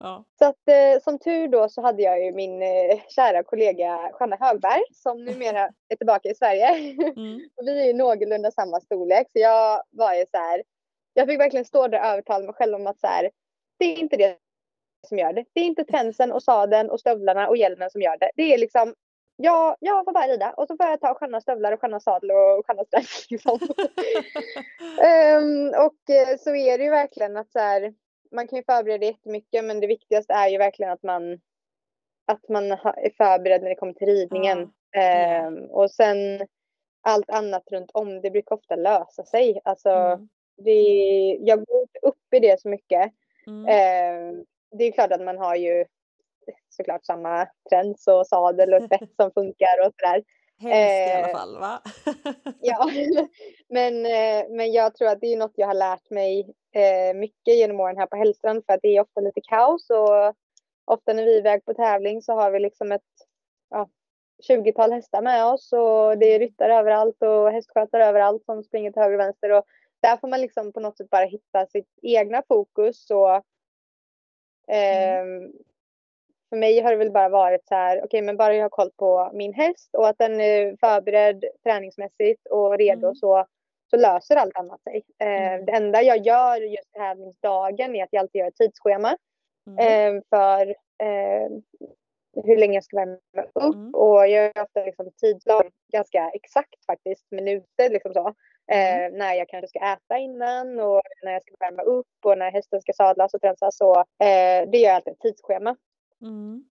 Ja. 0.03 0.25
Så 0.39 0.45
att 0.45 0.67
eh, 0.67 1.01
som 1.03 1.19
tur 1.19 1.47
då 1.47 1.69
så 1.69 1.81
hade 1.81 2.01
jag 2.01 2.25
ju 2.25 2.31
min 2.31 2.61
eh, 2.61 2.99
kära 3.07 3.43
kollega 3.43 4.09
Johanna 4.11 4.37
Högberg 4.39 4.81
som 4.93 5.25
numera 5.25 5.69
är 5.89 5.95
tillbaka 5.95 6.29
i 6.29 6.35
Sverige. 6.35 6.67
Mm. 6.67 7.49
och 7.55 7.67
vi 7.67 7.81
är 7.81 7.85
ju 7.85 7.93
någorlunda 7.93 8.51
samma 8.51 8.79
storlek 8.79 9.27
så 9.33 9.39
jag 9.39 9.83
var 9.89 10.13
ju 10.13 10.25
så 10.31 10.37
här. 10.37 10.63
Jag 11.13 11.27
fick 11.27 11.39
verkligen 11.39 11.65
stå 11.65 11.87
där 11.87 11.99
och 11.99 12.05
övertala 12.05 12.45
mig 12.45 12.53
själv 12.53 12.75
om 12.75 12.87
att 12.87 12.99
så 12.99 13.07
här. 13.07 13.29
Det 13.79 13.85
är 13.85 13.97
inte 13.97 14.17
det 14.17 14.37
som 15.07 15.17
gör 15.17 15.33
det. 15.33 15.45
Det 15.53 15.61
är 15.61 15.65
inte 15.65 15.83
tränsen 15.83 16.31
och 16.31 16.43
sadeln 16.43 16.89
och 16.89 16.99
stövlarna 16.99 17.47
och 17.47 17.57
hjälmen 17.57 17.89
som 17.89 18.01
gör 18.01 18.17
det. 18.17 18.31
Det 18.35 18.53
är 18.53 18.57
liksom 18.57 18.93
jag, 19.35 19.75
jag 19.79 20.05
får 20.05 20.13
bara 20.13 20.27
rida 20.27 20.53
och 20.53 20.67
så 20.67 20.77
får 20.77 20.85
jag 20.85 21.01
ta 21.01 21.13
sköna 21.13 21.41
stövlar 21.41 21.71
och 21.71 21.81
sköna 21.81 21.99
sadel 21.99 22.31
och 22.31 22.67
sköna 22.67 22.85
sträck. 22.85 23.29
Liksom. 23.29 23.59
Ehm, 25.03 25.67
och 25.67 26.09
eh, 26.15 26.37
så 26.39 26.55
är 26.55 26.77
det 26.77 26.83
ju 26.83 26.89
verkligen 26.89 27.37
att 27.37 27.51
så 27.51 27.59
här, 27.59 27.93
man 28.31 28.47
kan 28.47 28.57
ju 28.57 28.63
förbereda 28.63 29.05
jättemycket 29.05 29.65
men 29.65 29.79
det 29.79 29.87
viktigaste 29.87 30.33
är 30.33 30.49
ju 30.49 30.57
verkligen 30.57 30.91
att 30.91 31.03
man 31.03 31.39
att 32.25 32.49
man 32.49 32.71
är 32.71 33.15
förberedd 33.17 33.61
när 33.61 33.69
det 33.69 33.75
kommer 33.75 33.93
till 33.93 34.07
ridningen. 34.07 34.71
Ehm, 34.95 35.65
och 35.65 35.91
sen 35.91 36.47
allt 37.01 37.29
annat 37.29 37.63
runt 37.71 37.91
om, 37.93 38.21
det 38.21 38.31
brukar 38.31 38.55
ofta 38.55 38.75
lösa 38.75 39.25
sig. 39.25 39.61
Alltså, 39.63 39.89
Mm. 39.89 40.29
det, 40.57 40.81
jag 41.39 41.65
går 41.65 41.81
inte 41.81 41.99
upp 42.01 42.33
i 42.35 42.39
det 42.39 42.61
så 42.61 42.69
mycket. 42.69 43.11
Mm. 43.47 43.65
Ehm, 43.67 44.45
det 44.71 44.83
är 44.83 44.91
klart 44.91 45.11
att 45.11 45.21
man 45.21 45.37
har 45.37 45.55
ju 45.55 45.85
såklart 46.69 47.05
samma 47.05 47.47
träns 47.69 48.07
och 48.07 48.27
sadel 48.27 48.73
och 48.73 48.83
spets 48.83 49.15
som 49.15 49.31
funkar 49.33 49.85
och 49.85 49.93
sådär. 49.99 50.23
Helst 50.59 51.09
i 51.09 51.13
alla 51.17 51.29
eh, 51.29 51.37
fall 51.37 51.59
va? 51.59 51.81
Ja, 52.61 52.89
men, 53.69 54.05
eh, 54.05 54.49
men 54.49 54.71
jag 54.71 54.95
tror 54.95 55.07
att 55.07 55.21
det 55.21 55.33
är 55.33 55.37
något 55.37 55.53
jag 55.55 55.67
har 55.67 55.73
lärt 55.73 56.09
mig 56.09 56.53
eh, 56.71 57.13
mycket 57.15 57.55
genom 57.57 57.79
åren 57.79 57.97
här 57.97 58.05
på 58.05 58.15
Hellstrand 58.15 58.63
för 58.65 58.73
att 58.73 58.81
det 58.81 58.97
är 58.97 59.01
ofta 59.01 59.21
lite 59.21 59.41
kaos 59.41 59.89
och 59.89 60.35
ofta 60.85 61.13
när 61.13 61.23
vi 61.23 61.33
är 61.35 61.39
iväg 61.39 61.65
på 61.65 61.73
tävling 61.73 62.21
så 62.21 62.33
har 62.33 62.51
vi 62.51 62.59
liksom 62.59 62.91
ett 62.91 63.01
ja, 63.69 63.89
20-tal 64.49 64.91
hästar 64.91 65.21
med 65.21 65.45
oss 65.45 65.73
och 65.73 66.17
det 66.17 66.25
är 66.35 66.39
ryttare 66.39 66.75
överallt 66.75 67.21
och 67.21 67.51
hästskötare 67.51 68.05
överallt 68.05 68.45
som 68.45 68.63
springer 68.63 68.91
till 68.91 69.01
höger 69.01 69.13
och 69.13 69.19
vänster 69.19 69.51
och 69.51 69.65
där 70.01 70.17
får 70.17 70.27
man 70.27 70.41
liksom 70.41 70.73
på 70.73 70.79
något 70.79 70.97
sätt 70.97 71.09
bara 71.09 71.25
hitta 71.25 71.65
sitt 71.65 71.89
egna 72.01 72.43
fokus 72.47 73.09
och 73.11 73.43
ehm, 74.67 75.51
för 76.49 76.57
mig 76.57 76.79
har 76.81 76.91
det 76.91 76.97
väl 76.97 77.11
bara 77.11 77.29
varit 77.29 77.67
så 77.67 77.75
här, 77.75 78.03
okej 78.03 78.21
men 78.21 78.37
bara 78.37 78.55
jag 78.55 78.63
har 78.63 78.69
koll 78.69 78.91
på 78.97 79.31
min 79.33 79.53
häst 79.53 79.89
och 79.93 80.07
att 80.07 80.17
den 80.17 80.39
är 80.41 80.77
förberedd 80.79 81.45
träningsmässigt 81.63 82.47
och 82.47 82.77
redo 82.77 83.07
Mm. 83.07 83.15
så, 83.15 83.45
så 83.91 83.97
löser 83.97 84.35
allt 84.35 84.57
annat 84.57 84.83
sig. 84.83 85.03
Eh, 85.19 85.27
Mm. 85.53 85.65
Det 85.65 85.71
enda 85.71 86.01
jag 86.01 86.17
gör 86.17 86.61
just 86.61 86.91
tävlingsdagen 86.93 87.95
är 87.95 88.03
att 88.03 88.09
jag 88.11 88.19
alltid 88.19 88.39
gör 88.39 88.47
ett 88.47 88.55
tidsschema 88.55 89.17
Mm. 89.67 90.17
eh, 90.17 90.21
för 90.29 90.67
eh, 91.03 91.49
hur 92.45 92.57
länge 92.57 92.73
jag 92.73 92.83
ska 92.83 92.97
värma 92.97 93.17
upp 93.43 93.75
Mm. 93.75 93.93
och 93.95 94.15
jag 94.17 94.29
gör 94.29 94.61
ofta 94.63 94.85
liksom 94.85 95.11
tidslag 95.21 95.69
ganska 95.93 96.29
exakt 96.33 96.85
faktiskt, 96.85 97.25
minuter 97.31 97.89
liksom 97.89 98.13
så. 98.13 98.27
Eh, 98.71 98.97
Mm. 99.05 99.17
när 99.17 99.33
jag 99.33 99.49
kanske 99.49 99.67
ska 99.67 99.79
äta 99.79 100.17
innan 100.17 100.79
och 100.79 101.01
när 101.23 101.31
jag 101.31 101.41
ska 101.41 101.55
värma 101.59 101.81
upp 101.83 102.07
och 102.25 102.37
när 102.37 102.51
hästen 102.51 102.81
ska 102.81 102.93
sadlas 102.93 103.33
och 103.33 103.41
tränsas. 103.41 103.77
Så, 103.77 103.95
eh, 103.99 104.69
det 104.69 104.77
gör 104.77 104.87
jag 104.89 104.95
alltid 104.95 105.13
ett 105.13 105.19
tidsschema. 105.19 105.75
Mm. 106.21 106.65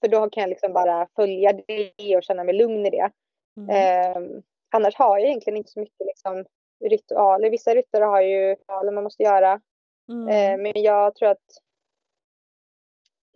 För 0.00 0.08
då 0.08 0.30
kan 0.30 0.40
jag 0.40 0.48
liksom 0.50 0.72
bara 0.72 1.08
följa 1.16 1.52
det 1.52 2.16
och 2.16 2.22
känna 2.22 2.44
mig 2.44 2.54
lugn 2.54 2.86
i 2.86 2.90
det. 2.90 3.10
Mm. 4.74 4.82
Annars 4.82 4.94
har 4.96 5.18
jag 5.18 5.26
egentligen 5.28 5.56
inte 5.56 5.70
så 5.70 5.80
mycket 5.80 6.06
liksom, 6.06 6.44
ritualer. 6.84 7.50
Vissa 7.50 7.74
ryttare 7.74 8.04
har 8.04 8.20
ju 8.20 8.50
ritualer 8.50 8.92
man 8.92 9.04
måste 9.04 9.22
göra. 9.22 9.60
Mm. 10.08 10.28
Ehm, 10.28 10.62
men 10.62 10.72
jag 10.82 11.14
tror 11.14 11.28
att 11.28 11.44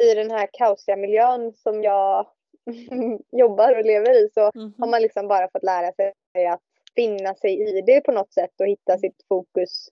i 0.02 0.14
den 0.14 0.30
här 0.30 0.48
kaosiga 0.52 0.96
miljön 0.96 1.52
som 1.52 1.82
jag 1.82 2.26
jobbar 3.32 3.78
och 3.78 3.84
lever 3.84 4.24
i 4.24 4.28
så 4.34 4.40
har 4.40 4.52
Mhm. 4.54 4.90
man 4.90 5.02
liksom 5.02 5.28
bara 5.28 5.48
fått 5.50 5.62
lära 5.62 5.92
sig 5.92 6.12
att 6.52 6.60
finna 6.94 7.34
sig 7.34 7.78
i 7.78 7.82
det 7.82 8.00
på 8.00 8.12
något 8.12 8.32
sätt 8.32 8.60
och 8.60 8.66
hitta 8.66 8.92
Mm. 8.92 9.00
sitt 9.00 9.24
fokus 9.28 9.88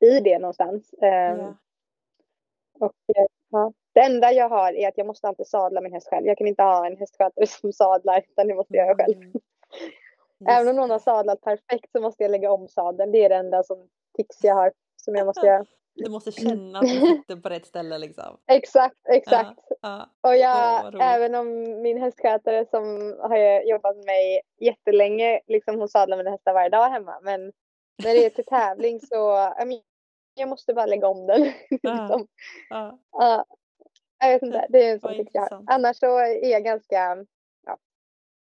i 0.00 0.20
det 0.20 0.38
någonstans. 0.38 0.94
Ehm, 1.02 1.38
Ja. 1.38 1.56
och, 2.80 2.92
eh, 3.16 3.26
ja. 3.50 3.72
Det 3.92 4.00
enda 4.00 4.32
jag 4.32 4.48
har 4.48 4.72
är 4.72 4.88
att 4.88 4.98
jag 4.98 5.06
måste 5.06 5.28
alltid 5.28 5.46
sadla 5.46 5.80
min 5.80 5.92
häst 5.92 6.08
själv. 6.08 6.26
Jag 6.26 6.38
kan 6.38 6.46
inte 6.46 6.62
ha 6.62 6.86
en 6.86 6.96
hästskötare 6.96 7.46
som 7.46 7.72
sadlar 7.72 8.24
utan 8.30 8.48
det 8.48 8.54
måste 8.54 8.76
jag 8.76 8.86
göra 8.86 8.96
själv. 8.96 9.32
Även 10.48 10.68
om 10.68 10.76
någon 10.76 10.90
har 10.90 10.98
sadlat 10.98 11.40
perfekt 11.40 11.92
så 11.92 12.00
måste 12.00 12.22
jag 12.22 12.30
lägga 12.30 12.52
om 12.52 12.68
sadeln. 12.68 13.12
Det 13.12 13.24
är 13.24 13.28
det 13.28 13.34
enda 13.34 13.62
som 13.62 13.88
tics 14.16 14.44
jag 14.44 14.54
har 14.54 14.72
som 14.96 15.14
jag 15.14 15.26
måste 15.26 15.46
göra. 15.46 15.64
Du 15.94 16.10
måste 16.10 16.32
känna 16.42 16.78
att 16.78 16.84
du 16.84 17.00
sitter 17.00 17.36
på 17.36 17.48
rätt 17.48 17.66
ställe 17.66 17.98
liksom. 17.98 18.36
Exakt, 18.46 18.96
exakt. 19.08 19.60
Ja. 19.80 20.10
Och 20.20 20.30
Åh, 20.30 20.36
jag, 20.36 20.84
roligt. 20.84 21.02
även 21.02 21.34
om 21.34 21.62
min 21.82 22.00
hästskötare 22.00 22.66
som 22.70 23.16
har 23.20 23.62
jobbat 23.70 23.96
med 23.96 24.04
mig 24.04 24.40
jättelänge, 24.60 25.40
liksom 25.46 25.78
hon 25.78 25.88
sadlar 25.88 26.16
mina 26.16 26.30
hästar 26.30 26.54
varje 26.54 26.68
dag 26.68 26.88
hemma. 26.88 27.20
Men 27.22 27.40
när 28.04 28.14
det 28.14 28.26
är 28.26 28.30
till 28.30 28.44
tävling 28.44 29.00
så, 29.00 29.14
ja, 29.14 29.64
jag 30.34 30.48
måste 30.48 30.74
bara 30.74 30.86
lägga 30.86 31.08
om 31.08 31.26
den. 31.26 31.42
liksom. 31.70 32.26
Ja. 32.68 32.98
Ja, 33.12 33.44
jag 34.18 34.32
vet 34.32 34.42
inte, 34.42 34.66
det 34.68 34.88
är 34.88 34.92
en 34.92 35.00
sån 35.00 35.26
jag 35.32 35.42
har. 35.42 35.64
Annars 35.66 35.96
så 35.96 36.18
är 36.18 36.50
jag 36.50 36.64
ganska, 36.64 36.96
ja, 36.96 37.24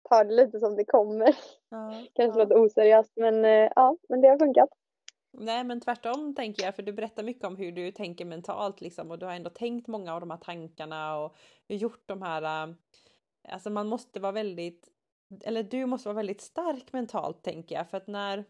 tar 0.09 0.25
det 0.25 0.33
lite 0.35 0.59
som 0.59 0.75
det 0.75 0.85
kommer. 0.85 1.35
Ja. 1.69 2.07
Kanske 2.15 2.39
Ja. 2.39 2.43
låter 2.43 2.65
oseriöst 2.65 3.13
men 3.15 3.45
eh, 3.45 3.71
ja, 3.75 3.97
men 4.09 4.21
det 4.21 4.27
har 4.27 4.37
funkat. 4.39 4.69
Nej 5.33 5.63
men 5.63 5.81
tvärtom 5.81 6.35
tänker 6.35 6.63
jag 6.63 6.75
för 6.75 6.83
du 6.83 6.93
berättar 6.93 7.23
mycket 7.23 7.45
om 7.45 7.55
hur 7.57 7.71
du 7.71 7.91
tänker 7.91 8.25
mentalt 8.25 8.81
liksom 8.81 9.11
och 9.11 9.19
du 9.19 9.25
har 9.25 9.33
ändå 9.33 9.49
tänkt 9.49 9.87
många 9.87 10.13
av 10.13 10.19
de 10.19 10.31
här 10.31 10.37
tankarna 10.37 11.17
och 11.19 11.35
gjort 11.67 12.03
de 12.05 12.21
här 12.21 12.67
äh, 12.69 12.75
Alltså 13.49 13.69
man 13.69 13.87
måste 13.87 14.19
vara 14.19 14.31
väldigt 14.31 14.89
eller 15.43 15.63
du 15.63 15.85
måste 15.85 16.09
vara 16.09 16.15
väldigt 16.15 16.41
stark 16.41 16.93
mentalt 16.93 17.43
tänker 17.43 17.75
jag 17.75 17.89
för 17.89 17.97
att 17.97 18.07
när 18.07 18.45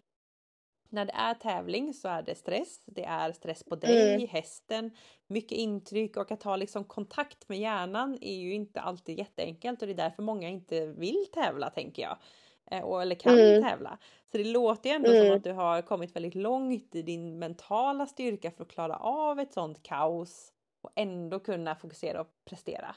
när 0.89 1.05
det 1.05 1.13
är 1.13 1.33
tävling 1.33 1.93
så 1.93 2.07
är 2.07 2.21
det 2.21 2.35
stress. 2.35 2.81
Det 2.85 3.03
är 3.05 3.31
stress 3.31 3.63
på 3.63 3.75
dig, 3.75 4.13
Mm. 4.15 4.27
hästen, 4.27 4.91
mycket 5.27 5.57
intryck 5.57 6.17
och 6.17 6.31
att 6.31 6.43
ha 6.43 6.55
liksom 6.55 6.83
kontakt 6.83 7.49
med 7.49 7.59
hjärnan 7.59 8.17
är 8.21 8.35
ju 8.35 8.53
inte 8.53 8.81
alltid 8.81 9.17
jätteenkelt 9.17 9.81
och 9.81 9.87
det 9.87 9.93
är 9.93 9.97
därför 9.97 10.23
många 10.23 10.49
inte 10.49 10.85
vill 10.85 11.25
tävla 11.33 11.69
tänker 11.69 12.01
jag. 12.03 12.17
Eh, 12.71 12.81
och, 12.83 13.01
eller 13.01 13.15
kan 13.15 13.39
Mm. 13.39 13.63
tävla. 13.63 13.97
Så 14.31 14.37
det 14.37 14.43
låter 14.43 14.89
ju 14.89 14.95
ändå 14.95 15.09
som 15.09 15.17
Mm. 15.21 15.37
att 15.37 15.43
du 15.43 15.51
har 15.51 15.81
kommit 15.81 16.15
väldigt 16.15 16.35
långt 16.35 16.95
i 16.95 17.01
din 17.01 17.39
mentala 17.39 18.05
styrka 18.05 18.51
för 18.51 18.63
att 18.63 18.71
klara 18.71 18.95
av 18.97 19.39
ett 19.39 19.53
sånt 19.53 19.83
kaos 19.83 20.53
och 20.81 20.91
ändå 20.95 21.39
kunna 21.39 21.75
fokusera 21.75 22.21
och 22.21 22.27
prestera. 22.45 22.95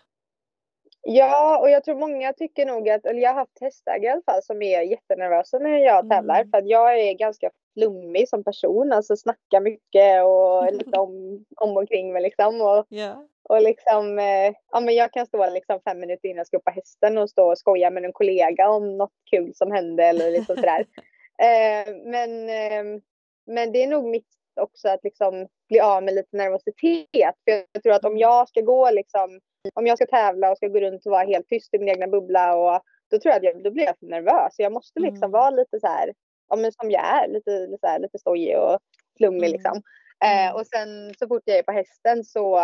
Ja, 1.05 1.59
och 1.59 1.70
jag 1.70 1.84
tror 1.84 1.94
många 1.94 2.32
tycker 2.32 2.66
nog 2.66 2.88
att, 2.88 3.07
eller 3.07 3.20
jag 3.20 3.30
har 3.30 3.34
haft 3.40 3.61
hästägare 3.61 4.07
i 4.07 4.12
alla 4.12 4.22
fall 4.22 4.42
som 4.42 4.62
är 4.62 4.82
jättenervösa 4.82 5.59
när 5.59 5.76
jag 5.78 6.11
tävlar 6.11 6.34
Mm. 6.34 6.50
för 6.50 6.59
att 6.59 6.68
jag 6.68 6.98
är 7.00 7.12
ganska 7.12 7.50
flummig 7.74 8.28
som 8.28 8.44
person, 8.44 8.92
alltså 8.92 9.16
snackar 9.16 9.61
mycket 9.61 10.24
och 10.24 10.72
lite 10.78 10.98
om, 10.98 11.44
om 11.57 11.76
och 11.76 11.88
kring 11.88 12.12
mig 12.12 12.22
liksom. 12.22 12.61
Och, 12.61 12.86
Ja. 12.88 13.26
och 13.48 13.62
liksom, 13.62 14.18
eh, 14.18 14.55
ja 14.72 14.80
men 14.80 14.94
jag 14.94 15.12
kan 15.12 15.26
stå 15.26 15.50
liksom 15.50 15.80
fem 15.80 16.00
minuter 16.00 16.28
innan 16.28 16.36
jag 16.38 16.46
ska 16.46 16.57
upp 16.57 16.64
på 16.64 16.70
hästen 16.70 17.18
och 17.18 17.30
stå 17.30 17.50
och 17.50 17.59
skoja 17.59 17.90
med 17.90 18.05
en 18.05 18.12
kollega 18.12 18.68
om 18.68 18.96
något 18.98 19.12
kul 19.30 19.55
som 19.55 19.72
hände 19.72 20.05
eller 20.05 20.30
liksom 20.30 20.57
sådär. 20.57 20.80
eh, 21.42 21.94
men, 22.05 22.48
eh, 22.48 23.00
men 23.46 23.72
det 23.72 23.82
är 23.82 23.86
nog 23.86 24.05
mitt 24.05 24.26
också 24.61 24.88
att 24.88 25.05
liksom 25.05 25.46
bli 25.68 25.80
av 25.80 26.03
med 26.03 26.14
lite 26.14 26.36
nervositet. 26.36 27.34
För 27.44 27.64
jag 27.72 27.82
tror 27.82 27.92
att 27.92 28.05
om 28.05 28.18
jag 28.18 28.48
ska 28.48 28.61
gå 28.61 28.90
liksom, 28.90 29.40
om 29.74 29.86
jag 29.86 29.98
ska 29.98 30.06
tävla 30.06 30.50
och 30.50 30.56
ska 30.56 30.68
gå 30.68 30.80
runt 30.80 31.06
och 31.06 31.12
vara 31.12 31.24
helt 31.24 31.48
tyst 31.48 31.74
i 31.74 31.78
min 31.78 31.88
egna 31.88 32.06
bubbla 32.08 32.56
och 32.56 32.82
då 33.10 33.18
tror 33.18 33.30
jag 33.32 33.36
att 33.36 33.44
jag, 33.54 33.62
då 33.64 33.70
blir 33.70 33.84
jag 33.84 33.98
för 33.98 34.06
nervös. 34.06 34.56
Så 34.56 34.62
jag 34.62 34.72
måste 34.72 35.00
liksom 35.00 35.22
Mm. 35.24 35.30
vara 35.30 35.50
lite 35.50 35.80
så 35.80 35.86
här, 35.86 36.14
ja 36.48 36.56
men 36.56 36.72
som 36.72 36.90
jag 36.90 37.04
är, 37.04 37.28
lite, 37.28 37.50
lite, 37.50 37.78
så 37.80 37.86
här, 37.86 37.98
lite 37.98 38.18
stojig 38.18 38.58
och 38.58 38.78
flummig 39.16 39.38
Mm. 39.48 39.52
liksom. 39.52 39.82
Mm. 40.24 40.48
Eh, 40.48 40.54
och 40.54 40.66
sen 40.66 41.14
så 41.18 41.28
fort 41.28 41.42
jag 41.44 41.58
är 41.58 41.62
på 41.62 41.72
hästen 41.72 42.24
så 42.24 42.58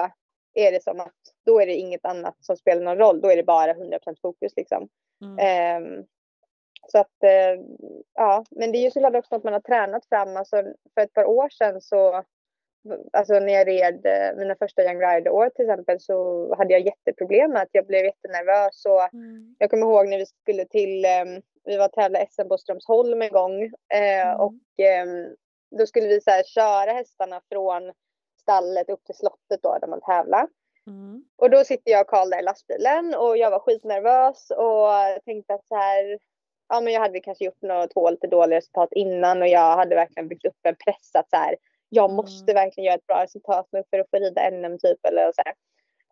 är 0.54 0.72
det 0.72 0.82
som 0.82 1.00
att 1.00 1.14
då 1.46 1.60
är 1.60 1.66
det 1.66 1.74
inget 1.74 2.04
annat 2.04 2.36
som 2.40 2.56
spelar 2.56 2.82
någon 2.82 2.98
roll. 2.98 3.20
Då 3.20 3.28
är 3.30 3.36
det 3.36 3.42
bara 3.42 3.74
100% 3.74 4.20
fokus 4.22 4.52
liksom. 4.56 4.88
Mm. 5.22 5.38
Ehm, 5.38 6.04
så 6.88 6.98
att, 6.98 7.22
eh, 7.24 7.62
ja, 8.14 8.44
men 8.50 8.72
det 8.72 8.78
är 8.78 8.82
ju 8.82 8.90
såklart 8.90 9.14
också 9.14 9.34
att 9.34 9.44
man 9.44 9.52
har 9.52 9.60
tränat 9.60 10.06
fram. 10.06 10.36
Alltså, 10.36 10.56
för 10.94 11.00
ett 11.00 11.12
par 11.12 11.24
år 11.24 11.48
sedan 11.48 11.80
så, 11.80 12.24
alltså 13.12 13.32
när 13.38 13.52
jag 13.52 13.68
red 13.68 14.06
eh, 14.06 14.36
mina 14.36 14.54
första 14.54 14.82
Young 14.84 15.00
Rider-år 15.00 15.50
till 15.50 15.64
exempel 15.64 16.00
så 16.00 16.14
hade 16.54 16.72
jag 16.72 16.86
jätteproblem 16.86 17.50
med 17.50 17.62
att 17.62 17.68
jag 17.72 17.86
blev 17.86 18.04
jättenervös 18.04 18.84
och 18.86 19.14
Mm. 19.14 19.56
jag 19.58 19.70
kommer 19.70 19.86
ihåg 19.86 20.08
när 20.08 20.18
vi 20.18 20.26
skulle 20.26 20.64
till, 20.64 21.04
eh, 21.04 21.24
vi 21.64 21.76
var 21.76 21.84
och 21.86 21.92
tävlade 21.92 22.26
SM 22.30 22.48
på 22.48 22.58
Strömsholm 22.58 23.22
en 23.22 23.32
gång 23.32 23.62
eh, 23.94 24.28
Mm. 24.28 24.40
och 24.40 24.84
eh, 24.84 25.06
då 25.78 25.86
skulle 25.86 26.08
vi 26.08 26.20
så 26.20 26.30
här, 26.30 26.42
köra 26.42 26.92
hästarna 26.92 27.40
från 27.52 27.92
stallet 28.40 28.90
upp 28.90 29.04
till 29.04 29.14
slottet 29.14 29.62
då 29.62 29.78
där 29.80 29.88
man 29.88 30.00
tävlar. 30.00 30.48
Mm. 30.86 31.24
Och 31.36 31.50
då 31.50 31.64
sitter 31.64 31.92
jag 31.92 32.00
och 32.00 32.06
Karl 32.06 32.30
där 32.30 32.38
i 32.38 32.42
lastbilen 32.42 33.14
och 33.14 33.36
jag 33.36 33.50
var 33.50 33.58
skitnervös 33.58 34.50
och 34.50 35.24
tänkte 35.24 35.54
att 35.54 35.66
så 35.68 35.76
här, 35.76 36.18
ja 36.68 36.80
men 36.80 36.92
jag 36.92 37.00
hade 37.00 37.20
kanske 37.20 37.44
gjort 37.44 37.62
några 37.62 37.86
två 37.86 38.10
lite 38.10 38.26
dåliga 38.26 38.56
resultat 38.58 38.88
innan 38.92 39.42
och 39.42 39.48
jag 39.48 39.76
hade 39.76 39.94
verkligen 39.94 40.28
byggt 40.28 40.46
upp 40.46 40.56
en 40.62 40.76
press 40.84 41.10
att 41.14 41.30
så 41.30 41.36
här, 41.36 41.56
jag 41.88 42.04
Mm. 42.04 42.16
måste 42.16 42.54
verkligen 42.54 42.84
göra 42.86 42.94
ett 42.96 43.06
bra 43.06 43.22
resultat 43.22 43.68
nu 43.72 43.82
för 43.90 43.98
att 43.98 44.10
få 44.10 44.16
rida 44.16 44.50
NM 44.50 44.78
typ 44.78 45.06
eller 45.06 45.32
så 45.32 45.42
här. 45.44 45.54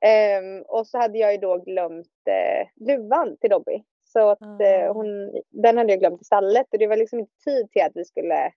Ehm, 0.00 0.62
och 0.62 0.86
så 0.86 0.98
hade 0.98 1.18
jag 1.18 1.32
ju 1.32 1.38
då 1.38 1.58
glömt 1.58 2.06
eh, 2.30 2.68
luvan 2.86 3.36
till 3.36 3.50
Dobby. 3.50 3.82
Så 4.04 4.28
att 4.28 4.38
Ah. 4.42 4.92
hon, 4.92 5.32
den 5.50 5.76
hade 5.78 5.92
jag 5.92 6.00
glömt 6.00 6.20
i 6.20 6.24
stallet 6.24 6.66
och 6.72 6.78
det 6.78 6.86
var 6.86 6.96
liksom 6.96 7.18
inte 7.18 7.32
tid 7.44 7.70
till 7.72 7.82
att 7.82 7.92
vi 7.94 8.04
skulle 8.04 8.52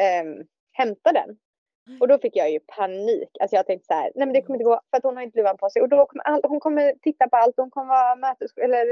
ehm, 0.00 0.44
hämta 0.72 1.12
den. 1.12 1.38
Och 2.00 2.08
då 2.08 2.18
fick 2.18 2.36
jag 2.36 2.50
ju 2.50 2.60
panik. 2.60 3.28
Alltså 3.40 3.56
jag 3.56 3.66
tänkte 3.66 3.86
så 3.86 3.94
här, 3.94 4.12
nej 4.14 4.26
men 4.26 4.32
det 4.32 4.42
kommer 4.42 4.56
inte 4.56 4.64
gå 4.64 4.80
för 4.90 4.96
att 4.96 5.02
hon 5.04 5.16
har 5.16 5.22
inte 5.22 5.38
luvan 5.38 5.56
på 5.56 5.70
sig. 5.70 5.82
Och 5.82 5.88
då 5.88 6.06
kommer 6.06 6.24
all, 6.24 6.40
hon 6.44 6.60
kommer 6.60 6.94
titta 7.02 7.28
på 7.28 7.36
allt. 7.36 7.54
Hon 7.56 7.70
kommer 7.70 7.88
vara 7.88 8.16
mötes, 8.16 8.56
eller, 8.56 8.86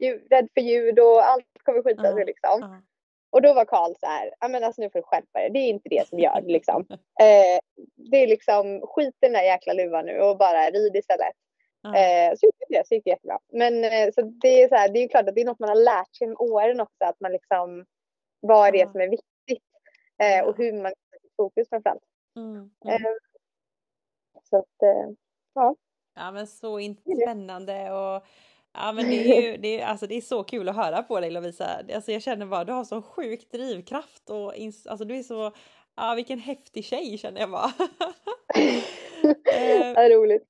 ljud, 0.00 0.26
rädd 0.30 0.48
för 0.54 0.60
ljud 0.60 0.98
och 0.98 1.24
allt 1.30 1.46
kommer 1.64 1.82
skita 1.82 2.02
sig 2.14 2.24
liksom. 2.24 2.60
Och 3.34 3.42
då 3.42 3.54
var 3.54 3.64
Karl 3.64 3.94
så 4.00 4.06
här, 4.06 4.34
ja 4.40 4.48
men 4.48 4.64
alltså 4.64 4.82
nu 4.82 4.90
får 4.90 4.98
du 4.98 5.02
skärpa 5.02 5.38
dig. 5.38 5.50
Det 5.50 5.58
är 5.58 5.68
inte 5.68 5.88
det 5.88 6.08
som 6.08 6.18
gör 6.18 6.40
det 6.40 6.52
liksom. 6.52 6.86
Eh, 7.20 7.58
det 8.10 8.16
är 8.16 8.26
liksom 8.26 8.80
skit 8.86 9.14
i 9.14 9.26
den 9.26 9.32
där 9.32 9.42
jäkla 9.42 9.72
luvan 9.72 10.06
nu 10.06 10.20
och 10.20 10.38
bara 10.38 10.70
rid 10.70 10.96
istället. 10.96 11.34
Eh, 11.84 12.36
så 12.36 12.46
gjorde 12.46 12.66
det, 12.78 12.86
så 12.86 12.94
gick 12.94 13.04
det 13.04 13.10
jättebra. 13.10 13.38
Men 13.52 13.84
eh, 13.84 14.10
så 14.14 14.22
det 14.22 14.62
är 14.62 14.68
så 14.68 14.74
här, 14.74 14.88
det 14.88 14.98
är 14.98 15.02
ju 15.02 15.08
klart 15.08 15.28
att 15.28 15.34
det 15.34 15.40
är 15.40 15.44
något 15.44 15.58
man 15.58 15.68
har 15.68 15.84
lärt 15.84 16.16
sig 16.16 16.26
med 16.26 16.36
åren 16.40 16.80
också. 16.80 17.04
Att 17.04 17.20
man 17.20 17.32
liksom, 17.32 17.84
vad 18.40 18.68
är 18.68 18.72
det 18.72 18.78
Ja. 18.78 18.90
som 18.92 19.00
är 19.00 19.08
viktigt? 19.08 19.64
Eh, 20.22 20.44
och 20.44 20.56
hur 20.58 20.72
man 20.72 20.92
sätter 21.12 21.28
fokus 21.36 21.68
framförallt. 21.68 22.02
Mm. 22.36 22.70
Mm. 22.84 23.04
Eh, 23.04 23.10
så 24.50 24.56
att, 24.56 24.82
eh, 24.82 25.10
ja. 25.54 25.76
Ja 26.14 26.30
men 26.30 26.46
så 26.46 26.80
spännande 27.22 27.92
och 27.92 28.22
ja 28.74 28.92
men 28.92 29.08
det 29.10 29.36
är 29.38 29.42
ju 29.42 29.56
det 29.56 29.80
är, 29.80 29.86
alltså 29.86 30.06
det 30.06 30.14
är 30.16 30.20
så 30.20 30.44
kul 30.44 30.68
att 30.68 30.76
höra 30.76 31.02
på 31.02 31.20
dig 31.20 31.30
Lovisa. 31.30 31.68
Alltså 31.94 32.12
jag 32.12 32.22
känner 32.22 32.46
bara 32.46 32.64
du 32.64 32.72
har 32.72 32.84
så 32.84 33.02
sjuk 33.02 33.50
drivkraft 33.52 34.30
och 34.30 34.52
alltså 34.88 35.04
du 35.04 35.16
är 35.16 35.22
så 35.22 35.52
ja 35.96 36.14
vilken 36.14 36.38
häftig 36.38 36.84
tjej 36.84 37.18
känner 37.18 37.40
jag 37.40 37.50
bara. 37.50 37.72
Eh, 39.24 39.34
det 39.94 40.00
är 40.00 40.10
roligt. 40.16 40.44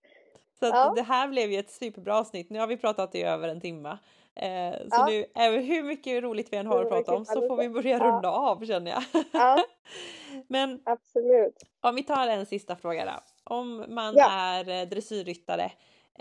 så 0.59 0.67
Ja. 0.67 0.93
det 0.97 1.03
här 1.03 1.29
blev 1.29 1.53
ju 1.53 1.59
ett 1.59 1.71
superbra 1.71 2.19
avsnitt. 2.19 2.51
Nu 2.51 2.59
har 2.59 2.67
vi 2.67 2.77
pratat 2.77 3.15
i 3.15 3.23
över 3.23 3.49
en 3.49 3.61
timme. 3.61 3.99
Eh, 4.37 4.73
så 4.79 4.89
Ja. 4.91 5.07
nu, 5.07 5.25
även 5.35 5.65
hur 5.65 5.83
mycket 5.83 6.23
roligt 6.23 6.53
vi 6.53 6.57
än 6.57 6.67
har 6.67 6.83
att 6.83 6.89
prata 6.89 7.15
om 7.15 7.25
så 7.25 7.49
får 7.49 7.57
vi 7.57 7.69
börja 7.69 7.99
Ja. 7.99 8.05
runda 8.05 8.31
av 8.31 8.65
känner 8.67 8.91
jag. 8.91 9.03
Ja, 9.33 9.65
Men 10.49 10.81
absolut. 10.85 11.63
om 11.81 11.95
vi 11.95 12.03
tar 12.03 12.29
en 12.29 12.47
sista 12.47 12.77
fråga 12.77 13.05
då. 13.05 13.13
Om 13.55 13.85
man 13.89 14.15
Ja. 14.17 14.31
är 14.31 14.69
eh, 14.69 14.89
dressyrryttare 14.89 15.65
eh, 15.65 15.71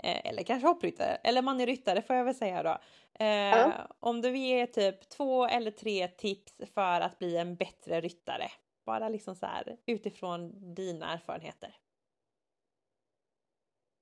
eller 0.02 0.42
kanske 0.42 0.68
hoppryttare 0.68 1.14
eller 1.24 1.42
man 1.42 1.60
är 1.60 1.66
ryttare 1.66 2.02
får 2.02 2.16
jag 2.16 2.24
väl 2.24 2.34
säga 2.34 2.62
då. 2.62 2.78
Eh, 3.24 3.70
Om 4.00 4.20
du 4.20 4.36
ger 4.38 4.66
typ 4.66 5.08
två 5.08 5.46
eller 5.46 5.70
tre 5.70 6.08
tips 6.08 6.52
för 6.74 7.00
att 7.00 7.18
bli 7.18 7.36
en 7.36 7.56
bättre 7.56 8.00
ryttare. 8.00 8.50
Bara 8.86 9.08
liksom 9.08 9.34
så 9.34 9.46
här 9.46 9.76
utifrån 9.86 10.74
dina 10.74 11.12
erfarenheter. 11.12 11.76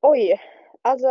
Oj, 0.03 0.41
alltså. 0.83 1.09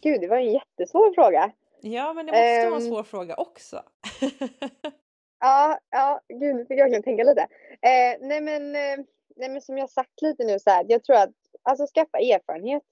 Gud, 0.00 0.20
det 0.20 0.28
var 0.28 0.36
en 0.36 0.52
jättesvår 0.52 1.14
fråga. 1.14 1.52
Ja 1.80 2.12
men 2.12 2.26
det 2.26 2.32
måste 2.32 2.70
vara 2.70 2.76
en 2.76 2.82
Ehm. 2.82 2.88
svår 2.90 3.02
fråga 3.02 3.34
också. 3.36 3.82
Ja, 5.40 5.78
ja, 5.90 6.20
gud, 6.28 6.56
nu 6.56 6.66
fick 6.66 6.78
jag 6.78 6.84
verkligen 6.84 7.02
tänka 7.02 7.24
lite. 7.24 7.40
Eh, 7.82 8.18
nej, 8.20 8.40
men, 8.40 8.76
eh, 8.76 9.04
nej, 9.36 9.48
men 9.48 9.60
som 9.60 9.78
jag 9.78 9.90
sagt 9.90 10.22
lite 10.22 10.44
nu 10.44 10.58
så 10.58 10.70
här, 10.70 10.86
jag 10.88 11.04
tror 11.04 11.16
att 11.16 11.30
alltså 11.62 11.86
skaffa 11.94 12.18
erfarenhet. 12.18 12.82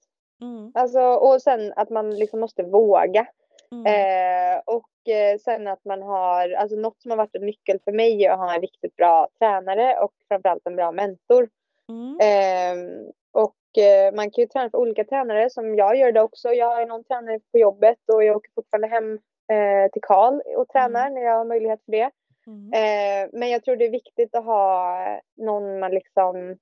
Mm, 0.43 0.71
Alltså, 0.75 0.99
och 1.01 1.41
sen 1.41 1.73
att 1.75 1.89
man 1.89 2.15
liksom 2.15 2.39
måste 2.39 2.63
våga. 2.63 3.25
mm, 3.71 3.85
Eh, 3.85 4.61
och 4.65 5.13
eh, 5.13 5.37
sen 5.37 5.67
att 5.67 5.85
man 5.85 6.01
har, 6.01 6.49
alltså 6.51 6.75
något 6.77 7.01
som 7.01 7.11
har 7.11 7.17
varit 7.17 7.35
en 7.35 7.45
nyckel 7.45 7.79
för 7.83 7.91
mig 7.91 8.25
är 8.25 8.31
att 8.31 8.39
ha 8.39 8.53
en 8.55 8.61
riktigt 8.61 8.95
bra 8.95 9.27
tränare 9.39 9.99
och 9.99 10.11
framförallt 10.27 10.67
en 10.67 10.75
bra 10.75 10.91
mentor. 10.91 11.49
mm, 11.89 12.17
Ehm, 12.21 13.11
och 13.31 13.83
eh, 13.83 14.13
man 14.13 14.31
kan 14.31 14.41
ju 14.41 14.47
träna 14.47 14.69
för 14.69 14.77
olika 14.77 15.03
tränare 15.03 15.49
som 15.49 15.75
jag 15.75 15.95
gör 15.95 16.11
det 16.11 16.21
också. 16.21 16.49
Jag 16.49 16.75
har 16.75 16.85
någon 16.85 17.03
tränare 17.03 17.39
på 17.51 17.57
jobbet 17.57 17.97
och 18.13 18.23
jag 18.23 18.35
åker 18.37 18.51
fortfarande 18.55 18.87
hem 18.87 19.13
eh, 19.51 19.91
till 19.91 20.01
Karl 20.01 20.41
och 20.57 20.67
tränar 20.69 21.09
när 21.09 21.21
jag 21.21 21.37
har 21.37 21.45
möjlighet 21.45 21.81
för 21.85 21.91
det. 21.91 22.09
mm, 22.47 22.73
Eh, 22.73 23.29
men 23.33 23.49
jag 23.49 23.63
tror 23.63 23.75
det 23.75 23.85
är 23.85 23.91
viktigt 23.91 24.35
att 24.35 24.45
ha 24.45 24.97
någon 25.37 25.79
man 25.79 25.91
liksom 25.91 26.57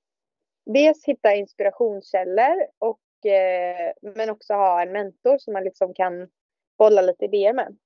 dels 0.66 1.04
hitta 1.04 1.34
inspirationskällor 1.34 2.66
och 2.78 2.98
eh, 3.26 3.92
men 4.14 4.30
också 4.30 4.54
ha 4.54 4.82
en 4.82 4.92
mentor 4.92 5.38
som 5.38 5.52
man 5.52 5.64
liksom 5.64 5.94
kan 5.94 6.28
bolla 6.78 7.02
lite 7.02 7.24
idéer 7.24 7.52
med. 7.52 7.76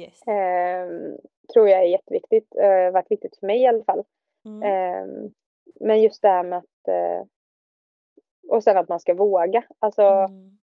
yes. 0.00 0.22
Eh, 0.26 0.88
tror 1.52 1.68
jag 1.68 1.80
är 1.82 1.86
jätteviktigt. 1.86 2.56
Eh, 2.56 2.90
varit 2.90 3.10
viktigt 3.10 3.36
för 3.38 3.46
mig 3.46 3.62
i 3.62 3.66
alla 3.66 3.84
fall. 3.84 4.04
Mm, 4.44 4.62
Eh, 4.62 5.30
men 5.80 6.02
just 6.02 6.22
det 6.22 6.28
här 6.28 6.44
med 6.44 6.58
att 6.58 6.88
eh, 6.88 7.26
och 8.48 8.62
sen 8.62 8.76
att 8.76 8.88
man 8.88 9.00
ska 9.00 9.14
våga. 9.14 9.64
Alltså 9.78 10.02
mm, 10.02 10.58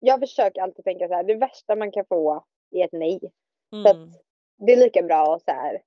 jag 0.00 0.20
försöker 0.20 0.62
alltid 0.62 0.84
tänka 0.84 1.08
så 1.08 1.14
här, 1.14 1.24
det 1.24 1.34
värsta 1.34 1.76
man 1.76 1.92
kan 1.92 2.04
få 2.04 2.44
är 2.70 2.84
ett 2.84 2.92
nej. 2.92 3.20
Så 3.70 3.76
mm. 3.76 3.86
att 3.86 4.22
det 4.56 4.72
är 4.72 4.76
lika 4.76 5.02
bra 5.02 5.34
att 5.34 5.44
så 5.44 5.50
här, 5.50 5.82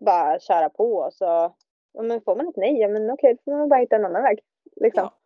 bara 0.00 0.38
köra 0.38 0.70
på 0.70 0.96
och 0.96 1.12
så 1.12 1.54
men 2.02 2.20
får 2.20 2.36
man 2.36 2.48
ett 2.48 2.56
nej, 2.56 2.80
ja 2.80 2.88
men 2.88 3.10
okej, 3.10 3.34
då 3.34 3.42
får 3.44 3.58
man 3.58 3.68
bara 3.68 3.80
hitta 3.80 3.96
en 3.96 4.04
annan 4.04 4.22
väg. 4.22 4.40
Liksom. 4.76 5.02
Ja, 5.04 5.18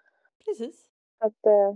precis. 0.45 0.90
Att, 1.21 1.47
eh, 1.47 1.75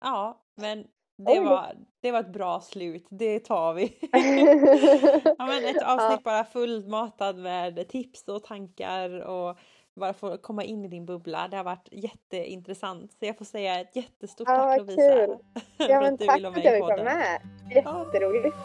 Ja, 0.00 0.42
men 0.54 0.86
det 1.16 1.40
var, 1.40 1.76
det 2.00 2.12
var 2.12 2.20
ett 2.20 2.32
bra 2.32 2.60
slut. 2.60 3.06
Det 3.10 3.38
tar 3.40 3.74
vi. 3.74 3.98
ja, 5.38 5.46
men 5.46 5.64
ett 5.64 5.82
avsnitt 5.82 6.24
bara 6.24 6.44
fullmatad 6.44 7.38
med 7.38 7.88
tips 7.88 8.28
och 8.28 8.42
tankar 8.42 9.20
och 9.20 9.58
bara 9.94 10.12
få 10.12 10.36
komma 10.36 10.64
in 10.64 10.84
i 10.84 10.88
din 10.88 11.06
bubbla. 11.06 11.48
Det 11.48 11.56
har 11.56 11.64
varit 11.64 11.88
jätteintressant. 11.92 13.12
Så 13.12 13.26
jag 13.26 13.38
får 13.38 13.44
säga 13.44 13.80
ett 13.80 13.96
jättestort 13.96 14.48
Ja, 14.48 14.56
tack 14.56 14.78
Lovisa. 14.78 15.02
ja 15.78 15.96
att 15.96 16.02
men 16.02 16.16
du 16.16 16.26
tack 16.26 16.40
för 16.40 16.48
att 16.48 16.64
jag 16.64 16.74
fick 16.74 16.82
vara 16.82 17.04
med. 17.04 17.40
Jätteroligt. 17.70 18.56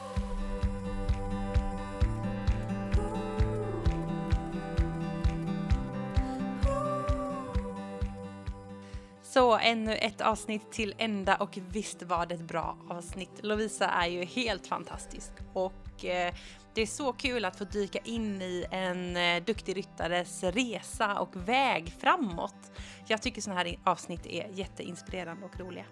Så 9.38 9.58
ännu 9.58 9.96
ett 9.96 10.22
avsnitt 10.22 10.72
till 10.72 10.96
ända 10.98 11.36
och 11.36 11.58
visst 11.70 12.04
var 12.04 12.26
det 12.26 12.36
ett 12.36 12.48
bra 12.48 12.78
avsnitt. 12.90 13.30
Lovisa 13.42 13.86
är 13.86 14.08
ju 14.08 14.26
helt 14.26 14.68
fantastisk 14.68 15.32
och 15.54 16.06
eh, 16.06 16.34
det 16.74 16.82
är 16.82 16.86
så 16.86 17.14
kul 17.14 17.46
att 17.46 17.58
få 17.58 17.64
dyka 17.64 18.00
in 18.00 18.42
i 18.42 18.66
en 18.72 19.18
eh, 19.18 19.44
duktig 19.44 19.78
ryttares 19.78 20.44
resa 20.44 21.20
och 21.20 21.36
väg 21.36 21.94
framåt. 22.00 22.72
Jag 23.08 23.22
tycker 23.22 23.42
sådana 23.42 23.60
här 23.60 23.80
avsnitt 23.84 24.26
är 24.26 24.48
jätteinspirerande 24.54 25.46
och 25.46 25.60
roliga. 25.60 25.86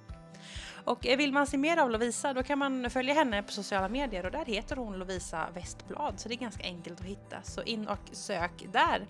Och 0.86 1.08
eh, 1.08 1.18
vill 1.18 1.34
man 1.34 1.48
se 1.48 1.58
mer 1.58 1.78
av 1.78 1.89
Lovisa 1.89 2.34
då 2.34 2.43
kan 2.43 2.60
man 2.60 2.89
följa 2.89 3.14
henne 3.14 3.43
på 3.43 3.52
sociala 3.52 3.89
medier 3.89 4.26
och 4.26 4.32
där 4.32 4.46
heter 4.46 4.76
hon 4.76 5.00
Lovisa 5.00 5.48
Westblad 5.54 6.20
så 6.20 6.30
det 6.30 6.36
är 6.36 6.39
ganska 6.39 6.64
enkelt 6.64 7.00
att 7.00 7.06
hitta. 7.06 7.41
Så 7.43 7.64
in 7.64 7.88
och 7.88 8.10
sök 8.12 8.66
där. 8.74 9.08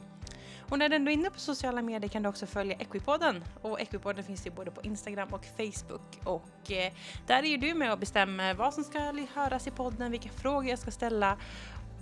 Och 0.70 0.80
när 0.80 0.90
du 0.90 0.96
ändå 0.96 1.12
är 1.12 1.14
inne 1.14 1.30
på 1.30 1.40
sociala 1.40 1.82
medier 1.82 2.10
kan 2.10 2.24
du 2.24 2.30
också 2.30 2.46
följa 2.46 2.76
Equipodden. 2.76 3.44
Och 3.62 3.82
Equipodden 3.82 4.24
finns 4.24 4.48
ju 4.48 4.52
både 4.52 4.72
på 4.72 4.82
Instagram 4.82 5.34
och 5.34 5.46
Facebook. 5.58 6.20
Och 6.24 6.72
eh, 6.72 6.94
där 7.28 7.44
är 7.44 7.48
ju 7.48 7.58
du 7.58 7.74
med 7.74 7.92
och 7.92 8.00
bestämmer 8.00 8.54
vad 8.54 8.74
som 8.74 8.84
ska 8.84 9.00
höras 9.34 9.68
i 9.68 9.72
podden, 9.72 10.12
vilka 10.12 10.30
frågor 10.30 10.70
jag 10.70 10.80
ska 10.80 10.92
ställa 10.92 11.38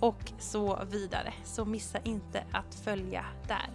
och 0.00 0.32
så 0.38 0.78
vidare. 0.90 1.32
Så 1.44 1.64
missa 1.64 1.98
inte 2.04 2.44
att 2.52 2.74
följa 2.74 3.24
där. 3.48 3.70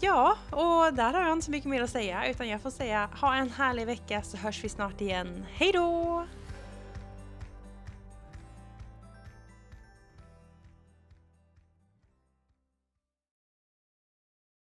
Ja, 0.00 0.36
och 0.50 0.94
där 0.94 1.12
har 1.12 1.22
jag 1.22 1.32
inte 1.32 1.44
så 1.44 1.50
mycket 1.50 1.70
mer 1.70 1.82
att 1.82 1.90
säga 1.90 2.30
utan 2.30 2.48
jag 2.48 2.60
får 2.60 2.70
säga 2.70 3.08
ha 3.20 3.34
en 3.34 3.50
härlig 3.50 3.86
vecka 3.86 4.22
så 4.22 4.36
hörs 4.36 4.64
vi 4.64 4.68
snart 4.68 5.00
igen. 5.00 5.46
Hej 5.52 5.72
då! 5.72 6.26